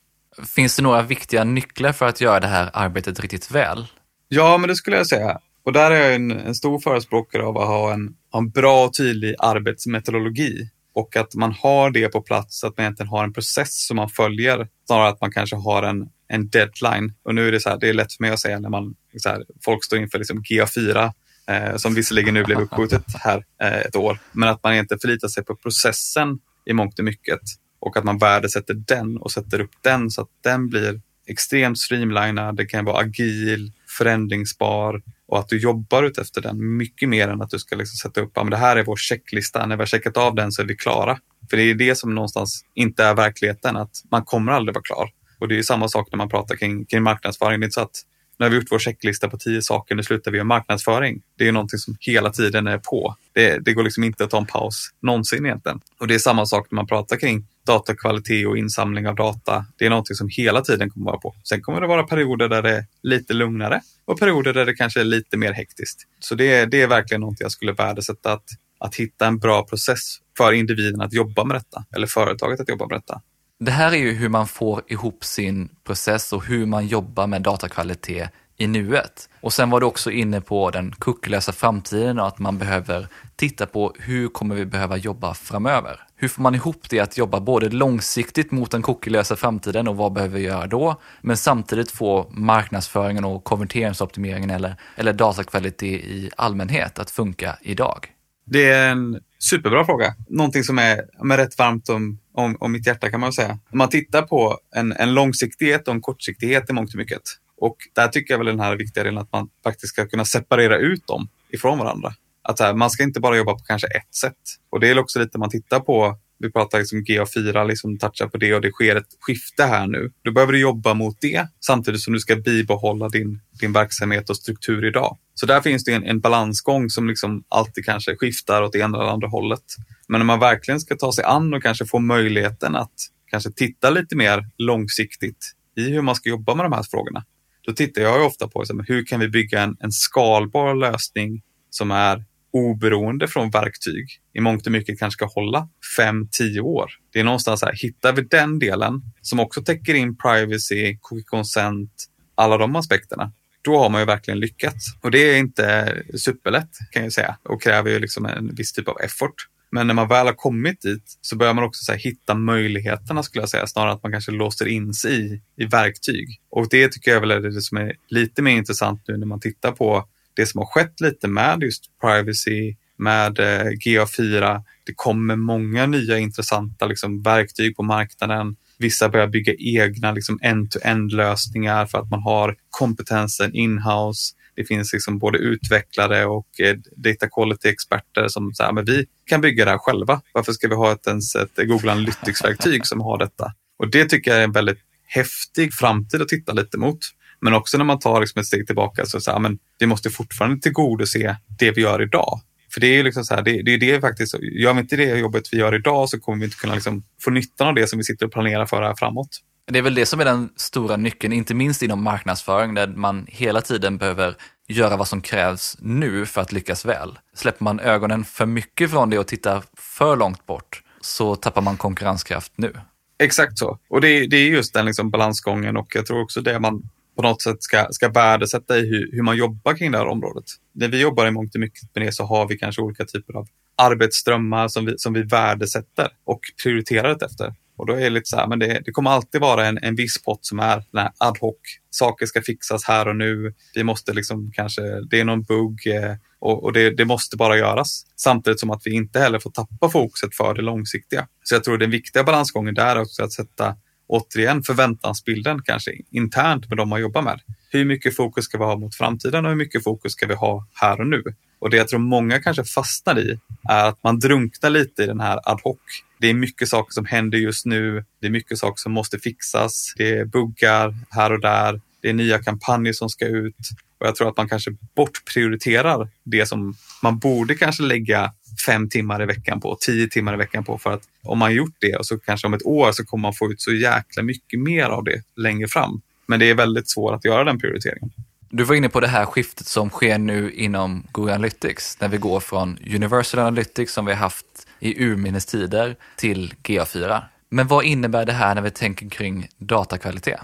Finns 0.55 0.77
det 0.77 0.83
några 0.83 1.03
viktiga 1.03 1.45
nycklar 1.45 1.93
för 1.93 2.07
att 2.07 2.21
göra 2.21 2.41
det 2.41 2.47
här 2.47 2.71
arbetet 2.73 3.21
riktigt 3.21 3.51
väl? 3.51 3.87
Ja, 4.29 4.59
men 4.59 4.69
det 4.69 4.77
skulle 4.77 4.97
jag 4.97 5.07
säga. 5.07 5.39
Och 5.65 5.73
där 5.73 5.91
är 5.91 6.05
jag 6.05 6.15
en, 6.15 6.31
en 6.31 6.55
stor 6.55 6.79
förespråkare 6.79 7.43
av 7.45 7.59
att 7.59 7.67
ha 7.67 7.93
en, 7.93 8.15
en 8.35 8.51
bra 8.51 8.85
och 8.85 8.95
tydlig 8.95 9.35
arbetsmetodologi 9.39 10.69
och 10.95 11.17
att 11.17 11.35
man 11.35 11.53
har 11.53 11.91
det 11.91 12.09
på 12.09 12.21
plats, 12.21 12.65
att 12.65 12.77
man 12.77 12.85
egentligen 12.85 13.09
har 13.09 13.25
en 13.25 13.33
process 13.33 13.87
som 13.87 13.97
man 13.97 14.09
följer 14.09 14.69
snarare 14.87 15.09
att 15.09 15.21
man 15.21 15.33
kanske 15.33 15.57
har 15.57 15.83
en, 15.83 16.09
en 16.29 16.49
deadline. 16.49 17.13
Och 17.23 17.35
nu 17.35 17.49
är 17.49 17.53
det 17.53 17.61
så 17.61 17.69
här, 17.71 17.79
det 17.81 17.89
är 17.89 17.95
lätt 17.95 18.13
för 18.13 18.23
mig 18.23 18.31
att 18.31 18.41
säga 18.41 18.61
när 18.61 18.69
man, 18.69 18.95
så 19.17 19.29
här, 19.29 19.45
folk 19.65 19.85
står 19.85 19.99
inför 19.99 20.19
liksom 20.19 20.43
GA4 20.43 21.13
eh, 21.47 21.77
som 21.77 21.95
visserligen 21.95 22.35
nu 22.35 22.45
blev 22.45 22.59
uppskjutet 22.59 23.05
här 23.15 23.45
eh, 23.63 23.79
ett 23.79 23.97
år, 23.97 24.19
men 24.33 24.49
att 24.49 24.63
man 24.63 24.75
inte 24.75 24.99
förlitar 24.99 25.29
sig 25.29 25.45
på 25.45 25.57
processen 25.57 26.39
i 26.67 26.73
mångt 26.73 26.99
och 26.99 27.05
mycket 27.05 27.41
och 27.81 27.97
att 27.97 28.05
man 28.05 28.19
värdesätter 28.19 28.75
den 28.75 29.17
och 29.17 29.31
sätter 29.31 29.61
upp 29.61 29.75
den 29.83 30.11
så 30.11 30.23
att 30.23 30.29
den 30.45 30.69
blir 30.69 31.01
extremt 31.27 31.79
streamlinad, 31.79 32.57
det 32.57 32.67
kan 32.67 32.85
vara 32.85 32.99
agil, 32.99 33.73
förändringsbar 33.99 35.03
och 35.27 35.39
att 35.39 35.49
du 35.49 35.59
jobbar 35.59 36.03
ut 36.03 36.19
efter 36.19 36.41
den 36.41 36.77
mycket 36.77 37.09
mer 37.09 37.29
än 37.29 37.43
att 37.43 37.51
du 37.51 37.59
ska 37.59 37.77
liksom 37.77 37.97
sätta 37.97 38.21
upp, 38.21 38.33
ja, 38.35 38.45
men 38.45 38.51
det 38.51 38.57
här 38.57 38.77
är 38.77 38.85
vår 38.85 38.97
checklista, 38.97 39.67
när 39.67 39.77
vi 39.77 39.81
har 39.81 39.87
checkat 39.87 40.17
av 40.17 40.35
den 40.35 40.53
så 40.53 40.63
är 40.63 40.67
vi 40.67 40.77
klara. 40.77 41.19
För 41.51 41.57
det 41.57 41.63
är 41.63 41.75
det 41.75 41.95
som 41.95 42.15
någonstans 42.15 42.65
inte 42.75 43.05
är 43.05 43.15
verkligheten, 43.15 43.77
att 43.77 44.03
man 44.11 44.25
kommer 44.25 44.53
aldrig 44.53 44.75
vara 44.75 44.83
klar. 44.83 45.11
Och 45.45 45.49
det 45.49 45.59
är 45.59 45.63
samma 45.63 45.89
sak 45.89 46.09
när 46.13 46.17
man 46.17 46.29
pratar 46.29 46.57
kring, 46.57 46.87
kring 46.87 47.03
marknadsföring. 47.03 47.61
Det 47.61 47.65
är 47.65 47.67
inte 47.67 47.75
så 47.75 47.81
att 47.81 48.03
när 48.39 48.49
vi 48.49 48.57
gjort 48.57 48.65
vår 48.71 48.79
checklista 48.79 49.29
på 49.29 49.39
tio 49.39 49.63
saker, 49.63 49.95
nu 49.95 50.03
slutar 50.03 50.31
vi 50.31 50.39
med 50.39 50.47
marknadsföring. 50.47 51.23
Det 51.39 51.49
är 51.49 51.53
någonting 51.53 51.79
som 51.79 51.97
hela 52.01 52.31
tiden 52.31 52.67
är 52.67 52.79
på. 52.79 53.17
Det, 53.33 53.59
det, 53.59 53.73
går 53.73 53.83
liksom 53.83 54.05
inte 54.05 54.25
att 54.25 54.31
ta 54.31 54.39
en 54.39 54.47
paus 54.47 54.91
någonsin 55.03 55.47
egentligen. 55.47 55.81
Och 56.01 56.07
det 56.07 56.15
är 56.15 56.19
samma 56.19 56.47
sak 56.47 56.67
när 56.71 56.77
man 56.77 56.87
pratar 56.87 57.17
kring 57.17 57.47
datakvalitet 57.67 58.47
och 58.47 58.59
insamling 58.59 59.09
av 59.09 59.15
data. 59.15 59.67
Det 59.77 59.87
är 59.87 59.91
någonting 59.91 60.17
som 60.17 60.29
hela 60.29 60.61
tiden 60.61 60.91
kommer 60.91 61.07
vara 61.07 61.19
på. 61.19 61.35
Sen 61.45 61.63
kommer 61.63 61.81
det 61.81 61.87
vara 61.87 62.03
perioder 62.03 62.49
där 62.49 62.63
det 62.63 62.77
är 62.77 62.85
lite 63.03 63.35
lugnare 63.35 63.81
och 64.05 64.19
perioder 64.19 64.53
där 64.53 64.67
det 64.67 64.75
kanske 64.75 65.01
är 65.01 65.05
lite 65.05 65.37
mer 65.37 65.53
hektiskt. 65.53 66.03
Så 66.21 66.35
det, 66.35 66.67
det 66.67 66.83
är 66.83 66.87
verkligen 66.87 67.21
någonting 67.21 67.45
jag 67.45 67.53
skulle 67.53 67.73
värdesätta, 67.73 68.33
att, 68.33 68.45
att 68.79 68.95
hitta 68.95 69.27
en 69.27 69.39
bra 69.39 69.67
process 69.67 70.19
för 70.37 70.53
individen 70.53 71.01
att 71.01 71.13
jobba 71.13 71.45
med 71.45 71.57
detta, 71.57 71.85
eller 71.97 72.07
företaget 72.07 72.61
att 72.61 72.69
jobba 72.69 72.87
med 72.87 72.97
detta. 72.97 73.21
Det 73.61 73.71
här 73.71 73.93
är 73.93 73.97
ju 73.97 74.13
hur 74.13 74.29
man 74.29 74.47
får 74.47 74.83
ihop 74.87 75.25
sin 75.25 75.69
process 75.85 76.33
och 76.33 76.45
hur 76.45 76.67
man 76.67 76.87
jobbar 76.87 77.27
med 77.27 77.43
datakvalitet 77.43 78.31
i 78.57 78.67
nuet. 78.67 79.29
Och 79.41 79.53
sen 79.53 79.71
var 79.71 79.81
du 79.81 79.87
också 79.87 80.11
inne 80.11 80.41
på 80.41 80.71
den 80.71 80.93
kucklösa 80.93 81.53
framtiden 81.53 82.19
och 82.19 82.27
att 82.27 82.39
man 82.39 82.59
behöver 82.59 83.09
titta 83.37 83.67
på 83.67 83.95
hur 83.99 84.29
kommer 84.29 84.55
vi 84.55 84.67
behöva 84.67 84.97
jobba 84.97 85.35
framöver? 85.35 86.01
Hur 86.17 86.29
får 86.29 86.43
man 86.43 86.55
ihop 86.55 86.89
det 86.91 87.01
att 87.01 87.19
jobba 87.19 87.41
både 87.41 87.69
långsiktigt 87.69 88.51
mot 88.51 88.71
den 88.71 88.83
kuckelösa 88.83 89.37
framtiden 89.37 89.89
och 89.89 89.97
vad 89.97 90.13
behöver 90.13 90.39
vi 90.39 90.45
göra 90.45 90.67
då? 90.67 91.01
Men 91.21 91.37
samtidigt 91.37 91.91
få 91.91 92.31
marknadsföringen 92.31 93.25
och 93.25 93.45
konverteringsoptimeringen 93.45 94.51
eller, 94.51 94.77
eller 94.97 95.13
datakvalitet 95.13 96.05
i 96.05 96.31
allmänhet 96.37 96.99
att 96.99 97.11
funka 97.11 97.59
idag? 97.61 98.07
Det 98.47 98.71
är 98.71 98.91
en 98.91 99.21
superbra 99.39 99.85
fråga. 99.85 100.15
Någonting 100.29 100.65
som 100.65 100.79
är 100.79 101.25
med 101.25 101.37
rätt 101.37 101.59
varmt 101.59 101.89
om, 101.89 102.19
om, 102.35 102.57
om 102.61 102.73
mitt 102.73 102.87
hjärta 102.87 103.11
kan 103.11 103.21
man 103.21 103.33
säga. 103.33 103.59
Om 103.71 103.79
man 103.79 103.89
tittar 103.89 104.23
på 104.23 104.59
en, 104.75 104.93
en 104.93 105.15
långsiktighet 105.15 105.89
och 105.89 105.95
en 105.95 106.01
kortsiktighet 106.01 106.71
i 106.71 106.73
mångt 106.73 106.91
och 106.91 106.99
mycket. 106.99 107.23
Och 107.57 107.77
där 107.95 108.09
tycker 108.09 108.35
jag 108.35 108.39
väl 108.39 108.47
den 108.47 108.61
här 108.61 108.77
viktiga 108.77 109.05
delen 109.05 109.19
att 109.19 109.33
man 109.33 109.49
faktiskt 109.65 109.93
ska 109.93 110.07
kunna 110.07 110.25
separera 110.25 110.79
ut 110.79 111.07
dem 111.07 111.29
ifrån 111.53 111.79
varandra. 111.79 112.15
Att 112.43 112.61
här, 112.61 112.75
man 112.75 112.91
ska 112.91 113.03
inte 113.03 113.21
bara 113.21 113.37
jobba 113.37 113.53
på 113.53 113.65
kanske 113.67 113.87
ett 113.87 114.15
sätt. 114.15 114.39
Och 114.71 114.81
det 114.81 114.89
är 114.89 114.99
också 114.99 115.19
lite 115.19 115.39
man 115.39 115.51
tittar 115.51 115.81
på 115.81 116.19
vi 116.39 116.53
pratar 116.53 116.79
liksom 116.79 116.99
GA4, 116.99 117.69
liksom 117.69 117.99
touchar 117.99 118.29
på 118.29 118.39
det 118.39 118.55
och 118.55 118.61
det 118.61 118.71
sker 118.71 118.97
ett 118.97 119.17
skifte 119.21 119.65
här 119.65 119.87
nu. 119.87 120.13
Då 120.23 120.33
behöver 120.33 120.53
du 120.53 120.61
jobba 120.61 120.95
mot 120.95 121.21
det 121.21 121.47
samtidigt 121.67 122.01
som 122.01 122.13
du 122.13 122.21
ska 122.21 122.37
bibehålla 122.37 123.09
din, 123.09 123.41
din 123.61 123.73
verksamhet 123.73 124.31
och 124.31 124.37
struktur 124.37 124.85
idag. 124.85 125.19
Så 125.35 125.47
där 125.47 125.61
finns 125.61 125.85
det 125.85 125.93
en, 125.93 126.05
en 126.05 126.21
balansgång 126.21 126.91
som 126.91 127.09
liksom 127.09 127.45
alltid 127.49 127.85
kanske 127.85 128.17
skiftar 128.17 128.63
åt 128.63 128.73
det 128.73 128.79
ena 128.79 128.99
eller 128.99 129.13
andra 129.13 129.29
hållet. 129.29 129.65
Men 130.09 130.21
när 130.21 130.25
man 130.25 130.41
verkligen 130.41 130.81
ska 130.81 130.97
ta 130.97 131.13
sig 131.13 131.25
an 131.25 131.55
och 131.55 131.63
kanske 131.63 131.87
få 131.87 131.99
möjligheten 131.99 132.77
att 132.77 132.93
kanske 133.27 133.51
titta 133.51 133.91
lite 133.91 134.17
mer 134.17 134.49
långsiktigt 134.59 135.53
i 135.77 135.91
hur 135.91 136.03
man 136.03 136.15
ska 136.15 136.29
jobba 136.29 136.55
med 136.55 136.65
de 136.65 136.73
här 136.73 136.83
frågorna. 136.91 137.25
Då 137.67 137.73
tittar 137.73 138.03
jag 138.03 138.27
ofta 138.27 138.49
på 138.49 138.61
liksom, 138.61 138.85
hur 138.89 139.07
kan 139.07 139.21
vi 139.21 139.29
bygga 139.29 139.63
en, 139.63 139.77
en 139.81 139.93
skalbar 139.93 140.75
lösning 140.75 141.43
som 141.71 141.91
är 141.91 142.25
oberoende 142.53 143.29
från 143.29 143.51
verktyg 143.51 144.07
i 144.35 144.41
mångt 144.41 144.67
och 144.67 144.73
mycket 144.73 144.99
kanske 144.99 145.17
ska 145.17 145.41
hålla 145.41 145.69
5-10 145.99 146.61
år. 146.61 146.91
Det 147.13 147.21
är 147.21 147.25
någonstans 147.25 147.63
här, 147.63 147.73
hittar 147.73 148.13
vi 148.13 148.23
den 148.23 148.59
delen 148.59 149.03
som 149.23 149.41
också 149.41 149.63
täcker 149.63 149.95
in 149.95 150.17
privacy, 150.17 150.99
cookie 151.01 151.25
consent, 151.25 151.91
alla 152.35 152.59
de 152.59 152.77
aspekterna, 152.77 153.33
då 153.65 153.79
har 153.79 153.91
man 153.91 154.01
ju 154.01 154.05
verkligen 154.05 154.41
lyckats. 154.41 154.87
Och 155.01 155.11
det 155.11 155.19
är 155.19 155.39
inte 155.39 155.97
superlätt 156.15 156.79
kan 156.91 157.03
jag 157.03 157.13
säga 157.13 157.37
och 157.43 157.63
kräver 157.63 157.91
ju 157.91 157.99
liksom 157.99 158.27
en 158.27 158.55
viss 158.55 158.73
typ 158.73 158.89
av 158.89 159.01
effort. 159.01 159.49
Men 159.71 159.87
när 159.87 159.95
man 159.95 160.09
väl 160.09 160.27
har 160.27 160.35
kommit 160.35 160.81
dit 160.81 161.19
så 161.21 161.37
börjar 161.37 161.55
man 161.55 161.65
också 161.65 161.93
här, 161.93 161.99
hitta 161.99 162.35
möjligheterna 162.35 163.23
skulle 163.23 163.43
jag 163.43 163.49
säga, 163.49 163.67
snarare 163.67 163.93
att 163.93 164.03
man 164.03 164.13
kanske 164.13 164.33
låser 164.33 164.67
in 164.67 164.95
sig 164.95 165.35
i, 165.35 165.43
i 165.57 165.67
verktyg. 165.67 166.41
Och 166.51 166.69
det 166.71 166.93
tycker 166.93 167.11
jag 167.11 167.21
väl 167.21 167.31
är 167.31 167.41
det 167.41 167.63
som 167.63 167.79
är 167.79 167.93
lite 168.09 168.43
mer 168.43 168.57
intressant 168.57 169.03
nu 169.09 169.17
när 169.17 169.27
man 169.27 169.41
tittar 169.41 169.73
på 169.73 170.09
det 170.35 170.47
som 170.47 170.59
har 170.59 170.67
skett 170.67 171.01
lite 171.01 171.29
med 171.29 171.63
just 171.63 171.85
privacy, 172.01 172.77
med 172.97 173.39
eh, 173.39 173.71
GA4. 173.71 174.63
Det 174.85 174.95
kommer 174.95 175.37
många 175.37 175.87
nya 175.87 176.19
intressanta 176.19 176.87
liksom, 176.87 177.23
verktyg 177.23 177.77
på 177.77 177.83
marknaden. 177.83 178.57
Vissa 178.79 179.09
börjar 179.09 179.27
bygga 179.27 179.55
egna 179.59 180.13
liksom, 180.13 180.39
end-to-end 180.43 181.13
lösningar 181.13 181.87
för 181.87 181.99
att 181.99 182.11
man 182.11 182.23
har 182.23 182.57
kompetensen 182.71 183.55
in-house. 183.55 184.35
Det 184.57 184.65
finns 184.65 184.93
liksom 184.93 185.19
både 185.19 185.39
utvecklare 185.39 186.25
och 186.27 186.61
eh, 186.61 186.77
data 186.97 187.29
quality-experter 187.29 188.29
som 188.29 188.55
säger 188.55 188.79
att 188.79 188.89
vi 188.89 189.07
kan 189.27 189.41
bygga 189.41 189.65
det 189.65 189.71
här 189.71 189.79
själva. 189.79 190.21
Varför 190.33 190.53
ska 190.53 190.69
vi 190.69 190.75
ha 190.75 190.93
ett, 190.93 191.07
ens 191.07 191.35
ett 191.35 191.57
Google 191.57 191.93
Analytics-verktyg 191.93 192.87
som 192.87 193.01
har 193.01 193.19
detta? 193.19 193.53
Och 193.79 193.91
det 193.91 194.05
tycker 194.05 194.31
jag 194.31 194.41
är 194.41 194.45
en 194.45 194.53
väldigt 194.53 194.79
häftig 195.07 195.75
framtid 195.75 196.23
att 196.23 196.29
titta 196.29 196.53
lite 196.53 196.79
mot. 196.79 196.99
Men 197.41 197.55
också 197.55 197.79
när 197.79 197.85
man 197.85 197.99
tar 197.99 198.21
liksom 198.21 198.41
ett 198.41 198.47
steg 198.47 198.67
tillbaka 198.67 199.07
så, 199.07 199.21
så 199.21 199.31
här, 199.31 199.39
men 199.39 199.59
vi 199.79 199.87
måste 199.87 200.11
fortfarande 200.11 200.61
tillgodose 200.61 201.37
det 201.59 201.71
vi 201.71 201.83
gör 201.83 202.03
idag. 202.03 202.41
För 202.75 202.81
det 202.81 202.87
är 202.87 202.97
ju 202.97 203.03
liksom 203.03 203.25
så 203.25 203.35
här, 203.35 203.43
det, 203.43 203.63
det 203.63 203.75
är 203.75 203.79
det 203.79 204.01
faktiskt, 204.01 204.35
gör 204.43 204.75
vi 204.75 204.81
inte 204.81 204.97
det 204.97 205.19
jobbet 205.19 205.53
vi 205.53 205.57
gör 205.57 205.75
idag 205.75 206.09
så 206.09 206.21
kommer 206.21 206.39
vi 206.39 206.45
inte 206.45 206.57
kunna 206.57 206.75
liksom 206.75 207.03
få 207.21 207.31
nyttan 207.31 207.69
av 207.69 207.75
det 207.75 207.87
som 207.87 207.99
vi 207.99 208.05
sitter 208.05 208.27
och 208.27 208.33
planerar 208.33 208.67
för 208.67 208.83
här 208.83 208.95
framåt. 208.95 209.29
Det 209.67 209.79
är 209.79 209.83
väl 209.83 209.95
det 209.95 210.07
som 210.07 210.21
är 210.21 210.25
den 210.25 210.49
stora 210.57 210.97
nyckeln, 210.97 211.33
inte 211.33 211.55
minst 211.55 211.83
inom 211.83 212.03
marknadsföring, 212.03 212.75
där 212.75 212.87
man 212.87 213.27
hela 213.29 213.61
tiden 213.61 213.99
behöver 213.99 214.37
göra 214.69 214.97
vad 214.97 215.09
som 215.09 215.21
krävs 215.21 215.77
nu 215.81 216.27
för 216.27 216.41
att 216.41 216.53
lyckas 216.53 216.85
väl. 216.85 217.19
Släpper 217.35 217.65
man 217.65 217.81
ögonen 217.81 218.25
för 218.25 218.47
mycket 218.47 218.91
från 218.91 219.11
det 219.11 219.19
och 219.19 219.27
tittar 219.27 219.63
för 219.77 220.17
långt 220.17 220.47
bort 220.47 220.83
så 221.01 221.37
tappar 221.37 221.63
man 221.63 221.77
konkurrenskraft 221.77 222.53
nu. 222.57 222.73
Exakt 223.19 223.59
så. 223.59 223.79
Och 223.89 224.01
det, 224.01 224.27
det 224.27 224.37
är 224.37 224.49
just 224.49 224.75
den 224.75 224.87
liksom 224.87 225.11
balansgången 225.11 225.77
och 225.77 225.97
jag 225.97 226.07
tror 226.07 226.23
också 226.23 226.41
det 226.41 226.61
man 226.61 226.83
på 227.17 227.23
något 227.23 227.43
sätt 227.43 227.63
ska, 227.63 227.87
ska 227.91 228.09
värdesätta 228.09 228.79
i 228.79 228.81
hur, 228.81 229.11
hur 229.13 229.23
man 229.23 229.37
jobbar 229.37 229.75
kring 229.75 229.93
det 229.93 229.99
här 229.99 230.07
området. 230.07 230.45
När 230.73 230.89
vi 230.89 231.01
jobbar 231.01 231.27
i 231.27 231.31
mångt 231.31 231.55
och 231.55 231.61
mycket 231.61 231.95
med 231.95 232.07
det 232.07 232.13
så 232.13 232.25
har 232.25 232.49
vi 232.49 232.59
kanske 232.59 232.83
olika 232.83 233.05
typer 233.05 233.35
av 233.35 233.49
arbetsströmmar 233.77 234.69
som 234.69 234.87
vi, 234.87 234.99
som 234.99 235.13
vi 235.13 235.23
värdesätter 235.23 236.09
och 236.25 236.41
prioriterar 236.63 237.09
det 237.19 237.27
efter. 237.27 237.55
Och 237.77 237.87
då 237.87 237.93
är 237.93 238.01
det 238.01 238.11
lite 238.11 238.29
så 238.29 238.37
här, 238.37 238.47
men 238.47 238.59
det, 238.59 238.83
det 238.85 238.93
kommer 238.93 239.11
alltid 239.11 239.41
vara 239.41 239.67
en, 239.67 239.79
en 239.83 239.95
viss 239.95 240.23
pott 240.23 240.47
som 240.47 240.59
är 240.59 240.85
den 240.91 241.03
här 241.03 241.11
ad 241.19 241.39
hoc. 241.41 241.57
Saker 241.91 242.27
ska 242.27 242.43
fixas 242.43 242.85
här 242.85 243.09
och 243.09 243.17
nu. 243.17 243.55
Vi 243.75 243.85
måste 243.85 244.13
liksom 244.13 244.53
kanske, 244.55 244.83
det 245.11 245.21
är 245.21 245.25
någon 245.25 245.43
bugg 245.43 245.87
eh, 245.87 246.15
och, 246.39 246.65
och 246.65 246.73
det, 246.73 246.91
det, 246.91 247.05
måste 247.05 247.37
bara 247.37 247.59
göras. 247.59 248.07
Samtidigt 248.17 248.61
som 248.61 248.71
att 248.71 248.83
vi 248.85 248.95
inte 248.95 249.21
heller 249.21 249.39
får 249.39 249.51
tappa 249.51 249.91
fokuset 249.91 250.35
för 250.35 250.55
det 250.55 250.63
långsiktiga. 250.63 251.29
Så 251.43 251.55
jag 251.55 251.65
tror 251.65 251.79
den 251.79 251.91
viktiga 251.91 252.25
balansgången 252.25 252.75
där 252.75 252.97
är 252.97 253.01
också 253.01 253.25
att 253.25 253.33
sätta 253.33 253.77
återigen 254.07 254.63
förväntansbilden 254.63 255.63
kanske 255.63 255.93
internt 256.11 256.69
med 256.69 256.79
de 256.79 256.89
man 256.89 257.01
jobbar 257.01 257.23
med. 257.23 257.41
Hur 257.71 257.85
mycket 257.85 258.17
fokus 258.17 258.45
ska 258.45 258.59
vi 258.59 258.65
ha 258.65 258.77
mot 258.77 258.95
framtiden 258.95 259.45
och 259.45 259.51
hur 259.51 259.59
mycket 259.59 259.85
fokus 259.85 260.13
ska 260.13 260.27
vi 260.27 260.35
ha 260.35 260.67
här 260.75 261.01
och 261.01 261.07
nu? 261.07 261.23
Och 261.59 261.71
det 261.71 261.77
jag 261.77 261.89
tror 261.89 262.01
många 262.01 262.43
kanske 262.43 262.65
fastnar 262.65 263.19
i 263.19 263.39
är 263.69 263.89
att 263.89 264.03
man 264.03 264.19
drunknar 264.19 264.71
lite 264.71 265.03
i 265.03 265.07
den 265.07 265.21
här 265.21 265.41
ad 265.45 265.61
hoc. 265.65 265.79
Det 266.21 266.31
är 266.31 266.35
mycket 266.35 266.69
saker 266.69 266.93
som 266.93 267.07
händer 267.07 267.39
just 267.39 267.67
nu. 267.67 268.05
Det 268.21 268.27
är 268.27 268.31
mycket 268.31 268.59
saker 268.59 268.81
som 268.81 268.93
måste 268.93 269.19
fixas. 269.19 269.95
Det 269.97 270.19
är 270.19 270.25
buggar 270.25 270.95
här 271.11 271.33
och 271.33 271.41
där. 271.41 271.81
Det 272.03 272.09
är 272.09 272.15
nya 272.15 272.43
kampanjer 272.43 272.93
som 272.93 273.09
ska 273.09 273.27
ut. 273.27 273.57
Och 274.01 274.07
jag 274.07 274.17
tror 274.17 274.29
att 274.29 274.37
man 274.37 274.49
kanske 274.49 274.71
bortprioriterar 274.97 276.09
det 276.25 276.47
som 276.47 276.75
man 277.03 277.19
borde 277.19 277.55
kanske 277.55 277.83
lägga 277.83 278.33
fem 278.67 278.89
timmar 278.89 279.23
i 279.23 279.27
veckan 279.27 279.61
på, 279.61 279.77
tio 279.81 280.09
timmar 280.09 280.35
i 280.35 280.37
veckan 280.37 280.65
på. 280.65 280.79
För 280.79 280.93
att 280.93 281.03
om 281.23 281.39
man 281.39 281.55
gjort 281.55 281.77
det 281.79 281.97
och 281.97 282.07
så 282.07 282.19
kanske 282.19 282.47
om 282.47 282.55
ett 282.55 282.67
år 282.67 282.93
så 282.93 283.05
kommer 283.05 283.23
man 283.23 283.35
få 283.35 283.53
ut 283.53 283.61
så 283.61 283.73
jäkla 283.73 284.23
mycket 284.23 284.61
mer 284.61 284.85
av 284.85 285.05
det 285.05 285.23
längre 285.37 285.69
fram. 285.69 286.01
Men 286.27 286.41
det 286.41 286.51
är 286.51 286.55
väldigt 286.55 286.91
svårt 286.91 287.15
att 287.15 287.25
göra 287.25 287.45
den 287.45 287.59
prioriteringen. 287.59 288.11
Du 288.51 288.65
var 288.65 288.75
inne 288.75 288.89
på 288.89 289.01
det 289.01 289.09
här 289.09 289.27
skiftet 289.27 289.67
som 289.67 289.91
sker 289.91 290.19
nu 290.19 290.53
inom 290.53 291.07
Google 291.13 291.35
Analytics, 291.35 292.01
när 292.01 292.09
vi 292.09 292.17
går 292.17 292.41
från 292.41 292.79
Universal 292.95 293.41
Analytics 293.41 293.93
som 293.93 294.07
vi 294.07 294.13
har 294.13 294.19
haft 294.19 294.67
i 294.81 295.05
urminnes 295.05 295.47
tider 295.47 295.97
till 296.17 296.55
GA4. 296.63 297.23
Men 297.51 297.67
vad 297.67 297.85
innebär 297.85 298.27
det 298.27 298.33
här 298.33 298.55
när 298.55 298.63
vi 298.63 298.71
tänker 298.71 299.09
kring 299.09 299.49
datakvalitet? 299.59 300.41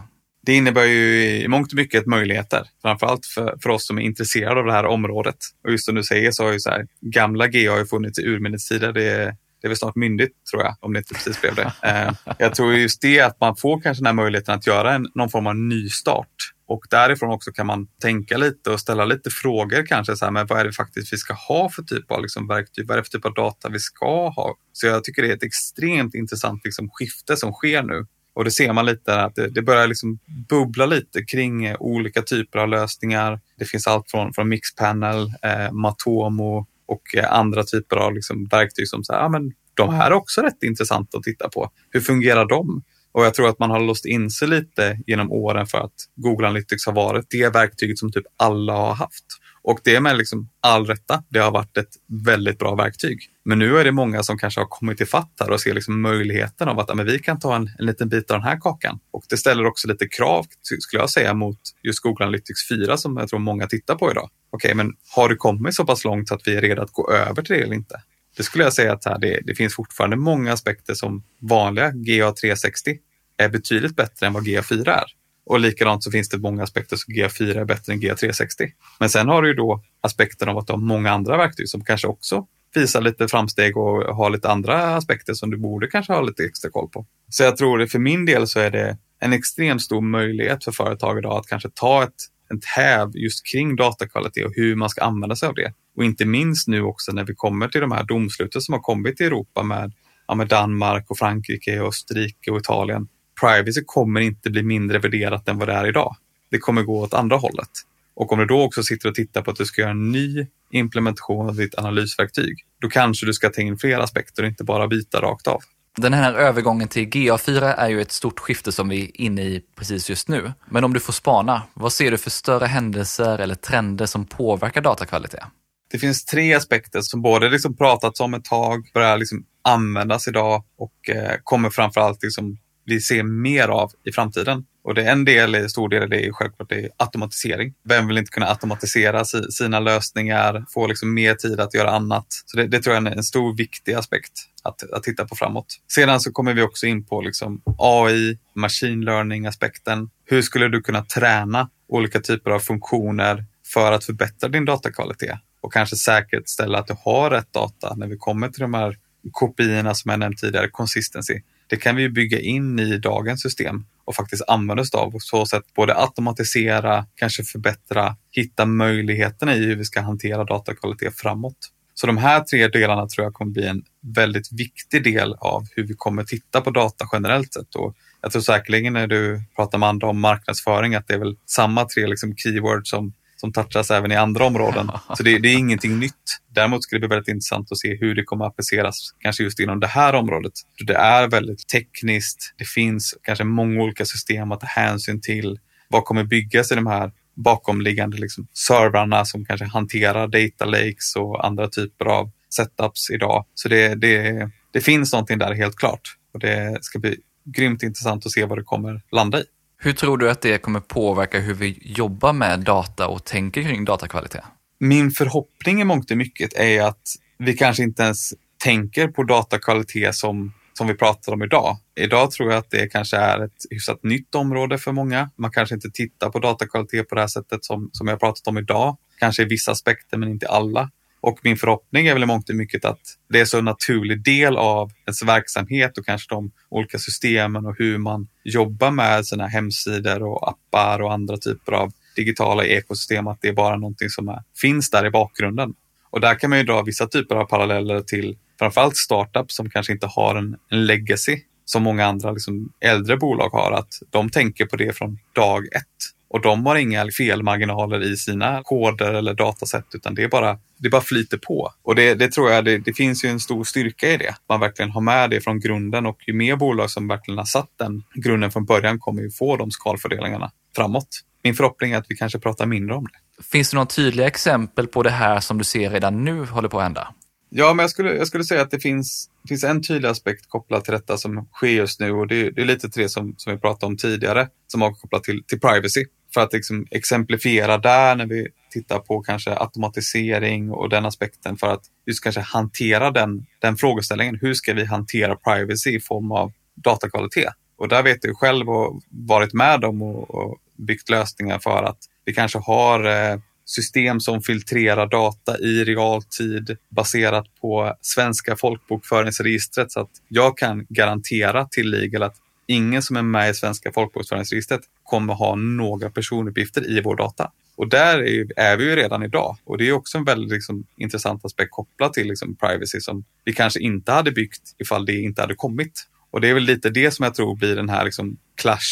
Det 0.47 0.55
innebär 0.55 0.85
ju 0.85 1.27
i 1.43 1.49
mångt 1.49 1.73
och 1.73 1.77
mycket 1.77 2.07
möjligheter, 2.07 2.67
framförallt 2.83 3.27
för, 3.27 3.59
för 3.63 3.71
oss 3.71 3.87
som 3.87 3.99
är 3.99 4.03
intresserade 4.03 4.61
av 4.61 4.67
det 4.67 4.73
här 4.73 4.87
området. 4.87 5.37
Och 5.65 5.71
just 5.71 5.85
som 5.85 5.95
du 5.95 6.03
säger 6.03 6.31
så 6.31 6.45
har 6.45 6.53
ju 6.53 6.61
så 6.61 6.71
här, 6.71 6.87
gamla 7.01 7.47
GA 7.47 7.73
har 7.73 7.85
funnits 7.85 8.19
i 8.19 8.23
urminnes 8.23 8.69
tider. 8.69 8.93
Det 8.93 9.05
är, 9.05 9.25
det 9.61 9.67
är 9.67 9.69
väl 9.69 9.77
snart 9.77 9.97
myndigt 9.97 10.33
tror 10.51 10.63
jag, 10.63 10.77
om 10.81 10.93
det 10.93 10.99
inte 10.99 11.15
precis 11.15 11.41
blev 11.41 11.55
det. 11.55 11.73
Eh, 11.83 12.35
jag 12.39 12.55
tror 12.55 12.75
just 12.75 13.03
det 13.03 13.21
att 13.21 13.41
man 13.41 13.57
får 13.57 13.81
kanske 13.81 14.01
den 14.01 14.07
här 14.07 14.25
möjligheten 14.25 14.55
att 14.55 14.67
göra 14.67 14.95
en, 14.95 15.07
någon 15.15 15.31
form 15.31 15.47
av 15.47 15.57
nystart. 15.57 16.27
Och 16.67 16.87
därifrån 16.91 17.31
också 17.31 17.53
kan 17.53 17.67
man 17.67 17.87
tänka 18.03 18.37
lite 18.37 18.71
och 18.71 18.81
ställa 18.81 19.05
lite 19.05 19.31
frågor 19.31 19.87
kanske. 19.87 20.17
Så 20.17 20.25
här, 20.25 20.33
men 20.33 20.47
vad 20.47 20.61
är 20.61 20.65
det 20.65 20.73
faktiskt 20.73 21.13
vi 21.13 21.17
ska 21.17 21.35
ha 21.35 21.69
för 21.69 21.83
typ 21.83 22.11
av 22.11 22.23
liksom, 22.23 22.49
verktyg? 22.49 22.87
Vad 22.87 22.95
är 22.95 23.03
det 23.03 23.05
för 23.05 23.19
typ 23.19 23.25
av 23.25 23.35
data 23.35 23.69
vi 23.69 23.79
ska 23.79 24.29
ha? 24.29 24.57
Så 24.73 24.87
jag 24.87 25.05
tycker 25.05 25.23
det 25.23 25.29
är 25.29 25.37
ett 25.37 25.43
extremt 25.43 26.15
intressant 26.15 26.65
liksom, 26.65 26.91
skifte 26.91 27.37
som 27.37 27.53
sker 27.53 27.83
nu. 27.83 28.07
Och 28.35 28.45
det 28.45 28.51
ser 28.51 28.73
man 28.73 28.87
lite 28.87 29.21
att 29.21 29.35
det, 29.35 29.49
det 29.49 29.63
börjar 29.63 29.87
liksom 29.87 30.19
bubbla 30.49 30.87
lite 30.87 31.23
kring 31.23 31.65
eh, 31.65 31.77
olika 31.81 32.23
typer 32.23 32.59
av 32.59 32.69
lösningar. 32.69 33.41
Det 33.59 33.65
finns 33.65 33.87
allt 33.87 34.11
från, 34.11 34.33
från 34.33 34.49
Mixpanel, 34.49 35.33
eh, 35.43 35.73
Matomo 35.73 36.67
och 36.87 37.17
eh, 37.17 37.33
andra 37.33 37.65
typer 37.65 37.97
av 37.97 38.15
liksom 38.15 38.49
verktyg 38.51 38.89
som 38.89 39.05
så 39.05 39.13
här, 39.13 39.21
ah, 39.21 39.29
men 39.29 39.53
de 39.75 39.95
här 39.95 40.11
är 40.11 40.15
också 40.15 40.41
rätt 40.41 40.63
intressanta 40.63 41.19
att 41.19 41.25
titta 41.25 41.49
på. 41.49 41.71
Hur 41.91 42.01
fungerar 42.01 42.45
de? 42.45 42.83
Och 43.13 43.25
jag 43.25 43.35
tror 43.35 43.49
att 43.49 43.59
man 43.59 43.71
har 43.71 43.81
låst 43.81 44.07
in 44.07 44.31
sig 44.31 44.49
lite 44.49 44.99
genom 45.07 45.33
åren 45.33 45.67
för 45.67 45.79
att 45.79 45.95
Google 46.17 46.47
Analytics 46.47 46.87
har 46.87 46.93
varit 46.93 47.27
det 47.31 47.49
verktyget 47.49 47.99
som 47.99 48.13
typ 48.13 48.25
alla 48.37 48.73
har 48.73 48.95
haft. 48.95 49.25
Och 49.63 49.81
det 49.85 50.01
med 50.01 50.17
liksom 50.17 50.51
all 50.61 50.87
rätta. 50.87 51.23
Det 51.29 51.39
har 51.39 51.51
varit 51.51 51.77
ett 51.77 51.89
väldigt 52.25 52.59
bra 52.59 52.75
verktyg. 52.75 53.19
Men 53.45 53.59
nu 53.59 53.79
är 53.79 53.85
det 53.85 53.93
många 53.93 54.23
som 54.23 54.39
kanske 54.39 54.61
har 54.61 54.67
kommit 54.67 55.01
ifatt 55.01 55.33
här 55.41 55.51
och 55.51 55.61
ser 55.61 55.75
liksom 55.75 56.01
möjligheten 56.01 56.69
av 56.69 56.79
att 56.79 56.89
ja, 56.89 56.95
men 56.95 57.07
vi 57.07 57.19
kan 57.19 57.39
ta 57.39 57.57
en, 57.57 57.71
en 57.79 57.87
liten 57.87 58.09
bit 58.09 58.31
av 58.31 58.39
den 58.39 58.49
här 58.49 58.61
kakan. 58.61 58.99
Och 59.11 59.25
det 59.29 59.37
ställer 59.37 59.67
också 59.67 59.89
lite 59.89 60.09
krav, 60.09 60.47
skulle 60.81 61.03
jag 61.03 61.11
säga, 61.11 61.35
mot 61.35 61.59
just 61.83 62.01
Google 62.01 62.25
Analytics 62.25 62.69
4 62.69 62.97
som 62.97 63.17
jag 63.17 63.29
tror 63.29 63.39
många 63.39 63.67
tittar 63.67 63.95
på 63.95 64.11
idag. 64.11 64.31
Okej, 64.51 64.75
men 64.75 64.93
har 65.17 65.29
du 65.29 65.37
kommit 65.37 65.75
så 65.75 65.87
pass 65.87 66.05
långt 66.05 66.33
att 66.33 66.41
vi 66.45 66.57
är 66.57 66.61
redo 66.61 66.83
att 66.83 66.93
gå 66.93 67.11
över 67.13 67.43
till 67.43 67.57
det 67.57 67.63
eller 67.63 67.75
inte? 67.75 68.03
Det 68.37 68.43
skulle 68.43 68.65
jag 68.65 68.73
säga 68.73 68.93
att 68.93 69.05
här, 69.05 69.19
det, 69.19 69.41
det 69.45 69.55
finns 69.55 69.75
fortfarande 69.75 70.17
många 70.17 70.53
aspekter 70.53 70.95
som 70.95 71.25
vanliga 71.41 71.91
GA360 71.91 72.99
är 73.37 73.49
betydligt 73.49 73.97
bättre 73.97 74.27
än 74.27 74.33
vad 74.33 74.47
GA4 74.47 74.89
är. 74.89 75.05
Och 75.47 75.61
likadant 75.61 76.05
så 76.05 76.11
finns 76.11 76.29
det 76.29 76.39
många 76.39 76.63
aspekter 76.63 76.97
som 76.97 77.15
GA4 77.15 77.61
är 77.61 77.65
bättre 77.65 77.93
än 77.93 78.01
GA360. 78.01 78.71
Men 79.01 79.11
sen 79.11 79.29
har 79.29 79.43
du 79.43 79.49
ju 79.49 79.55
då 79.55 79.83
aspekten 80.01 80.49
av 80.49 80.59
att 80.59 80.67
du 80.67 80.73
har 80.73 80.81
många 80.81 81.11
andra 81.11 81.37
verktyg 81.37 81.69
som 81.69 81.85
kanske 81.85 82.07
också 82.07 82.47
visar 82.75 83.01
lite 83.01 83.29
framsteg 83.29 83.77
och 83.77 84.17
har 84.17 84.31
lite 84.31 84.51
andra 84.51 84.97
aspekter 84.97 85.35
som 85.35 85.51
du 85.51 85.57
borde 85.57 85.87
kanske 85.87 86.13
ha 86.13 86.21
lite 86.21 86.45
extra 86.45 86.71
koll 86.71 86.89
på. 86.89 87.07
Så 87.29 87.43
jag 87.43 87.57
tror 87.57 87.79
det 87.79 87.87
för 87.87 87.99
min 87.99 88.27
del 88.27 88.47
så 88.47 88.61
är 88.61 88.71
det 88.71 88.99
en 89.21 89.33
extremt 89.33 89.83
stor 89.83 90.01
möjlighet 90.01 90.65
för 90.65 90.73
företag 90.73 91.19
idag 91.19 91.39
att 91.39 91.47
kanske 91.47 91.69
ta 91.75 92.05
ett, 92.05 92.15
ett 92.55 92.65
häv 92.65 93.11
just 93.15 93.47
kring 93.47 93.77
datakvalitet 93.77 94.47
och 94.47 94.53
hur 94.55 94.77
man 94.77 94.89
ska 94.89 95.03
använda 95.03 95.37
sig 95.37 95.49
av 95.49 95.55
det. 95.55 95.73
Och 95.97 96.05
inte 96.05 96.25
minst 96.25 96.69
nu 96.69 96.83
också 96.83 97.13
när 97.13 97.25
vi 97.25 97.35
kommer 97.35 97.69
till 97.69 97.81
de 97.81 97.93
här 97.93 98.05
domsluten 98.05 98.61
som 98.61 98.73
har 98.73 98.81
kommit 98.81 99.21
i 99.21 99.25
Europa 99.25 99.63
med, 99.63 99.93
ja, 100.29 100.35
med 100.35 100.49
Danmark 100.49 101.11
och 101.11 101.19
Frankrike 101.19 101.81
och 101.81 101.89
Österrike 101.89 102.51
och 102.51 102.59
Italien 102.59 103.09
privacy 103.41 103.83
kommer 103.87 104.21
inte 104.21 104.51
bli 104.51 104.63
mindre 104.63 104.99
värderat 104.99 105.49
än 105.49 105.59
vad 105.59 105.69
det 105.69 105.75
är 105.75 105.89
idag. 105.89 106.17
Det 106.51 106.59
kommer 106.59 106.83
gå 106.83 107.01
åt 107.01 107.15
andra 107.15 107.37
hållet. 107.37 107.71
Och 108.15 108.33
om 108.33 108.39
du 108.39 108.47
då 108.47 108.63
också 108.63 108.83
sitter 108.83 109.09
och 109.09 109.15
tittar 109.15 109.43
på 109.43 109.51
att 109.51 109.57
du 109.57 109.65
ska 109.65 109.81
göra 109.81 109.91
en 109.91 110.13
ny 110.13 110.47
implementation 110.71 111.49
av 111.49 111.57
ditt 111.57 111.75
analysverktyg, 111.75 112.57
då 112.81 112.89
kanske 112.89 113.27
du 113.27 113.33
ska 113.33 113.49
ta 113.49 113.61
in 113.61 113.79
fler 113.79 113.99
aspekter 113.99 114.43
och 114.43 114.49
inte 114.49 114.65
bara 114.65 114.89
byta 114.89 115.21
rakt 115.21 115.47
av. 115.47 115.61
Den 115.97 116.13
här 116.13 116.35
övergången 116.35 116.89
till 116.89 117.09
GA4 117.09 117.75
är 117.75 117.89
ju 117.89 118.01
ett 118.01 118.13
stort 118.13 118.41
skifte 118.41 118.73
som 118.73 118.89
vi 118.89 119.05
är 119.05 119.21
inne 119.21 119.43
i 119.43 119.63
precis 119.77 120.11
just 120.11 120.29
nu. 120.29 120.53
Men 120.69 120.85
om 120.85 120.93
du 120.93 121.01
får 121.01 121.13
spana, 121.13 121.63
vad 121.75 121.93
ser 121.93 122.11
du 122.11 122.19
för 122.19 122.31
större 122.31 122.67
händelser 122.67 123.39
eller 123.39 123.55
trender 123.55 124.07
som 124.07 124.27
påverkar 124.27 124.81
datakvalitet? 124.81 125.45
Det 125.91 125.99
finns 125.99 126.25
tre 126.25 126.55
aspekter 126.55 127.01
som 127.01 127.23
både 127.23 127.49
liksom 127.49 127.77
pratats 127.77 128.21
om 128.21 128.35
ett 128.35 128.45
tag, 128.45 128.91
börjar 128.95 129.19
liksom 129.19 129.45
användas 129.63 130.29
idag 130.29 130.65
och 130.79 131.11
eh, 131.11 131.37
kommer 131.45 131.71
framförallt 131.71 132.23
liksom 132.23 132.59
vi 132.85 133.01
ser 133.01 133.23
mer 133.23 133.69
av 133.69 133.91
i 134.05 134.13
framtiden. 134.13 134.65
Och 134.83 134.95
det 134.95 135.03
är 135.03 135.13
en 135.13 135.25
del, 135.25 135.71
stor 135.71 135.89
del, 135.89 136.11
det 136.11 136.27
är 136.27 136.33
självklart 136.33 136.69
det 136.69 136.81
är 136.81 136.91
automatisering. 136.97 137.75
Vem 137.85 138.09
vill 138.09 138.19
inte 138.19 138.31
kunna 138.31 138.47
automatisera 138.47 139.25
sina 139.25 139.81
lösningar, 139.81 140.65
få 140.69 140.87
liksom 140.87 141.15
mer 141.15 141.35
tid 141.35 141.61
att 141.61 141.75
göra 141.75 141.91
annat? 141.91 142.27
Så 142.47 142.57
det, 142.57 142.67
det 142.67 142.83
tror 142.83 142.95
jag 142.95 143.07
är 143.07 143.11
en 143.11 143.23
stor 143.23 143.57
viktig 143.57 143.93
aspekt 143.93 144.33
att, 144.63 144.93
att 144.93 145.03
titta 145.03 145.25
på 145.25 145.37
framåt. 145.37 145.67
Sedan 145.89 146.21
så 146.21 146.33
kommer 146.33 146.55
vi 146.55 146.63
också 146.63 146.87
in 146.87 147.05
på 147.05 147.21
liksom 147.21 147.63
AI, 147.79 148.39
machine 148.55 149.05
learning 149.05 149.47
aspekten. 149.47 150.11
Hur 150.25 150.43
skulle 150.43 150.69
du 150.69 150.81
kunna 150.81 151.05
träna 151.05 151.69
olika 151.89 152.21
typer 152.21 152.51
av 152.51 152.61
funktioner 152.61 153.45
för 153.67 153.93
att 153.93 154.05
förbättra 154.05 154.49
din 154.49 154.65
datakvalitet 154.65 155.39
och 155.61 155.73
kanske 155.73 155.97
säkerställa 155.97 156.79
att 156.79 156.87
du 156.87 156.97
har 157.05 157.31
rätt 157.31 157.53
data 157.53 157.95
när 157.97 158.07
vi 158.07 158.17
kommer 158.17 158.49
till 158.49 158.61
de 158.61 158.75
här 158.75 158.99
kopiorna 159.33 159.95
som 159.95 160.11
jag 160.11 160.19
nämnt 160.19 160.39
tidigare, 160.39 160.69
consistency. 160.71 161.41
Det 161.71 161.77
kan 161.77 161.97
vi 161.97 162.09
bygga 162.09 162.41
in 162.41 162.79
i 162.79 162.99
dagens 162.99 163.43
system 163.43 163.85
och 164.05 164.15
faktiskt 164.15 164.43
använda 164.49 164.81
oss 164.81 164.95
av. 164.95 165.11
På 165.11 165.19
så 165.21 165.47
sätt 165.47 165.63
både 165.75 165.97
automatisera, 165.97 167.07
kanske 167.15 167.45
förbättra, 167.45 168.17
hitta 168.31 168.67
möjligheterna 168.67 169.57
i 169.57 169.65
hur 169.67 169.77
vi 169.77 169.85
ska 169.85 170.01
hantera 170.01 170.45
datakvalitet 170.45 171.17
framåt. 171.17 171.57
Så 171.95 172.07
de 172.07 172.19
här 172.19 172.41
tre 172.41 172.69
delarna 172.69 173.07
tror 173.07 173.25
jag 173.25 173.35
kommer 173.35 173.53
bli 173.53 173.67
en 173.67 173.83
väldigt 174.01 174.53
viktig 174.53 175.05
del 175.05 175.35
av 175.35 175.67
hur 175.77 175.87
vi 175.87 175.95
kommer 175.97 176.25
titta 176.25 176.61
på 176.61 176.71
data 176.71 177.09
generellt 177.13 177.53
sett. 177.53 177.75
Och 177.75 177.97
jag 178.23 178.33
tror 178.33 178.43
säkerligen 178.43 178.93
när 178.93 179.07
du 179.07 179.43
pratar 179.57 179.79
med 179.79 179.89
andra 179.89 180.09
om 180.09 180.21
marknadsföring 180.21 180.95
att 180.95 181.09
det 181.09 181.15
är 181.15 181.19
väl 181.19 181.37
samma 181.47 181.85
tre 181.85 182.07
liksom 182.07 182.37
keywords 182.37 182.91
som 182.91 183.13
som 183.41 183.53
touchas 183.53 183.91
även 183.91 184.13
i 184.13 184.17
andra 184.17 184.45
områden. 184.45 184.91
Så 185.17 185.23
det, 185.23 185.39
det, 185.39 185.49
är 185.49 185.59
ingenting 185.59 185.99
nytt. 185.99 186.15
Däremot 186.55 186.83
skulle 186.83 187.01
det 187.01 187.09
bli 187.09 187.15
väldigt 187.15 187.29
intressant 187.29 187.73
att 187.73 187.79
se 187.79 187.97
hur 188.01 188.15
det 188.15 188.23
kommer 188.23 188.45
att 188.45 188.53
appliceras, 188.53 189.15
kanske 189.19 189.43
just 189.43 189.61
inom 189.61 189.81
det 189.81 189.87
här 189.87 190.15
området. 190.15 190.53
Det 190.87 190.95
är 190.95 191.29
väldigt 191.29 191.69
tekniskt. 191.69 192.55
Det 192.59 192.69
finns 192.69 193.15
kanske 193.23 193.45
många 193.45 193.83
olika 193.83 194.05
system 194.05 194.53
att 194.53 194.61
ta 194.61 194.67
hänsyn 194.67 195.21
till. 195.21 195.59
Vad 195.89 196.05
kommer 196.05 196.25
byggas 196.25 196.73
i 196.73 196.75
de 196.75 196.87
här 196.87 197.13
bakomliggande 197.37 198.17
liksom, 198.17 198.47
servrarna 198.53 199.25
som 199.25 199.45
kanske 199.45 199.67
hanterar 199.67 200.29
data 200.29 200.65
lakes 200.65 201.17
och 201.17 201.47
andra 201.47 201.69
typer 201.69 202.05
av 202.05 202.31
setups 202.55 203.11
idag. 203.11 203.45
Så 203.55 203.69
det, 203.69 203.95
det, 203.95 204.51
det 204.73 204.81
finns 204.81 205.13
någonting 205.13 205.39
där 205.39 205.55
helt 205.55 205.77
klart 205.77 206.17
och 206.35 206.41
det 206.41 206.79
ska 206.81 206.99
bli 206.99 207.17
grymt 207.45 207.83
intressant 207.83 208.27
att 208.27 208.33
se 208.33 208.45
vad 208.45 208.59
det 208.59 208.65
kommer 208.65 209.03
landa 209.13 209.41
i. 209.41 209.45
Hur 209.83 209.93
tror 209.93 210.19
du 210.19 210.31
att 210.31 210.41
det 210.41 210.59
kommer 210.59 210.81
påverka 210.81 211.39
hur 211.39 211.55
vi 211.55 211.79
jobbar 211.83 212.33
med 212.33 212.61
data 212.61 213.09
och 213.09 213.25
tänker 213.25 213.63
kring 213.63 213.85
datakvalitet? 213.85 214.45
Min 214.81 215.11
förhoppning 215.11 215.81
i 215.81 215.85
mångt 215.85 216.11
och 216.11 216.17
mycket 216.17 216.55
är 216.55 216.83
att 216.83 217.03
vi 217.39 217.53
kanske 217.57 217.83
inte 217.83 218.03
ens 218.03 218.35
tänker 218.65 219.09
på 219.09 219.23
datakvalitet 219.23 220.15
som, 220.15 220.53
som 220.73 220.87
vi 220.87 220.95
pratar 220.95 221.33
om 221.33 221.43
idag. 221.43 221.77
Idag 222.01 222.31
tror 222.31 222.51
jag 222.51 222.59
att 222.59 222.71
det 222.71 222.87
kanske 222.87 223.17
är 223.17 223.45
ett 223.45 223.67
hyfsat 223.71 224.03
nytt 224.03 224.35
område 224.35 224.79
för 224.79 224.93
många. 224.93 225.31
Man 225.37 225.51
kanske 225.51 225.75
inte 225.75 225.91
tittar 225.91 226.31
på 226.31 226.39
datakvalitet 226.39 227.09
på 227.09 227.15
det 227.15 227.21
här 227.21 227.29
sättet 227.29 227.65
som, 227.65 227.91
som 227.93 228.09
jag 228.09 228.21
pratat 228.21 228.47
om 228.47 228.59
idag. 228.59 228.97
Kanske 229.19 229.43
i 229.43 229.47
vissa 229.47 229.73
aspekter 229.73 230.19
men 230.19 230.29
inte 230.29 230.49
alla. 230.49 230.91
Och 231.21 231.39
min 231.43 231.57
förhoppning 231.57 232.07
är 232.07 232.15
väl 232.15 232.23
i 232.23 232.27
mångt 232.27 232.49
och 232.49 232.57
mycket 232.57 232.85
att 232.85 233.01
det 233.29 233.41
är 233.41 233.45
så 233.45 233.59
en 233.59 233.65
naturlig 233.65 234.25
del 234.25 234.57
av 234.57 234.91
ens 235.07 235.23
verksamhet 235.23 235.99
och 235.99 236.07
kanske 236.07 236.35
de 236.35 236.51
olika 236.69 236.99
systemen 236.99 237.67
och 237.67 237.75
hur 237.79 237.99
man 237.99 238.29
jobbar 238.45 238.91
med 238.91 239.27
sina 239.27 239.47
hemsidor 239.47 240.23
och 240.23 240.49
appar 240.49 241.03
och 241.03 241.13
andra 241.13 241.37
typer 241.37 241.73
av 241.73 241.93
digitala 242.17 242.65
ekosystem, 242.65 243.27
att 243.27 243.39
det 243.43 243.49
är 243.49 243.53
bara 243.53 243.77
någonting 243.77 244.09
som 244.09 244.29
är, 244.29 244.43
finns 244.61 244.91
där 244.91 245.07
i 245.07 245.11
bakgrunden. 245.11 245.75
Och 246.11 246.21
där 246.21 246.35
kan 246.35 246.51
man 246.51 246.59
ju 246.59 246.65
dra 246.65 246.83
vissa 246.83 247.07
typer 247.07 247.37
av 247.37 247.45
paralleller 247.45 248.01
till 248.01 248.37
framförallt 248.59 248.97
startups 248.97 249.57
som 249.57 249.71
kanske 249.71 249.93
inte 249.93 250.07
har 250.07 250.35
en, 250.35 250.57
en 250.71 250.87
legacy 250.87 251.41
som 251.65 251.83
många 251.83 252.07
andra 252.07 252.33
liksom, 252.33 252.73
äldre 252.81 253.17
bolag 253.17 253.51
har, 253.51 253.73
att 253.73 253.93
de 254.11 254.31
tänker 254.31 254.67
på 254.67 254.77
det 254.77 254.97
från 254.97 255.19
dag 255.35 255.67
ett. 255.67 255.85
Och 256.31 256.41
de 256.41 256.67
har 256.67 256.77
inga 256.77 257.11
felmarginaler 257.11 258.13
i 258.13 258.17
sina 258.17 258.63
koder 258.63 259.15
eller 259.15 259.35
datasätt 259.35 259.87
utan 259.95 260.15
det 260.15 260.23
är 260.23 260.29
bara, 260.29 260.59
det 260.79 260.91
bara 260.91 261.01
flyter 261.01 261.39
på. 261.39 261.73
Och 261.83 261.95
det, 261.95 262.15
det 262.15 262.33
tror 262.33 262.51
jag, 262.51 262.65
det, 262.65 262.79
det, 262.79 262.93
finns 262.93 263.25
ju 263.25 263.29
en 263.29 263.41
stor 263.41 263.65
styrka 263.65 264.13
i 264.13 264.17
det. 264.17 264.35
Man 264.49 264.61
verkligen 264.61 264.91
har 264.91 265.01
med 265.01 265.31
det 265.31 265.41
från 265.41 265.61
grunden 265.61 266.07
och 266.07 266.19
ju 266.27 266.33
mer 266.33 266.57
bolag 266.57 266.91
som 266.91 267.09
verkligen 267.09 267.39
har 267.39 267.45
satt 267.45 267.71
den 267.79 268.03
grunden 268.15 268.51
från 268.51 268.65
början 268.65 268.99
kommer 268.99 269.23
ju 269.23 269.31
få 269.31 269.57
de 269.57 269.71
skalfördelarna 269.71 270.51
framåt. 270.77 271.21
Min 271.43 271.55
förhoppning 271.55 271.93
är 271.93 271.99
att 271.99 272.07
vi 272.09 272.17
kanske 272.17 272.39
pratar 272.39 272.67
mindre 272.67 272.97
om 272.97 273.05
det. 273.05 273.43
Finns 273.43 273.71
det 273.71 273.75
några 273.75 273.87
tydliga 273.87 274.27
exempel 274.27 274.87
på 274.87 275.03
det 275.03 275.11
här 275.11 275.41
som 275.41 275.59
du 275.59 275.65
ser 275.65 275.91
redan 275.91 276.25
nu 276.25 276.45
håller 276.45 276.69
på 276.69 276.79
att 276.79 276.83
hända? 276.83 277.15
Ja, 277.53 277.75
men 277.75 277.83
jag 277.83 277.91
skulle, 277.91 278.15
jag 278.15 278.27
skulle 278.27 278.45
säga 278.45 278.63
att 278.63 278.71
det 278.71 278.81
finns, 278.81 279.31
det 279.43 279.49
finns 279.49 279.65
en 279.65 279.83
tydlig 279.83 280.09
aspekt 280.09 280.49
kopplat 280.49 280.85
till 280.85 280.93
detta 280.93 281.17
som 281.17 281.49
sker 281.53 281.69
just 281.69 282.01
nu 282.01 282.13
och 282.13 282.27
det, 282.27 282.51
det 282.51 282.61
är 282.61 282.65
lite 282.65 282.91
till 282.91 283.03
det 283.03 283.09
som, 283.09 283.35
som 283.37 283.53
vi 283.53 283.59
pratade 283.59 283.87
om 283.87 283.97
tidigare 283.97 284.49
som 284.67 284.83
har 284.83 284.93
kopplat 284.93 285.25
till, 285.25 285.45
till 285.47 285.61
privacy 285.61 286.05
för 286.35 286.41
att 286.41 286.53
liksom 286.53 286.87
exemplifiera 286.91 287.79
där 287.79 288.17
när 288.17 288.27
vi 288.27 288.49
tittar 288.71 288.99
på 288.99 289.23
kanske 289.23 289.57
automatisering 289.57 290.71
och 290.71 290.89
den 290.89 291.07
aspekten 291.07 291.57
för 291.57 291.67
att 291.67 291.83
just 292.07 292.23
kanske 292.23 292.41
hantera 292.41 293.11
den, 293.11 293.47
den 293.59 293.77
frågeställningen. 293.77 294.39
Hur 294.41 294.55
ska 294.55 294.75
vi 294.75 294.85
hantera 294.85 295.37
privacy 295.37 295.91
i 295.91 296.01
form 296.01 296.33
av 296.33 296.53
datakvalitet? 296.75 297.53
Och 297.77 297.89
där 297.89 298.03
vet 298.03 298.23
du 298.23 298.35
själv 298.35 298.71
och 298.71 299.03
varit 299.09 299.53
med 299.53 299.85
om 299.85 300.03
och, 300.03 300.31
och 300.31 300.59
byggt 300.77 301.09
lösningar 301.09 301.59
för 301.59 301.83
att 301.83 301.99
vi 302.25 302.35
kanske 302.35 302.59
har 302.59 303.05
eh, 303.05 303.41
system 303.71 304.21
som 304.21 304.43
filtrerar 304.43 305.07
data 305.07 305.59
i 305.59 305.85
realtid 305.85 306.77
baserat 306.89 307.47
på 307.61 307.97
svenska 308.01 308.57
folkbokföringsregistret 308.57 309.93
så 309.93 310.01
att 310.01 310.11
jag 310.29 310.59
kan 310.59 310.87
garantera 310.89 311.67
till 311.67 311.91
Legal 311.91 312.23
att 312.23 312.37
ingen 312.67 313.03
som 313.03 313.17
är 313.17 313.23
med 313.23 313.51
i 313.51 313.55
svenska 313.55 313.93
folkbokföringsregistret 313.93 314.81
kommer 315.03 315.35
ha 315.35 315.55
några 315.55 316.11
personuppgifter 316.11 316.91
i 316.91 317.01
vår 317.01 317.17
data. 317.17 317.51
Och 317.77 317.89
där 317.89 318.19
är, 318.19 318.47
är 318.57 318.77
vi 318.77 318.85
ju 318.85 318.97
redan 318.97 319.23
idag. 319.23 319.57
Och 319.65 319.79
det 319.79 319.89
är 319.89 319.93
också 319.93 320.19
en 320.19 320.25
väldigt 320.25 320.53
liksom, 320.53 320.85
intressant 320.97 321.45
aspekt 321.45 321.71
kopplat 321.71 322.13
till 322.13 322.29
liksom, 322.29 322.57
privacy 322.57 323.01
som 323.01 323.25
vi 323.45 323.53
kanske 323.53 323.81
inte 323.81 324.13
hade 324.13 324.33
byggt 324.33 324.75
ifall 324.79 325.07
det 325.07 325.21
inte 325.21 325.41
hade 325.41 325.55
kommit. 325.55 326.07
Och 326.31 326.41
det 326.41 326.49
är 326.49 326.55
väl 326.55 326.63
lite 326.63 326.91
det 326.91 327.11
som 327.11 327.25
jag 327.25 327.35
tror 327.35 327.57
blir 327.57 327.77
den 327.77 327.89
här 327.89 328.05
liksom, 328.05 328.37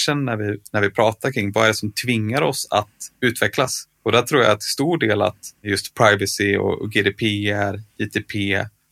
när 0.06 0.36
vi, 0.36 0.58
när 0.72 0.80
vi 0.80 0.90
pratar 0.90 1.32
kring 1.32 1.52
vad 1.52 1.64
är 1.64 1.68
det 1.68 1.74
som 1.74 1.92
tvingar 1.92 2.42
oss 2.42 2.68
att 2.70 2.90
utvecklas. 3.20 3.84
Och 4.08 4.12
där 4.12 4.22
tror 4.22 4.42
jag 4.42 4.60
till 4.60 4.68
stor 4.68 4.98
del 4.98 5.22
att 5.22 5.38
just 5.62 5.94
privacy 5.94 6.56
och 6.56 6.90
GDPR, 6.92 7.80
ITP, 7.98 8.32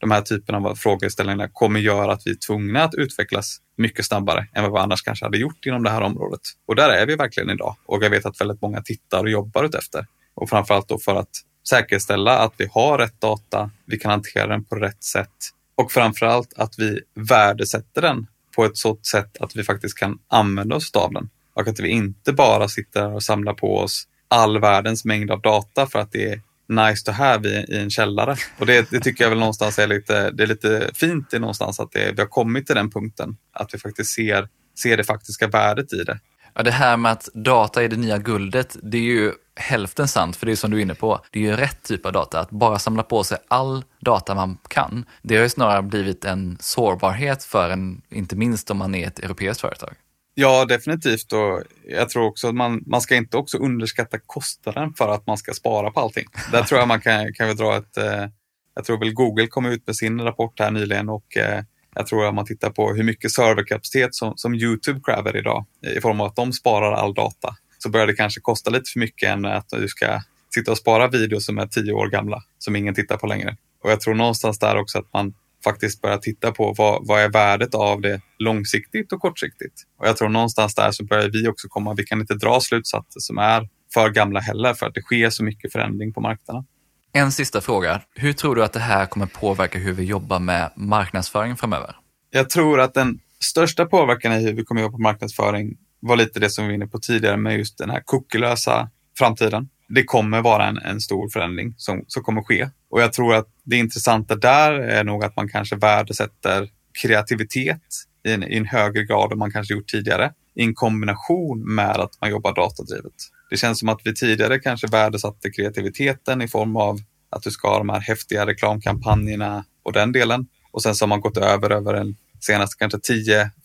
de 0.00 0.10
här 0.10 0.20
typerna 0.20 0.68
av 0.68 0.74
frågeställningar 0.74 1.50
kommer 1.52 1.80
göra 1.80 2.12
att 2.12 2.22
vi 2.24 2.30
är 2.30 2.34
tvungna 2.34 2.84
att 2.84 2.94
utvecklas 2.94 3.58
mycket 3.76 4.06
snabbare 4.06 4.48
än 4.54 4.62
vad 4.62 4.72
vi 4.72 4.78
annars 4.78 5.02
kanske 5.02 5.24
hade 5.24 5.38
gjort 5.38 5.66
inom 5.66 5.82
det 5.82 5.90
här 5.90 6.00
området. 6.00 6.40
Och 6.66 6.76
där 6.76 6.90
är 6.90 7.06
vi 7.06 7.16
verkligen 7.16 7.50
idag. 7.50 7.76
Och 7.86 8.04
jag 8.04 8.10
vet 8.10 8.26
att 8.26 8.40
väldigt 8.40 8.62
många 8.62 8.82
tittar 8.82 9.20
och 9.20 9.30
jobbar 9.30 9.64
utefter. 9.64 10.06
Och 10.34 10.48
framförallt 10.48 10.88
då 10.88 10.98
för 10.98 11.14
att 11.14 11.30
säkerställa 11.68 12.38
att 12.38 12.54
vi 12.56 12.68
har 12.72 12.98
rätt 12.98 13.20
data, 13.20 13.70
vi 13.86 13.98
kan 13.98 14.10
hantera 14.10 14.46
den 14.46 14.64
på 14.64 14.76
rätt 14.76 15.04
sätt 15.04 15.50
och 15.74 15.92
framförallt 15.92 16.52
att 16.56 16.74
vi 16.78 17.00
värdesätter 17.14 18.02
den 18.02 18.26
på 18.56 18.64
ett 18.64 18.76
sådant 18.76 19.06
sätt 19.06 19.36
att 19.40 19.56
vi 19.56 19.64
faktiskt 19.64 19.98
kan 19.98 20.18
använda 20.28 20.76
oss 20.76 20.90
av 20.94 21.12
den. 21.12 21.28
Och 21.54 21.68
att 21.68 21.80
vi 21.80 21.88
inte 21.88 22.32
bara 22.32 22.68
sitter 22.68 23.12
och 23.12 23.22
samlar 23.22 23.54
på 23.54 23.78
oss 23.78 24.08
all 24.28 24.60
världens 24.60 25.04
mängd 25.04 25.30
av 25.30 25.40
data 25.40 25.86
för 25.86 25.98
att 25.98 26.12
det 26.12 26.32
är 26.32 26.40
nice 26.68 27.04
to 27.04 27.12
have 27.12 27.48
i, 27.48 27.64
i 27.68 27.78
en 27.78 27.90
källare. 27.90 28.36
Och 28.58 28.66
det, 28.66 28.90
det, 28.90 29.00
tycker 29.00 29.24
jag 29.24 29.30
väl 29.30 29.38
någonstans 29.38 29.78
är 29.78 29.86
lite, 29.86 30.30
det 30.30 30.42
är 30.42 30.46
lite 30.46 30.90
fint 30.94 31.34
i 31.34 31.38
någonstans 31.38 31.80
att 31.80 31.92
det, 31.92 32.12
vi 32.12 32.20
har 32.20 32.28
kommit 32.28 32.66
till 32.66 32.76
den 32.76 32.90
punkten. 32.90 33.36
Att 33.52 33.74
vi 33.74 33.78
faktiskt 33.78 34.14
ser, 34.14 34.48
ser 34.82 34.96
det 34.96 35.04
faktiska 35.04 35.46
värdet 35.46 35.92
i 35.92 36.04
det. 36.04 36.18
Ja, 36.54 36.62
det 36.62 36.70
här 36.70 36.96
med 36.96 37.12
att 37.12 37.28
data 37.34 37.82
är 37.82 37.88
det 37.88 37.96
nya 37.96 38.18
guldet, 38.18 38.76
det 38.82 38.98
är 38.98 39.02
ju 39.02 39.32
hälften 39.56 40.08
sant, 40.08 40.36
för 40.36 40.46
det 40.46 40.52
är 40.52 40.56
som 40.56 40.70
du 40.70 40.76
är 40.76 40.82
inne 40.82 40.94
på, 40.94 41.20
det 41.30 41.38
är 41.38 41.42
ju 41.42 41.56
rätt 41.56 41.82
typ 41.82 42.06
av 42.06 42.12
data. 42.12 42.40
Att 42.40 42.50
bara 42.50 42.78
samla 42.78 43.02
på 43.02 43.24
sig 43.24 43.38
all 43.48 43.84
data 44.00 44.34
man 44.34 44.58
kan, 44.68 45.04
det 45.22 45.36
har 45.36 45.42
ju 45.42 45.48
snarare 45.48 45.82
blivit 45.82 46.24
en 46.24 46.56
sårbarhet 46.60 47.44
för 47.44 47.70
en, 47.70 48.02
inte 48.08 48.36
minst 48.36 48.70
om 48.70 48.78
man 48.78 48.94
är 48.94 49.06
ett 49.06 49.18
europeiskt 49.18 49.60
företag. 49.60 49.94
Ja, 50.38 50.64
definitivt. 50.64 51.32
Och 51.32 51.62
jag 51.88 52.08
tror 52.08 52.24
också 52.24 52.48
att 52.48 52.54
man, 52.54 52.82
man 52.86 53.00
ska 53.00 53.16
inte 53.16 53.36
också 53.36 53.58
underskatta 53.58 54.18
kostnaden 54.26 54.94
för 54.94 55.08
att 55.08 55.26
man 55.26 55.38
ska 55.38 55.52
spara 55.52 55.90
på 55.90 56.00
allting. 56.00 56.24
Där 56.52 56.62
tror 56.62 56.80
jag 56.80 56.88
man 56.88 57.00
kan, 57.00 57.32
kan 57.32 57.46
väl 57.46 57.56
dra 57.56 57.76
ett... 57.76 57.96
Eh, 57.96 58.26
jag 58.74 58.84
tror 58.84 58.98
väl 58.98 59.12
Google 59.12 59.46
kom 59.46 59.66
ut 59.66 59.86
med 59.86 59.96
sin 59.96 60.20
rapport 60.20 60.60
här 60.60 60.70
nyligen 60.70 61.08
och 61.08 61.36
eh, 61.36 61.62
jag 61.94 62.06
tror 62.06 62.26
att 62.26 62.34
man 62.34 62.46
tittar 62.46 62.70
på 62.70 62.94
hur 62.94 63.02
mycket 63.02 63.30
serverkapacitet 63.30 64.14
som, 64.14 64.32
som 64.36 64.54
Youtube 64.54 65.00
kräver 65.04 65.36
idag 65.36 65.66
i 65.96 66.00
form 66.00 66.20
av 66.20 66.26
att 66.26 66.36
de 66.36 66.52
sparar 66.52 66.92
all 66.92 67.14
data. 67.14 67.56
Så 67.78 67.90
börjar 67.90 68.06
det 68.06 68.14
kanske 68.14 68.40
kosta 68.40 68.70
lite 68.70 68.90
för 68.92 69.00
mycket 69.00 69.28
än 69.28 69.44
att 69.44 69.68
du 69.68 69.88
ska 69.88 70.20
sitta 70.54 70.70
och 70.70 70.78
spara 70.78 71.08
videos 71.08 71.46
som 71.46 71.58
är 71.58 71.66
tio 71.66 71.92
år 71.92 72.08
gamla 72.08 72.42
som 72.58 72.76
ingen 72.76 72.94
tittar 72.94 73.16
på 73.16 73.26
längre. 73.26 73.56
Och 73.84 73.90
jag 73.90 74.00
tror 74.00 74.14
någonstans 74.14 74.58
där 74.58 74.76
också 74.76 74.98
att 74.98 75.12
man 75.12 75.34
faktiskt 75.70 76.02
börja 76.02 76.18
titta 76.18 76.52
på 76.52 76.74
vad, 76.78 77.06
vad 77.06 77.20
är 77.20 77.28
värdet 77.28 77.74
av 77.74 78.00
det 78.00 78.20
långsiktigt 78.38 79.12
och 79.12 79.20
kortsiktigt. 79.20 79.74
Och 79.98 80.08
jag 80.08 80.16
tror 80.16 80.28
någonstans 80.28 80.74
där 80.74 80.90
så 80.90 81.04
börjar 81.04 81.28
vi 81.28 81.48
också 81.48 81.68
komma, 81.68 81.94
vi 81.94 82.04
kan 82.04 82.20
inte 82.20 82.34
dra 82.34 82.60
slutsatser 82.60 83.20
som 83.20 83.38
är 83.38 83.68
för 83.94 84.10
gamla 84.10 84.40
heller 84.40 84.74
för 84.74 84.86
att 84.86 84.94
det 84.94 85.02
sker 85.02 85.30
så 85.30 85.44
mycket 85.44 85.72
förändring 85.72 86.12
på 86.12 86.20
marknaden. 86.20 86.64
En 87.12 87.32
sista 87.32 87.60
fråga. 87.60 88.02
Hur 88.14 88.32
tror 88.32 88.54
du 88.54 88.64
att 88.64 88.72
det 88.72 88.80
här 88.80 89.06
kommer 89.06 89.26
påverka 89.26 89.78
hur 89.78 89.92
vi 89.92 90.04
jobbar 90.04 90.38
med 90.38 90.70
marknadsföring 90.76 91.56
framöver? 91.56 91.96
Jag 92.30 92.50
tror 92.50 92.80
att 92.80 92.94
den 92.94 93.18
största 93.40 93.86
påverkan 93.86 94.32
i 94.32 94.42
hur 94.44 94.52
vi 94.52 94.64
kommer 94.64 94.80
jobba 94.80 94.92
på 94.92 95.02
marknadsföring 95.02 95.76
var 96.00 96.16
lite 96.16 96.40
det 96.40 96.50
som 96.50 96.64
vi 96.64 96.68
var 96.68 96.74
inne 96.74 96.86
på 96.86 96.98
tidigare 96.98 97.36
med 97.36 97.58
just 97.58 97.78
den 97.78 97.90
här 97.90 98.02
cookielösa 98.04 98.90
framtiden. 99.18 99.68
Det 99.88 100.04
kommer 100.04 100.42
vara 100.42 100.66
en, 100.66 100.78
en 100.78 101.00
stor 101.00 101.28
förändring 101.28 101.74
som, 101.76 102.04
som 102.06 102.22
kommer 102.22 102.42
ske. 102.42 102.68
Och 102.90 103.00
jag 103.00 103.12
tror 103.12 103.34
att 103.34 103.46
det 103.66 103.76
intressanta 103.76 104.36
där 104.36 104.72
är 104.72 105.04
nog 105.04 105.24
att 105.24 105.36
man 105.36 105.48
kanske 105.48 105.76
värdesätter 105.76 106.68
kreativitet 107.02 107.82
i 108.24 108.32
en, 108.32 108.42
i 108.42 108.56
en 108.56 108.66
högre 108.66 109.04
grad 109.04 109.32
än 109.32 109.38
man 109.38 109.52
kanske 109.52 109.74
gjort 109.74 109.88
tidigare 109.88 110.32
i 110.54 110.62
en 110.62 110.74
kombination 110.74 111.74
med 111.74 111.96
att 111.96 112.20
man 112.20 112.30
jobbar 112.30 112.54
datadrivet. 112.54 113.12
Det 113.50 113.56
känns 113.56 113.78
som 113.78 113.88
att 113.88 114.00
vi 114.04 114.14
tidigare 114.14 114.58
kanske 114.58 114.86
värdesatte 114.86 115.50
kreativiteten 115.50 116.42
i 116.42 116.48
form 116.48 116.76
av 116.76 116.98
att 117.30 117.42
du 117.42 117.50
ska 117.50 117.68
ha 117.68 117.78
de 117.78 117.88
här 117.88 118.00
häftiga 118.00 118.46
reklamkampanjerna 118.46 119.64
och 119.82 119.92
den 119.92 120.12
delen. 120.12 120.46
Och 120.70 120.82
sen 120.82 120.94
så 120.94 121.04
har 121.04 121.08
man 121.08 121.20
gått 121.20 121.36
över 121.36 121.70
över 121.70 121.94
den 121.94 122.16
senaste 122.40 122.76
kanske 122.78 122.98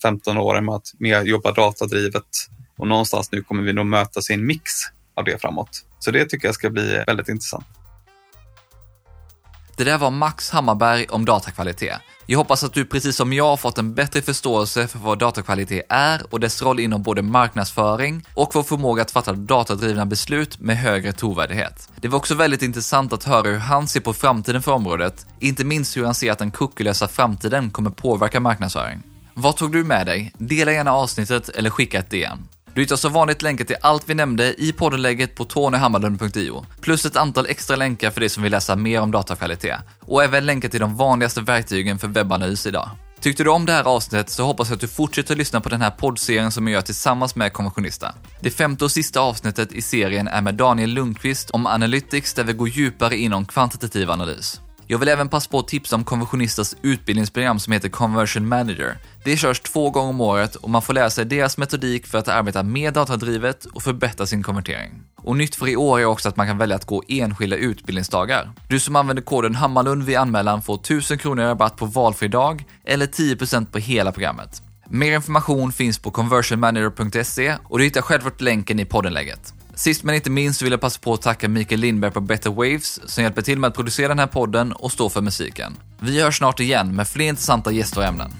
10-15 0.03 0.37
åren 0.37 0.65
med 0.65 0.75
att 0.75 0.87
mer 0.99 1.21
jobba 1.21 1.51
datadrivet. 1.51 2.23
Och 2.77 2.87
någonstans 2.87 3.31
nu 3.31 3.41
kommer 3.41 3.63
vi 3.63 3.73
nog 3.73 3.85
mötas 3.85 4.29
i 4.29 4.33
en 4.33 4.45
mix 4.45 4.71
av 5.15 5.23
det 5.23 5.41
framåt. 5.41 5.85
Så 5.99 6.11
det 6.11 6.25
tycker 6.25 6.47
jag 6.47 6.55
ska 6.55 6.69
bli 6.69 7.03
väldigt 7.07 7.29
intressant. 7.29 7.65
Det 9.81 9.85
där 9.85 9.97
var 9.97 10.11
Max 10.11 10.49
Hammarberg 10.49 11.05
om 11.09 11.25
datakvalitet. 11.25 11.97
Jag 12.25 12.37
hoppas 12.37 12.63
att 12.63 12.73
du 12.73 12.85
precis 12.85 13.15
som 13.15 13.33
jag 13.33 13.43
har 13.43 13.57
fått 13.57 13.77
en 13.77 13.93
bättre 13.93 14.21
förståelse 14.21 14.87
för 14.87 14.99
vad 14.99 15.19
datakvalitet 15.19 15.85
är 15.89 16.33
och 16.33 16.39
dess 16.39 16.61
roll 16.61 16.79
inom 16.79 17.03
både 17.03 17.21
marknadsföring 17.21 18.25
och 18.33 18.51
vår 18.53 18.63
förmåga 18.63 19.01
att 19.01 19.11
fatta 19.11 19.33
datadrivna 19.33 20.05
beslut 20.05 20.59
med 20.59 20.77
högre 20.77 21.11
trovärdighet. 21.11 21.89
Det 21.95 22.07
var 22.07 22.17
också 22.17 22.35
väldigt 22.35 22.61
intressant 22.61 23.13
att 23.13 23.23
höra 23.23 23.49
hur 23.49 23.57
han 23.57 23.87
ser 23.87 23.99
på 23.99 24.13
framtiden 24.13 24.61
för 24.61 24.71
området, 24.71 25.25
inte 25.39 25.63
minst 25.63 25.97
hur 25.97 26.05
han 26.05 26.15
ser 26.15 26.31
att 26.31 26.39
den 26.39 26.51
cookielösa 26.51 27.07
framtiden 27.07 27.71
kommer 27.71 27.89
påverka 27.89 28.39
marknadsföring. 28.39 29.03
Vad 29.33 29.57
tog 29.57 29.71
du 29.71 29.83
med 29.83 30.05
dig? 30.05 30.33
Dela 30.37 30.71
gärna 30.71 30.93
avsnittet 30.93 31.49
eller 31.49 31.69
skicka 31.69 31.99
ett 31.99 32.09
DM. 32.09 32.37
Du 32.73 32.81
hittar 32.81 32.95
som 32.95 33.13
vanligt 33.13 33.41
länkar 33.41 33.65
till 33.65 33.75
allt 33.81 34.09
vi 34.09 34.13
nämnde 34.13 34.61
i 34.61 34.73
poddenlägget 34.73 35.35
på 35.35 35.45
tonyhammarlund.io, 35.45 36.65
plus 36.81 37.05
ett 37.05 37.17
antal 37.17 37.45
extra 37.45 37.75
länkar 37.75 38.11
för 38.11 38.19
dig 38.19 38.29
som 38.29 38.43
vill 38.43 38.51
läsa 38.51 38.75
mer 38.75 39.01
om 39.01 39.11
datakvalitet, 39.11 39.79
och 39.99 40.23
även 40.23 40.45
länkar 40.45 40.69
till 40.69 40.79
de 40.79 40.97
vanligaste 40.97 41.41
verktygen 41.41 41.99
för 41.99 42.07
webbanalys 42.07 42.65
idag. 42.65 42.89
Tyckte 43.21 43.43
du 43.43 43.49
om 43.49 43.65
det 43.65 43.71
här 43.71 43.83
avsnittet 43.83 44.29
så 44.29 44.43
hoppas 44.43 44.69
jag 44.69 44.75
att 44.75 44.81
du 44.81 44.87
fortsätter 44.87 45.35
lyssna 45.35 45.61
på 45.61 45.69
den 45.69 45.81
här 45.81 45.91
poddserien 45.91 46.51
som 46.51 46.67
jag 46.67 46.73
gör 46.73 46.81
tillsammans 46.81 47.35
med 47.35 47.53
Konventionista. 47.53 48.15
Det 48.39 48.51
femte 48.51 48.83
och 48.85 48.91
sista 48.91 49.19
avsnittet 49.19 49.71
i 49.71 49.81
serien 49.81 50.27
är 50.27 50.41
med 50.41 50.55
Daniel 50.55 50.89
Lundqvist 50.89 51.49
om 51.49 51.67
Analytics 51.67 52.33
där 52.33 52.43
vi 52.43 52.53
går 52.53 52.69
djupare 52.69 53.17
inom 53.17 53.45
kvantitativ 53.45 54.11
analys. 54.11 54.61
Jag 54.91 54.97
vill 54.97 55.09
även 55.09 55.29
passa 55.29 55.49
på 55.49 55.59
att 55.59 55.67
tipsa 55.67 55.95
om 55.95 56.03
Konversionistas 56.03 56.75
utbildningsprogram 56.81 57.59
som 57.59 57.73
heter 57.73 57.89
Conversion 57.89 58.47
Manager. 58.47 58.97
Det 59.23 59.37
körs 59.37 59.59
två 59.59 59.89
gånger 59.89 60.09
om 60.09 60.21
året 60.21 60.55
och 60.55 60.69
man 60.69 60.81
får 60.81 60.93
lära 60.93 61.09
sig 61.09 61.25
deras 61.25 61.57
metodik 61.57 62.07
för 62.07 62.17
att 62.17 62.27
arbeta 62.27 62.63
mer 62.63 62.91
datadrivet 62.91 63.65
och 63.65 63.83
förbättra 63.83 64.25
sin 64.25 64.43
konvertering. 64.43 64.91
Och 65.17 65.37
nytt 65.37 65.55
för 65.55 65.67
i 65.67 65.75
år 65.75 65.99
är 65.99 66.05
också 66.05 66.29
att 66.29 66.35
man 66.35 66.47
kan 66.47 66.57
välja 66.57 66.75
att 66.75 66.85
gå 66.85 67.03
enskilda 67.07 67.55
utbildningsdagar. 67.55 68.51
Du 68.67 68.79
som 68.79 68.95
använder 68.95 69.23
koden 69.23 69.55
Hammarlund 69.55 70.03
vid 70.03 70.17
anmälan 70.17 70.61
får 70.61 70.75
1000 70.75 71.17
kronor 71.17 71.43
i 71.43 71.47
rabatt 71.47 71.77
på 71.77 71.85
valfri 71.85 72.27
dag 72.27 72.65
eller 72.85 73.07
10% 73.07 73.65
på 73.65 73.77
hela 73.77 74.11
programmet. 74.11 74.61
Mer 74.89 75.15
information 75.15 75.71
finns 75.71 75.99
på 75.99 76.11
conversionmanager.se 76.11 77.55
och 77.63 77.77
du 77.77 77.83
hittar 77.83 78.01
självklart 78.01 78.41
länken 78.41 78.79
i 78.79 78.85
poddenläget. 78.85 79.53
Sist 79.75 80.03
men 80.03 80.15
inte 80.15 80.29
minst 80.29 80.61
vill 80.61 80.71
jag 80.71 80.81
passa 80.81 80.99
på 80.99 81.13
att 81.13 81.21
tacka 81.21 81.49
Mikael 81.49 81.81
Lindberg 81.81 82.11
på 82.11 82.21
Better 82.21 82.49
Waves 82.49 83.09
som 83.11 83.23
hjälper 83.23 83.41
till 83.41 83.59
med 83.59 83.67
att 83.67 83.75
producera 83.75 84.07
den 84.07 84.19
här 84.19 84.27
podden 84.27 84.73
och 84.73 84.91
stå 84.91 85.09
för 85.09 85.21
musiken. 85.21 85.77
Vi 86.01 86.21
hörs 86.21 86.37
snart 86.37 86.59
igen 86.59 86.95
med 86.95 87.07
fler 87.07 87.25
intressanta 87.25 87.71
gäster 87.71 87.97
och 87.97 88.05
ämnen. 88.05 88.31